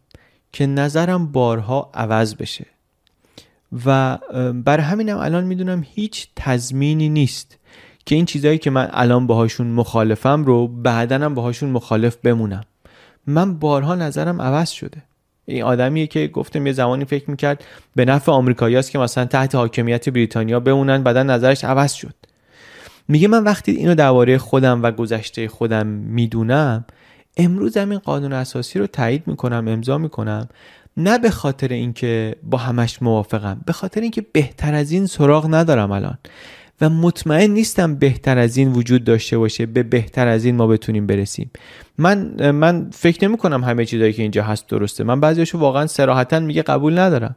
که 0.53 0.67
نظرم 0.67 1.33
بارها 1.33 1.91
عوض 1.95 2.35
بشه. 2.35 2.67
و 3.87 4.19
برای 4.65 4.85
همینم 4.85 5.19
الان 5.19 5.45
می‌دونم 5.45 5.85
هیچ 5.87 6.29
تضمینی 6.37 7.09
نیست. 7.09 7.58
که 8.09 8.15
این 8.15 8.25
چیزهایی 8.25 8.59
که 8.59 8.71
من 8.71 8.89
الان 8.93 9.27
باهاشون 9.27 9.67
مخالفم 9.67 10.45
رو 10.45 10.69
بعدنم 10.69 11.35
باهاشون 11.35 11.71
مخالف 11.71 12.17
بمونم. 12.17 12.65
من 13.27 13.59
بارها 13.59 13.95
نظرم 13.95 14.43
عوض 14.43 14.71
شده. 14.71 15.03
این 15.47 15.63
آدمیه 15.63 16.07
که 16.07 16.27
گفتم 16.27 16.67
یه 16.67 16.73
زمانی 16.73 17.05
فکر 17.05 17.31
می‌کرد 17.31 17.65
به 17.95 18.05
نفع 18.05 18.33
آمریکاییاست 18.33 18.91
که 18.91 18.99
مثلا 18.99 19.25
تحت 19.25 19.55
حاکمیت 19.55 20.09
بریتانیا 20.09 20.61
بمونن 20.61 21.03
بعدا 21.03 21.23
نظرش 21.23 21.65
عوض 21.65 21.93
شد. 21.93 22.15
میگه 23.09 23.29
من 23.29 23.45
وقتی 23.45 23.73
اینو 23.73 23.95
درباره 23.95 24.39
خودم 24.39 24.83
و 24.83 24.91
گذشته 24.91 25.49
خودم 25.49 25.87
می‌دونم 25.87 26.85
امروز 27.37 27.77
هم 27.77 27.91
این 27.91 27.99
قانون 27.99 28.33
اساسی 28.33 28.79
رو 28.79 28.87
تایید 28.87 29.23
می‌کنم 29.27 29.69
امضا 29.69 29.99
می‌کنم 29.99 30.49
نه 30.97 31.19
به 31.19 31.31
خاطر 31.31 31.69
اینکه 31.69 32.37
با 32.43 32.59
همش 32.59 33.03
موافقم 33.03 33.61
به 33.67 33.73
خاطر 33.73 34.01
اینکه 34.01 34.27
بهتر 34.33 34.75
از 34.75 34.91
این 34.93 35.07
سراغ 35.07 35.47
ندارم 35.55 35.91
الان. 35.91 36.19
و 36.81 36.89
مطمئن 36.89 37.51
نیستم 37.51 37.95
بهتر 37.95 38.39
از 38.39 38.57
این 38.57 38.73
وجود 38.73 39.05
داشته 39.05 39.39
باشه. 39.39 39.67
به 39.67 39.83
بهتر 39.83 40.29
از 40.29 40.45
این 40.45 40.57
ما 40.57 40.67
بتونیم 40.67 41.07
برسیم. 41.07 41.51
من 41.99 42.51
من 42.51 42.91
فکر 42.93 43.29
نمی 43.29 43.37
کنم 43.37 43.65
همه 43.65 43.85
چیزایی 43.85 44.13
که 44.13 44.23
اینجا 44.23 44.43
هست 44.43 44.69
درسته. 44.69 45.05
من 45.05 45.21
بعضیاشو 45.21 45.59
واقعا 45.59 45.87
سراحتا 45.87 46.41
میگه 46.41 46.63
قبول 46.63 46.99
ندارم. 46.99 47.37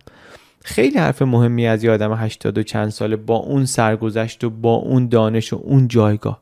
خیلی 0.64 0.98
حرف 1.00 1.22
مهمی 1.22 1.68
از 1.68 1.84
یه 1.84 1.92
آدم 1.92 2.14
80 2.14 2.58
و 2.58 2.64
چند 2.64 2.90
ساله 2.90 3.16
با 3.16 3.36
اون 3.36 3.66
سرگذشت 3.66 4.44
و 4.44 4.50
با 4.50 4.74
اون 4.74 5.08
دانش 5.08 5.54
و 5.54 5.62
اون 5.64 5.88
جایگاه. 5.88 6.42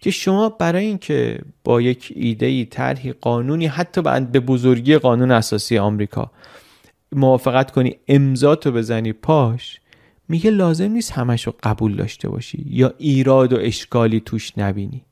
که 0.00 0.10
شما 0.10 0.48
برای 0.48 0.84
اینکه 0.84 1.38
با 1.64 1.80
یک 1.80 2.12
ایده 2.16 2.46
ای 2.46 2.64
طرحی 2.64 3.12
قانونی 3.12 3.66
حتی 3.66 4.02
به 4.02 4.40
بزرگی 4.40 4.98
قانون 4.98 5.30
اساسی 5.30 5.78
آمریکا 5.78 6.30
موافقت 7.12 7.70
کنی 7.70 7.96
امضا 8.08 8.56
تو 8.56 8.72
بزنی 8.72 9.12
پاش 9.12 9.80
میگه 10.28 10.50
لازم 10.50 10.90
نیست 10.90 11.12
همش 11.12 11.46
رو 11.46 11.54
قبول 11.62 11.96
داشته 11.96 12.28
باشی 12.28 12.64
یا 12.70 12.94
ایراد 12.98 13.52
و 13.52 13.56
اشکالی 13.60 14.20
توش 14.20 14.58
نبینی. 14.58 15.04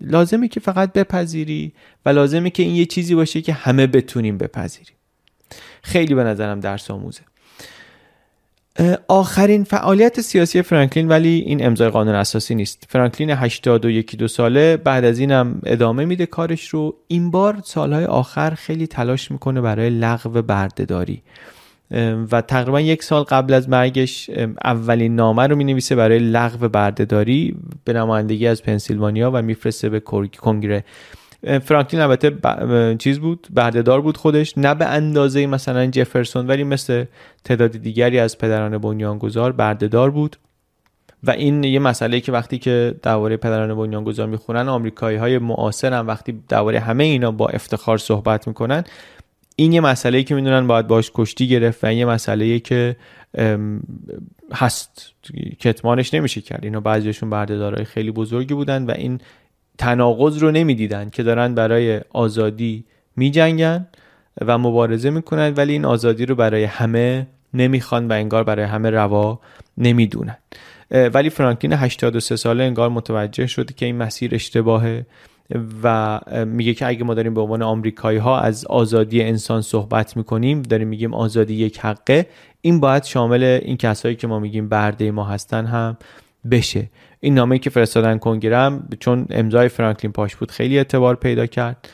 لازمه 0.00 0.48
که 0.48 0.60
فقط 0.60 0.92
بپذیری 0.92 1.72
و 2.06 2.08
لازمه 2.08 2.50
که 2.50 2.62
این 2.62 2.74
یه 2.74 2.84
چیزی 2.84 3.14
باشه 3.14 3.42
که 3.42 3.52
همه 3.52 3.86
بتونیم 3.86 4.38
بپذیریم. 4.38 4.96
خیلی 5.82 6.14
به 6.14 6.24
نظرم 6.24 6.60
درس 6.60 6.90
آموزه. 6.90 7.20
آخرین 9.08 9.64
فعالیت 9.64 10.20
سیاسی 10.20 10.62
فرانکلین 10.62 11.08
ولی 11.08 11.28
این 11.28 11.66
امضای 11.66 11.88
قانون 11.88 12.14
اساسی 12.14 12.54
نیست. 12.54 12.84
فرانکلین 12.88 13.30
81 13.30 14.16
دو 14.16 14.28
ساله 14.28 14.76
بعد 14.76 15.04
از 15.04 15.18
اینم 15.18 15.60
ادامه 15.66 16.04
میده 16.04 16.26
کارش 16.26 16.68
رو. 16.68 16.96
این 17.06 17.30
بار 17.30 17.60
سالهای 17.64 18.04
آخر 18.04 18.50
خیلی 18.50 18.86
تلاش 18.86 19.30
می‌کنه 19.30 19.60
برای 19.60 19.90
لغو 19.90 20.42
بردهداری. 20.42 21.22
و 22.32 22.40
تقریبا 22.40 22.80
یک 22.80 23.02
سال 23.02 23.22
قبل 23.22 23.54
از 23.54 23.68
مرگش 23.68 24.30
اولین 24.64 25.16
نامه 25.16 25.46
رو 25.46 25.56
می 25.56 25.64
نویسه 25.64 25.94
برای 25.94 26.18
لغو 26.18 26.68
بردهداری 26.68 27.56
به 27.84 27.92
نمایندگی 27.92 28.46
از 28.46 28.62
پنسیلوانیا 28.62 29.30
و 29.30 29.42
میفرسته 29.42 29.88
به 29.88 30.00
کنگره. 30.40 30.84
فرانکلین 31.62 32.02
البته 32.02 32.32
چیز 32.96 33.18
بود 33.18 33.46
بردهدار 33.54 34.00
بود 34.00 34.16
خودش 34.16 34.58
نه 34.58 34.74
به 34.74 34.86
اندازه 34.86 35.46
مثلا 35.46 35.86
جفرسون 35.86 36.46
ولی 36.46 36.64
مثل 36.64 37.04
تعداد 37.44 37.70
دیگری 37.70 38.18
از 38.18 38.38
پدران 38.38 38.78
بنیانگذار 38.78 39.52
بردهدار 39.52 40.10
بود. 40.10 40.36
و 41.24 41.30
این 41.30 41.64
یه 41.64 41.78
مسئله 41.78 42.20
که 42.20 42.32
وقتی 42.32 42.58
که 42.58 42.94
درباره 43.02 43.36
پدران 43.36 43.74
بنیانگذار 43.74 44.26
می‌خونن 44.26 44.68
آمریکایی 44.68 45.16
های 45.16 45.38
معاصر 45.38 45.92
هم 45.92 46.06
وقتی 46.06 46.42
درباره 46.48 46.80
همه 46.80 47.04
اینا 47.04 47.30
با 47.30 47.48
افتخار 47.48 47.98
صحبت 47.98 48.48
می‌کنن 48.48 48.84
این 49.60 49.72
یه 49.72 49.80
مسئله 49.80 50.22
که 50.22 50.34
می‌دونن 50.34 50.66
باید 50.66 50.86
باش 50.86 51.10
کشتی 51.14 51.48
گرفت 51.48 51.84
و 51.84 51.86
این 51.86 51.98
یه 51.98 52.04
مسئله 52.04 52.58
که 52.58 52.96
هست. 54.52 55.12
کتمانش 55.60 56.14
نمیشه 56.14 56.40
کرد. 56.40 56.64
اینا 56.64 56.80
بعضیشون 56.80 57.30
بردهدارای 57.30 57.84
خیلی 57.84 58.10
بزرگی 58.10 58.54
بودن 58.54 58.86
و 58.86 58.90
این 58.90 59.20
تناقض 59.78 60.38
رو 60.38 60.50
نمی‌دیدن 60.50 61.10
که 61.10 61.22
دارن 61.22 61.54
برای 61.54 62.00
آزادی 62.10 62.84
میجنگن 63.16 63.86
و 64.40 64.58
مبارزه 64.58 65.10
می‌کنن 65.10 65.54
ولی 65.56 65.72
این 65.72 65.84
آزادی 65.84 66.26
رو 66.26 66.34
برای 66.34 66.64
همه 66.64 67.26
نمی‌خوان 67.54 68.08
و 68.08 68.12
انگار 68.12 68.44
برای 68.44 68.64
همه 68.64 68.90
روا 68.90 69.40
نمی‌دونن. 69.78 70.36
ولی 70.90 71.30
فرانکلین 71.30 71.72
83 71.72 72.36
ساله 72.36 72.64
انگار 72.64 72.88
متوجه 72.88 73.46
شده 73.46 73.74
که 73.74 73.86
این 73.86 73.96
مسیر 73.96 74.34
اشتباهه. 74.34 75.06
و 75.82 76.20
میگه 76.44 76.74
که 76.74 76.86
اگه 76.86 77.04
ما 77.04 77.14
داریم 77.14 77.34
به 77.34 77.40
عنوان 77.40 77.62
آمریکایی 77.62 78.18
ها 78.18 78.40
از 78.40 78.64
آزادی 78.64 79.22
انسان 79.22 79.62
صحبت 79.62 80.16
می‌کنیم 80.16 80.62
داریم 80.62 80.88
میگیم 80.88 81.14
آزادی 81.14 81.54
یک 81.54 81.78
حقه 81.78 82.26
این 82.60 82.80
باید 82.80 83.04
شامل 83.04 83.42
این 83.42 83.76
کسایی 83.76 84.16
که 84.16 84.26
ما 84.26 84.38
میگیم 84.38 84.68
برده 84.68 85.10
ما 85.10 85.24
هستن 85.24 85.66
هم 85.66 85.96
بشه. 86.50 86.90
این 87.20 87.34
نامه 87.34 87.58
که 87.58 87.70
فرستادن 87.70 88.18
کنگره 88.18 88.78
چون 89.00 89.26
امضای 89.30 89.68
فرانکلین 89.68 90.12
پاش 90.12 90.36
بود 90.36 90.50
خیلی 90.50 90.78
اعتبار 90.78 91.16
پیدا 91.16 91.46
کرد. 91.46 91.88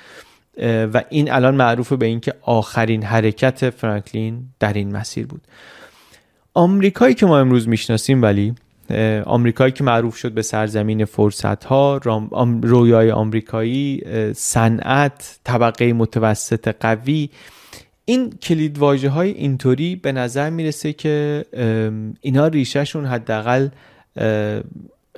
و 0.92 1.02
این 1.08 1.32
الان 1.32 1.54
معروف 1.54 1.92
به 1.92 2.06
اینکه 2.06 2.34
آخرین 2.42 3.02
حرکت 3.02 3.70
فرانکلین 3.70 4.44
در 4.60 4.72
این 4.72 4.96
مسیر 4.96 5.26
بود. 5.26 5.40
آمریکایی 6.54 7.14
که 7.14 7.26
ما 7.26 7.38
امروز 7.38 7.68
می‌شناسیم 7.68 8.22
ولی 8.22 8.54
آمریکایی 9.26 9.72
که 9.72 9.84
معروف 9.84 10.16
شد 10.16 10.32
به 10.32 10.42
سرزمین 10.42 11.04
فرصت 11.04 11.64
ها 11.64 12.00
رویای 12.62 13.10
آمریکایی 13.10 14.02
صنعت 14.34 15.38
طبقه 15.44 15.92
متوسط 15.92 16.74
قوی. 16.80 17.30
این 18.04 18.30
کلید 18.30 18.78
واژه 18.78 19.08
های 19.08 19.30
اینطوری 19.30 19.96
به 19.96 20.12
نظر 20.12 20.50
می‌رسه 20.50 20.92
که 20.92 21.44
اینا 22.20 22.46
ریشهشون 22.46 23.06
حداقل 23.06 23.68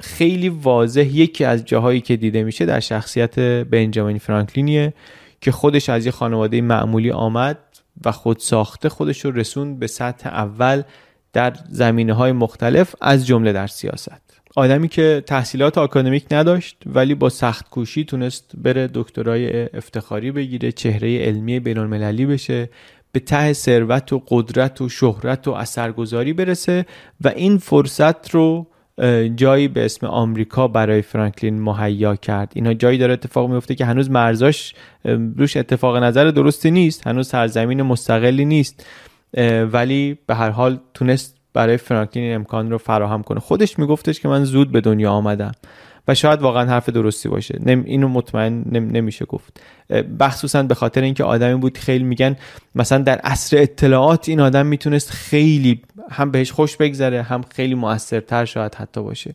خیلی 0.01 0.49
واضح 0.49 1.07
یکی 1.07 1.45
از 1.45 1.65
جاهایی 1.65 2.01
که 2.01 2.17
دیده 2.17 2.45
میشه 2.45 2.67
در 2.67 2.81
شخصیت 2.81 3.39
بنجامین 3.39 4.19
فرانکلینیه 4.19 4.93
که 5.41 5.53
خودش 5.53 5.89
از 5.89 6.07
یه 6.07 6.13
خانواده 6.13 6.61
معمولی 6.61 7.11
آمد 7.11 7.59
و 8.05 8.13
خود 8.13 8.39
ساخته 8.39 8.89
خودش 8.89 9.25
رو 9.25 9.31
رسون 9.31 9.79
به 9.79 9.87
سطح 9.87 10.29
اول 10.29 10.83
در 11.33 11.53
زمینه 11.69 12.13
های 12.13 12.33
مختلف 12.33 12.95
از 13.01 13.27
جمله 13.27 13.53
در 13.53 13.67
سیاست. 13.67 14.41
آدمی 14.57 14.89
که 14.89 15.23
تحصیلات 15.27 15.79
آکادمیک 15.79 16.27
نداشت 16.31 16.77
ولی 16.87 17.15
با 17.15 17.29
سخت 17.29 17.71
کوشی 17.71 18.05
تونست 18.05 18.51
بره 18.55 18.91
دکترای 18.95 19.63
افتخاری 19.77 20.33
بگیره 20.33 20.73
چهره 20.73 21.19
علمی 21.19 21.61
بین 21.61 21.79
المللی 21.79 22.27
بشه 22.27 22.71
به 23.13 23.21
ته 23.21 23.53
ثروت 23.53 24.13
و 24.13 24.23
قدرت 24.29 24.81
و 24.81 24.89
شهرت 24.89 25.49
و 25.49 25.51
اثرگذاری 25.51 26.33
برسه 26.33 26.87
و 27.21 27.29
این 27.29 27.59
فرصت 27.59 28.31
رو 28.31 28.67
جایی 29.37 29.69
به 29.69 29.85
اسم 29.85 30.07
آمریکا 30.07 30.69
برای 30.69 31.03
فرانکلین 31.03 31.63
مهیا 31.63 32.17
کرد. 32.17 32.53
اینا 32.55 32.75
جایی 32.75 32.99
داره 32.99 33.13
اتفاق 33.13 33.51
میفته 33.51 33.75
که 33.75 33.85
هنوز 33.85 34.11
مرزاش 34.11 34.75
روش 35.37 35.57
اتفاق 35.57 35.97
نظر 35.97 36.25
درستی 36.25 36.71
نیست. 36.71 37.07
هنوز 37.07 37.29
سرزمین 37.29 37.83
مستقلی 37.83 38.45
نیست. 38.45 38.87
ولی 39.73 40.19
به 40.27 40.35
هر 40.35 40.51
حال 40.51 40.79
تونست 40.95 41.37
برای 41.53 41.77
فرانکلین 41.77 42.35
امکان 42.35 42.71
رو 42.71 42.79
فراهم 42.79 43.23
کنه. 43.23 43.41
خودش 43.41 43.79
میگفتش 43.79 44.21
که 44.21 44.29
من 44.29 44.45
زود 44.45 44.73
به 44.73 44.81
دنیا 44.81 45.11
آمدم. 45.11 45.53
و 46.09 46.15
شاید 46.15 46.43
واقعا 46.43 46.67
حرف 46.67 46.89
درستی 46.89 47.29
باشه. 47.29 47.61
اینو 47.67 48.09
مطمئن 48.09 48.65
نمیشه 48.73 49.25
گفت. 49.25 49.61
بخصوصا 50.21 50.63
به 50.63 50.75
خاطر 50.75 51.03
اینکه 51.03 51.25
آدمی 51.25 51.55
بود 51.55 51.79
خیلی 51.79 52.05
میگن 52.05 52.37
مثلا 52.75 52.99
در 52.99 53.19
عصر 53.19 53.57
اطلاعات 53.59 54.29
این 54.29 54.41
آدم 54.41 54.67
می‌تونست 54.67 55.11
خیلی 55.11 55.83
هم 56.11 56.31
بهش 56.31 56.53
خوش 56.53 56.77
بگذره 56.77 57.23
هم 57.23 57.43
خیلی 57.51 57.75
موثرتر 57.75 58.45
شاید 58.45 58.75
حتی 58.75 59.03
باشه. 59.03 59.35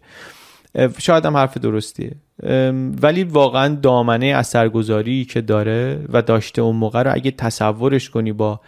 شاید 0.98 1.26
هم 1.26 1.38
حرف 1.38 1.58
درستیه. 1.58 2.12
ولی 3.02 3.24
واقعا 3.24 3.76
دامنه 3.76 4.26
اثرگذاری 4.26 5.26
که 5.26 5.42
داره 5.42 6.00
و 6.10 6.22
داشته 6.22 6.62
اون 6.62 6.76
موقع 6.76 7.04
رو 7.04 7.14
اگه 7.14 7.32
تصورش 7.32 8.10
کنی 8.10 8.32
با 8.32 8.60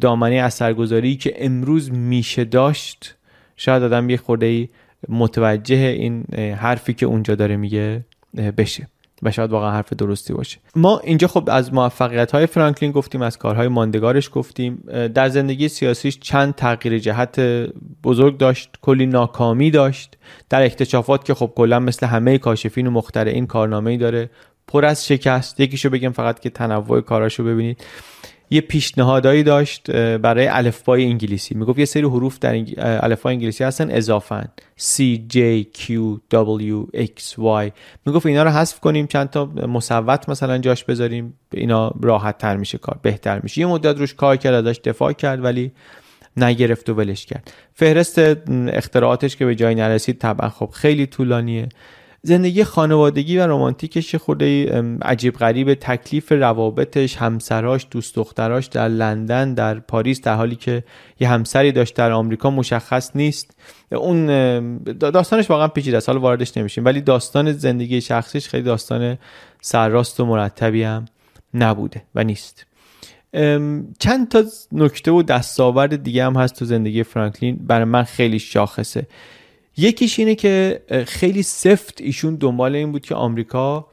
دامنه 0.00 0.34
اثرگذاری 0.34 1.16
که 1.16 1.34
امروز 1.36 1.92
میشه 1.92 2.44
داشت 2.44 3.14
شاید 3.56 3.82
آدم 3.82 4.10
یه 4.10 4.16
خورده 4.16 4.68
متوجه 5.08 5.76
این 5.76 6.24
حرفی 6.34 6.94
که 6.94 7.06
اونجا 7.06 7.34
داره 7.34 7.56
میگه 7.56 8.04
بشه 8.56 8.88
و 9.22 9.30
شاید 9.30 9.50
واقعا 9.50 9.70
حرف 9.70 9.92
درستی 9.92 10.32
باشه. 10.32 10.58
ما 10.76 10.98
اینجا 10.98 11.28
خب 11.28 11.48
از 11.52 11.74
موفقیت 11.74 12.32
های 12.32 12.46
فرانکلین 12.46 12.92
گفتیم 12.92 13.22
از 13.22 13.38
کارهای 13.38 13.68
ماندگارش 13.68 14.30
گفتیم. 14.32 14.76
در 15.14 15.28
زندگی 15.28 15.68
سیاسیش 15.68 16.18
چند 16.18 16.54
تغییر 16.54 16.98
جهت 16.98 17.40
بزرگ 18.04 18.38
داشت 18.38 18.70
کلی 18.82 19.06
ناکامی 19.06 19.70
داشت. 19.70 20.18
در 20.48 20.62
اکتشافات 20.62 21.24
که 21.24 21.34
خب 21.34 21.52
کلا 21.56 21.78
مثل 21.78 22.06
همه 22.06 22.38
کاشفین 22.38 22.86
و 22.86 22.90
مخترعین 22.90 23.46
کارنامه 23.46 23.90
ای 23.90 23.96
داره 23.96 24.30
پر 24.66 24.84
از 24.84 25.06
شکست. 25.06 25.60
یکیشو 25.60 25.90
بگم 25.90 26.12
فقط 26.12 26.40
که 26.40 26.50
تنوع 26.50 27.00
کاراشو 27.00 27.44
ببینید. 27.44 27.84
یه 28.52 28.60
پیشنهادایی 28.60 29.42
داشت 29.42 29.90
برای 30.16 30.46
الفبای 30.46 31.04
انگلیسی. 31.04 31.54
می‌گفت 31.54 31.78
یه 31.78 31.84
سری 31.84 32.02
حروف 32.02 32.38
در 32.38 32.64
الفبای 32.78 33.34
انگلیسی 33.34 33.64
هستن 33.64 33.90
اضافن. 33.90 34.48
C 34.78 35.18
J 35.34 35.38
Q 35.78 35.90
W 36.34 36.96
X 36.96 37.38
Y. 37.38 37.70
می‌گفت 38.06 38.26
اینا 38.26 38.42
رو 38.42 38.50
حذف 38.50 38.80
کنیم 38.80 39.06
چند 39.06 39.30
تا 39.30 39.46
مصوت 39.46 40.28
مثلا 40.28 40.58
جاش 40.58 40.84
بذاریم 40.84 41.34
اینا 41.52 41.92
راحت 42.02 42.38
تر 42.38 42.56
میشه 42.56 42.78
کار 42.78 42.98
بهتر 43.02 43.40
میشه. 43.42 43.60
یه 43.60 43.66
مدت 43.66 43.98
روش 43.98 44.14
کار 44.14 44.36
کرد 44.36 44.54
ازش 44.66 44.80
دفاع 44.84 45.12
کرد 45.12 45.44
ولی 45.44 45.72
نگرفت 46.36 46.90
و 46.90 46.94
ولش 46.94 47.26
کرد. 47.26 47.52
فهرست 47.74 48.18
اختراعاتش 48.68 49.36
که 49.36 49.46
به 49.46 49.54
جای 49.54 49.74
نرسید 49.74 50.18
طبعا 50.18 50.48
خب 50.48 50.70
خیلی 50.72 51.06
طولانیه. 51.06 51.68
زندگی 52.24 52.64
خانوادگی 52.64 53.38
و 53.38 53.46
رمانتیکش 53.46 54.14
خورده 54.14 54.82
عجیب 55.02 55.34
غریب. 55.36 55.74
تکلیف 55.74 56.32
روابطش 56.32 57.16
همسراش 57.16 57.86
دوست 57.90 58.14
دختراش 58.14 58.66
در 58.66 58.88
لندن 58.88 59.54
در 59.54 59.78
پاریس 59.78 60.20
در 60.20 60.34
حالی 60.34 60.56
که 60.56 60.84
یه 61.20 61.28
همسری 61.28 61.72
داشت 61.72 61.94
در 61.94 62.12
آمریکا 62.12 62.50
مشخص 62.50 63.10
نیست. 63.14 63.56
اون 63.92 64.26
داستانش 64.94 65.50
واقعا 65.50 65.68
پیچیده 65.68 65.96
است. 65.96 66.08
حالا 66.08 66.20
واردش 66.20 66.56
نمیشیم. 66.56 66.84
ولی 66.84 67.00
داستان 67.00 67.52
زندگی 67.52 68.00
شخصیش 68.00 68.48
خیلی 68.48 68.62
داستان 68.62 69.18
سرراست 69.60 70.20
و 70.20 70.26
مرتبی 70.26 70.82
هم 70.82 71.04
نبوده 71.54 72.02
و 72.14 72.24
نیست. 72.24 72.66
چند 73.98 74.28
تا 74.30 74.44
نکته 74.72 75.10
و 75.10 75.22
دستاورد 75.22 76.02
دیگه 76.02 76.24
هم 76.24 76.36
هست 76.36 76.58
تو 76.58 76.64
زندگی 76.64 77.02
فرانکلین. 77.02 77.56
برای 77.56 77.84
من 77.84 78.02
خیلی 78.02 78.38
شاخصه. 78.38 79.06
یکیش 79.76 80.18
اینه 80.18 80.34
که 80.34 80.82
خیلی 81.06 81.42
سفت 81.42 82.00
ایشون 82.00 82.34
دنبال 82.34 82.74
این 82.74 82.92
بود 82.92 83.02
که 83.02 83.14
آمریکا 83.14 83.86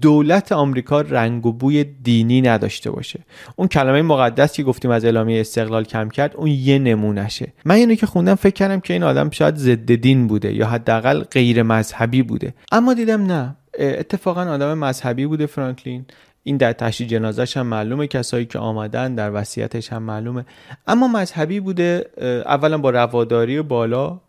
دولت 0.00 0.52
آمریکا 0.52 1.00
رنگ 1.00 1.46
و 1.46 1.52
بوی 1.52 1.84
دینی 1.84 2.40
نداشته 2.40 2.90
باشه. 2.90 3.20
اون 3.56 3.68
کلمه 3.68 4.02
مقدس 4.02 4.52
که 4.52 4.62
گفتیم 4.62 4.90
از 4.90 5.04
اعلامیه 5.04 5.40
استقلال 5.40 5.84
کم 5.84 6.08
کرد 6.08 6.36
اون 6.36 6.48
یه 6.48 6.78
نمونشه 6.78 7.52
من 7.64 7.74
اینو 7.74 7.94
که 7.94 8.06
خوندم 8.06 8.34
فکر 8.34 8.52
کردم 8.54 8.80
که 8.80 8.92
این 8.92 9.02
آدم 9.02 9.30
شاید 9.30 9.56
ضد 9.56 9.94
دین 9.94 10.26
بوده 10.26 10.54
یا 10.54 10.66
حداقل 10.66 11.22
غیر 11.22 11.62
مذهبی 11.62 12.22
بوده. 12.22 12.54
اما 12.72 12.94
دیدم 12.94 13.26
نه. 13.26 13.56
اتفاقا 13.78 14.40
آدم 14.40 14.78
مذهبی 14.78 15.26
بوده 15.26 15.46
فرانکلین. 15.46 16.04
این 16.42 16.56
در 16.56 16.72
تشییع 16.72 17.10
جنازش 17.10 17.56
هم 17.56 17.66
معلومه 17.66 18.06
کسایی 18.06 18.46
که 18.46 18.58
آمدن 18.58 19.14
در 19.14 19.30
وصیتش 19.34 19.92
هم 19.92 20.02
معلومه. 20.02 20.44
اما 20.86 21.08
مذهبی 21.08 21.60
بوده 21.60 22.06
اولا 22.46 22.78
با 22.78 22.90
رواداری 22.90 23.62
بالا 23.62 24.20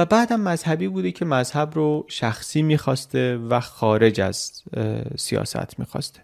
و 0.00 0.04
بعدم 0.04 0.40
مذهبی 0.40 0.88
بوده 0.88 1.12
که 1.12 1.24
مذهب 1.24 1.74
رو 1.74 2.04
شخصی 2.08 2.62
می‌خواسته 2.62 3.36
و 3.36 3.60
خارج 3.60 4.20
از 4.20 4.62
سیاست 5.16 5.78
می‌خواسته. 5.78 6.20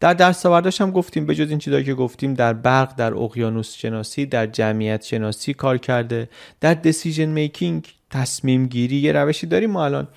در 0.00 0.14
درس 0.14 0.46
هم 0.80 0.90
گفتیم 0.90 1.26
به 1.26 1.34
جز 1.34 1.50
این 1.50 1.58
چیزایی 1.58 1.84
که 1.84 1.94
گفتیم 1.94 2.34
در 2.34 2.52
برق 2.52 2.96
در 2.96 3.14
اقیانوس 3.14 3.74
شناسی 3.74 4.26
در 4.26 4.46
جمعیت 4.46 5.04
شناسی 5.04 5.54
کار 5.54 5.78
کرده. 5.78 6.28
در 6.60 6.74
دیسیژن 6.74 7.24
میکینگ 7.24 7.86
تصمیم 8.10 8.66
گیری 8.66 8.96
یه 8.96 9.12
روشی 9.12 9.46
داریم 9.46 9.70
ما 9.70 9.84
الان. 9.84 10.08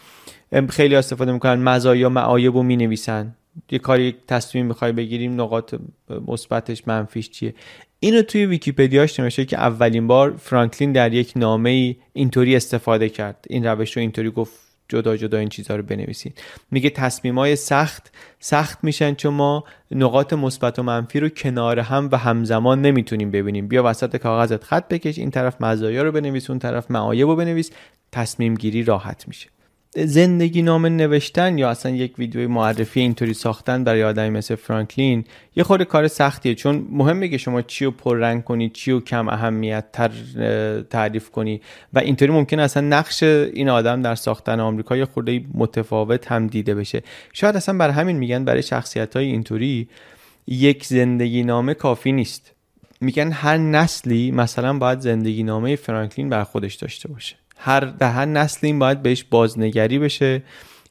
خیلی 0.69 0.95
استفاده 0.95 1.31
می‌کنن 1.31 1.63
مزایا 1.63 2.09
معایب 2.09 2.55
رو 2.55 2.63
می‌نویسن. 2.63 3.35
یه 3.71 3.79
کاری 3.79 4.15
تصمیم 4.27 4.65
می‌خوای 4.65 4.91
بگیریم 4.91 5.41
نقاط 5.41 5.75
مثبتش 6.27 6.87
منفیش 6.87 7.29
چیه؟ 7.29 7.53
اینو 8.03 8.21
توی 8.21 8.45
ویکیپدیاش 8.45 9.19
نوشته 9.19 9.45
که 9.45 9.57
اولین 9.57 10.07
بار 10.07 10.35
فرانکلین 10.37 10.91
در 10.91 11.13
یک 11.13 11.33
نامه 11.35 11.69
ای 11.69 11.95
اینطوری 12.13 12.55
استفاده 12.55 13.09
کرد. 13.09 13.45
این 13.49 13.65
روش 13.65 13.97
رو 13.97 14.01
اینطوری 14.01 14.31
گفت 14.31 14.59
جدا 14.89 15.17
جدا 15.17 15.37
این 15.37 15.49
چیزها 15.49 15.75
رو 15.75 15.83
بنویسید. 15.83 16.41
میگه 16.71 16.89
تصمیم 16.89 17.39
های 17.39 17.55
سخت 17.55 18.11
سخت 18.39 18.83
میشن 18.83 19.13
چون 19.13 19.33
ما 19.33 19.63
نقاط 19.91 20.33
مثبت 20.33 20.79
و 20.79 20.83
منفی 20.83 21.19
رو 21.19 21.29
کنار 21.29 21.79
هم 21.79 22.09
و 22.11 22.17
همزمان 22.17 22.81
نمی‌تونیم 22.81 23.31
ببینیم. 23.31 23.67
بیا 23.67 23.83
وسط 23.85 24.15
کاغذت 24.15 24.63
خط 24.63 24.87
بکش 24.87 25.17
این 25.17 25.31
طرف 25.31 25.61
مزایا 25.61 26.03
رو 26.03 26.11
بنویس 26.11 26.49
اون 26.49 26.59
طرف 26.59 26.91
معایب 26.91 27.27
رو 27.27 27.35
بنویس. 27.35 27.71
تصمیم 28.11 28.55
گیری 28.55 28.83
راحت 28.83 29.27
میشه. 29.27 29.49
زندگی 29.95 30.61
نامه 30.61 30.89
نوشتن 30.89 31.57
یا 31.57 31.69
اصلا 31.69 31.91
یک 31.91 32.19
ویدیوی 32.19 32.47
معرفی 32.47 32.99
اینطوری 32.99 33.33
ساختن 33.33 33.83
برای 33.83 34.03
آدمی 34.03 34.29
مثل 34.29 34.55
فرانکلین 34.55 35.25
یه 35.55 35.63
خود 35.63 35.83
کار 35.83 36.07
سختیه. 36.07 36.55
چون 36.55 36.87
مهمه 36.91 37.27
که 37.27 37.37
شما 37.37 37.61
چی 37.61 37.85
رو 37.85 37.91
پررنگ 37.91 38.43
کنی 38.43 38.69
چی 38.69 38.91
رو 38.91 39.01
کم 39.01 39.29
اهمیت 39.29 39.85
تر 39.93 40.11
تعریف 40.89 41.29
کنی. 41.29 41.61
و 41.93 41.99
اینطوری 41.99 42.31
ممکن 42.31 42.59
اصلا 42.59 42.87
نقش 42.87 43.23
این 43.23 43.69
آدم 43.69 44.01
در 44.01 44.15
ساختن 44.15 44.59
آمریکا 44.59 44.97
یه 44.97 45.05
خورده 45.05 45.41
متفاوت 45.53 46.31
هم 46.31 46.47
دیده 46.47 46.75
بشه. 46.75 47.03
شاید 47.33 47.55
اصلا 47.55 47.77
برای 47.77 47.93
همین 47.93 48.17
میگن 48.17 48.45
برای 48.45 48.61
شخصیت 48.61 49.15
های 49.15 49.25
اینطوری 49.25 49.89
یک 50.47 50.85
زندگی 50.85 51.43
نامه 51.43 51.73
کافی 51.73 52.11
نیست. 52.11 52.51
میگن 53.01 53.31
هر 53.31 53.57
نسلی 53.57 54.31
مثلا 54.31 54.77
باید 54.77 54.99
زندگی 54.99 55.43
نامه 55.43 55.75
فرانکلین 55.75 56.29
بر 56.29 56.43
خودش 56.43 56.75
داشته 56.75 57.09
باشه. 57.09 57.40
هر 57.63 57.79
در 57.79 58.11
هر 58.11 58.25
نسل 58.25 58.67
این 58.67 58.79
باید 58.79 59.03
بهش 59.03 59.23
بازنگری 59.23 59.99
بشه 59.99 60.43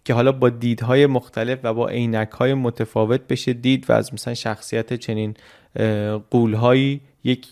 که 0.04 0.14
حالا 0.14 0.32
با 0.32 0.48
دیدهای 0.48 1.06
مختلف 1.06 1.58
و 1.62 1.74
با 1.74 1.88
عینکهای 1.88 2.54
متفاوت 2.54 3.20
بشه 3.28 3.52
دید 3.52 3.90
و 3.90 3.92
از 3.92 4.14
مثلا 4.14 4.34
شخصیت 4.34 4.94
چنین 4.94 5.34
قولهایی 6.30 7.00
یک 7.24 7.46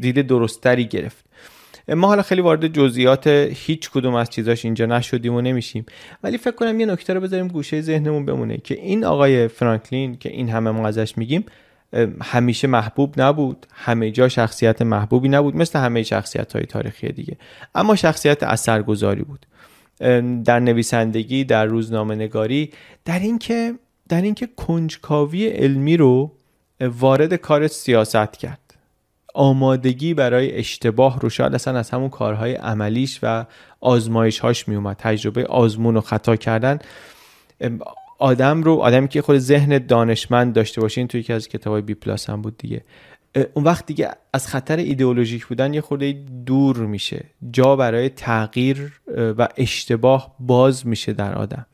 دید 0.00 0.26
درستری 0.26 0.84
گرفت. 0.84 1.24
ما 1.88 2.06
حالا 2.06 2.22
خیلی 2.22 2.40
وارد 2.40 2.66
جزئیات 2.66 3.26
هیچ 3.52 3.90
کدوم 3.90 4.14
از 4.14 4.30
چیزاش 4.30 4.64
اینجا 4.64 4.86
نشدیم 4.86 5.34
و 5.34 5.40
نمیشیم. 5.40 5.86
ولی 6.22 6.38
فکر 6.38 6.54
کنم 6.54 6.80
یه 6.80 6.86
نکته 6.86 7.14
رو 7.14 7.20
بذاریم 7.20 7.48
گوشه 7.48 7.80
ذهنمون 7.80 8.26
بمونه 8.26 8.56
که 8.56 8.74
این 8.74 9.04
آقای 9.04 9.48
فرانکلین 9.48 10.16
که 10.16 10.28
این 10.28 10.48
همه 10.48 10.70
ما 10.70 10.88
ازش 10.88 11.18
میگیم 11.18 11.44
همیشه 12.22 12.68
محبوب 12.68 13.20
نبود. 13.20 13.66
همه 13.72 14.10
جا 14.10 14.28
شخصیت 14.28 14.82
محبوبی 14.82 15.28
نبود. 15.28 15.56
مثل 15.56 15.78
همه 15.78 16.02
شخصیت 16.02 16.52
های 16.52 16.64
تاریخی 16.64 17.08
دیگه. 17.08 17.36
اما 17.74 17.96
شخصیت 17.96 18.42
اثرگذاری 18.42 19.22
بود. 19.22 19.46
در 20.44 20.60
نویسندگی 20.60 21.44
در 21.44 21.64
روزنامه 21.64 22.14
نگاری 22.14 22.70
در 23.04 23.18
اینکه 23.18 23.74
در 24.08 24.22
اینکه 24.22 24.48
کنجکاوی 24.56 25.48
علمی 25.48 25.96
رو 25.96 26.32
وارد 26.80 27.34
کار 27.34 27.66
سیاست 27.66 28.32
کرد. 28.36 28.60
آمادگی 29.34 30.14
برای 30.14 30.58
اشتباه 30.58 31.20
رو 31.20 31.30
شاید 31.30 31.54
اصلا 31.54 31.78
از 31.78 31.90
همون 31.90 32.08
کارهای 32.08 32.54
عملیش 32.54 33.18
و 33.22 33.44
آزمایش 33.80 34.38
هاش 34.38 34.68
می 34.68 34.74
اومد 34.74 34.96
تجربه 34.96 35.46
آزمون 35.46 35.96
و 35.96 36.00
خطا 36.00 36.36
کردن. 36.36 36.78
آدم 38.18 38.62
رو 38.62 38.74
آدمی 38.74 39.08
که 39.08 39.22
خود 39.22 39.38
ذهن 39.38 39.78
دانشمند 39.78 40.54
داشته 40.54 40.80
باشه 40.80 41.00
این 41.00 41.08
توی 41.08 41.20
یکی 41.20 41.32
از 41.32 41.48
کتابای 41.48 41.82
بی 41.82 41.94
پلاس 41.94 42.30
هم 42.30 42.42
بود 42.42 42.58
دیگه. 42.58 42.84
اون 43.54 43.64
وقت 43.64 43.86
دیگه 43.86 44.10
از 44.32 44.46
خطر 44.46 44.76
ایدئولوژیک 44.76 45.46
بودن 45.46 45.74
یه 45.74 45.80
خورده 45.80 46.12
دور 46.46 46.76
میشه. 46.76 47.24
جا 47.50 47.76
برای 47.76 48.08
تغییر 48.08 49.00
و 49.16 49.48
اشتباه 49.56 50.34
باز 50.40 50.86
میشه 50.86 51.12
در 51.12 51.34
آدم. 51.34 51.66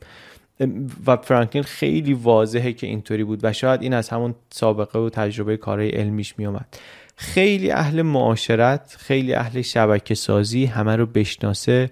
و 1.07 1.17
فرانکلین 1.17 1.63
خیلی 1.63 2.13
واضحه 2.13 2.73
که 2.73 2.87
اینطوری 2.87 3.23
بود 3.23 3.39
و 3.43 3.53
شاید 3.53 3.81
این 3.81 3.93
از 3.93 4.09
همون 4.09 4.35
سابقه 4.49 4.99
و 4.99 5.09
تجربه 5.09 5.57
کارهای 5.57 5.89
علمیش 5.89 6.39
میومد 6.39 6.77
خیلی 7.15 7.71
اهل 7.71 8.01
معاشرت 8.01 8.95
خیلی 8.99 9.33
اهل 9.33 9.61
شبکه 9.61 10.15
سازی 10.15 10.65
همه 10.65 10.95
رو 10.95 11.05
بشناسه. 11.05 11.89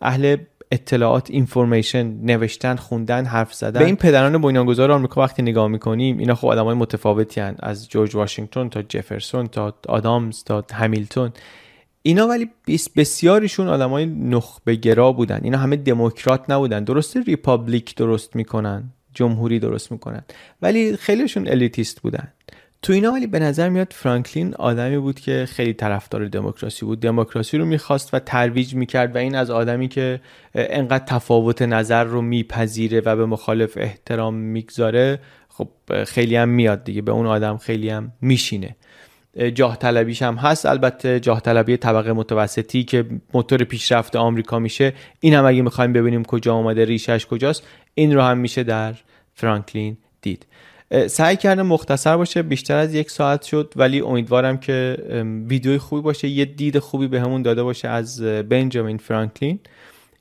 اهل 0.00 0.36
اطلاعات 0.70 1.30
information 1.30 2.06
نوشتن 2.06 2.76
خوندن 2.76 3.24
حرف 3.24 3.54
زدن. 3.54 3.78
به 3.80 3.86
این 3.86 3.96
پدران 3.96 4.38
بنیانگذار 4.40 4.92
آمریکا 4.92 5.20
وقتی 5.20 5.42
نگاه 5.42 5.68
می‌کنیم 5.68 6.18
اینا 6.18 6.34
خب 6.34 6.48
آدمای 6.48 6.74
متفاوتی 6.74 7.40
ان. 7.40 7.56
از 7.58 7.88
جورج 7.88 8.16
واشنگتن 8.16 8.68
تا 8.68 8.82
جفرسون 8.82 9.46
تا 9.46 9.74
آدامز 9.88 10.44
تا 10.44 10.64
همیلتون. 10.72 11.30
اینا 12.02 12.26
ولی 12.26 12.50
بسیاریشون 12.96 13.68
آدمای 13.68 14.06
نخبه 14.06 14.74
گرا 14.74 15.12
بودن. 15.12 15.40
اینا 15.42 15.58
همه 15.58 15.76
دموکرات 15.76 16.50
نبودن. 16.50 16.84
درسته 16.84 17.22
republic 17.22 17.94
درست 17.94 18.36
می‌کنن 18.36 18.90
جمهوری 19.14 19.58
درست 19.58 19.92
می‌کنن 19.92 20.24
ولی 20.62 20.96
خیلیشون 20.96 21.48
الیتیست 21.48 22.00
بودن. 22.00 22.32
تو 22.84 22.92
اینا 22.92 23.12
ولی 23.12 23.26
به 23.26 23.38
نظر 23.38 23.68
میاد 23.68 23.92
فرانکلین 23.92 24.54
آدمی 24.54 24.98
بود 24.98 25.20
که 25.20 25.46
خیلی 25.48 25.72
طرفدار 25.72 26.28
دموکراسی 26.28 26.86
بود. 26.86 27.00
دموکراسی 27.00 27.58
رو 27.58 27.64
می‌خواست 27.64 28.14
و 28.14 28.18
ترویج 28.18 28.74
می‌کرد 28.74 29.14
و 29.14 29.18
این 29.18 29.34
از 29.34 29.50
آدمی 29.50 29.88
که 29.88 30.20
انقدر 30.54 31.04
تفاوت 31.04 31.62
نظر 31.62 32.04
رو 32.04 32.22
میپذیره 32.22 33.00
و 33.00 33.16
به 33.16 33.26
مخالف 33.26 33.72
احترام 33.76 34.34
می‌گذاره 34.34 35.20
خب 35.48 35.68
خیلی 36.04 36.36
هم 36.36 36.48
میاد 36.48 36.84
دیگه. 36.84 37.02
به 37.02 37.12
اون 37.12 37.26
آدم 37.26 37.56
خیلی 37.56 37.88
هم 37.88 38.12
میشینه. 38.20 38.76
جاه 39.54 39.76
طلبیش 39.76 40.22
هم 40.22 40.34
هست. 40.34 40.66
البته 40.66 41.20
جاه 41.20 41.40
طلبی 41.40 41.76
طبقه 41.76 42.12
متوسطی 42.12 42.84
که 42.84 43.04
موتور 43.34 43.64
پیشرفت 43.64 44.16
آمریکا 44.16 44.58
میشه. 44.58 44.92
این 45.20 45.34
هم 45.34 45.44
اگه 45.44 45.62
می‌خوایم 45.62 45.92
ببینیم 45.92 46.24
کجا 46.24 46.54
آمده 46.54 46.84
ریشش 46.84 47.26
کجاست 47.26 47.62
این 47.94 48.14
رو 48.14 48.22
هم 48.22 48.38
میشه 48.38 48.62
در 48.62 48.94
فرانکلین 49.34 49.96
دید. 50.22 50.46
سعی 51.08 51.36
کردم 51.36 51.66
مختصر 51.66 52.16
باشه 52.16 52.42
بیشتر 52.42 52.76
از 52.76 52.94
یک 52.94 53.10
ساعت 53.10 53.42
شد 53.42 53.72
ولی 53.76 54.00
امیدوارم 54.00 54.58
که 54.58 54.96
ویدیوی 55.48 55.78
خوبی 55.78 56.02
باشه 56.02 56.28
یه 56.28 56.44
دید 56.44 56.78
خوبی 56.78 57.08
به 57.08 57.20
همون 57.20 57.42
داده 57.42 57.62
باشه 57.62 57.88
از 57.88 58.22
بنجامین 58.22 58.98
فرانکلین 58.98 59.60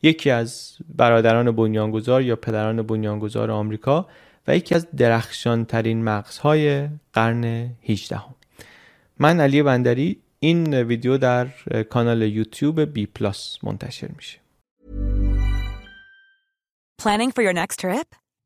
یکی 0.04 0.30
از 0.30 0.78
برادران 0.96 1.52
بنیانگذار 1.52 2.22
یا 2.22 2.36
پدران 2.36 2.82
بنیانگذار 2.82 3.52
آمریکا 3.52 4.08
و 4.48 4.56
یکی 4.56 4.76
از 4.76 4.88
درخشان 4.98 5.66
ترین 5.66 6.04
مغزهای 6.04 6.90
قرن 7.14 7.70
18 7.90 8.16
هم. 8.16 8.36
من 9.20 9.40
علی 9.40 9.64
بندری 9.64 10.20
این 10.40 10.74
ویدیو 10.74 11.18
در 11.18 11.48
کانال 11.90 12.22
یوتیوب 12.22 12.82
بی 12.82 13.06
پلاس 13.06 13.58
منتشر 13.64 14.10
میشه 14.16 14.40
Planning 17.02 17.32
for 17.32 17.44
your 17.44 17.54
next 17.54 17.80
trip? 17.80 18.23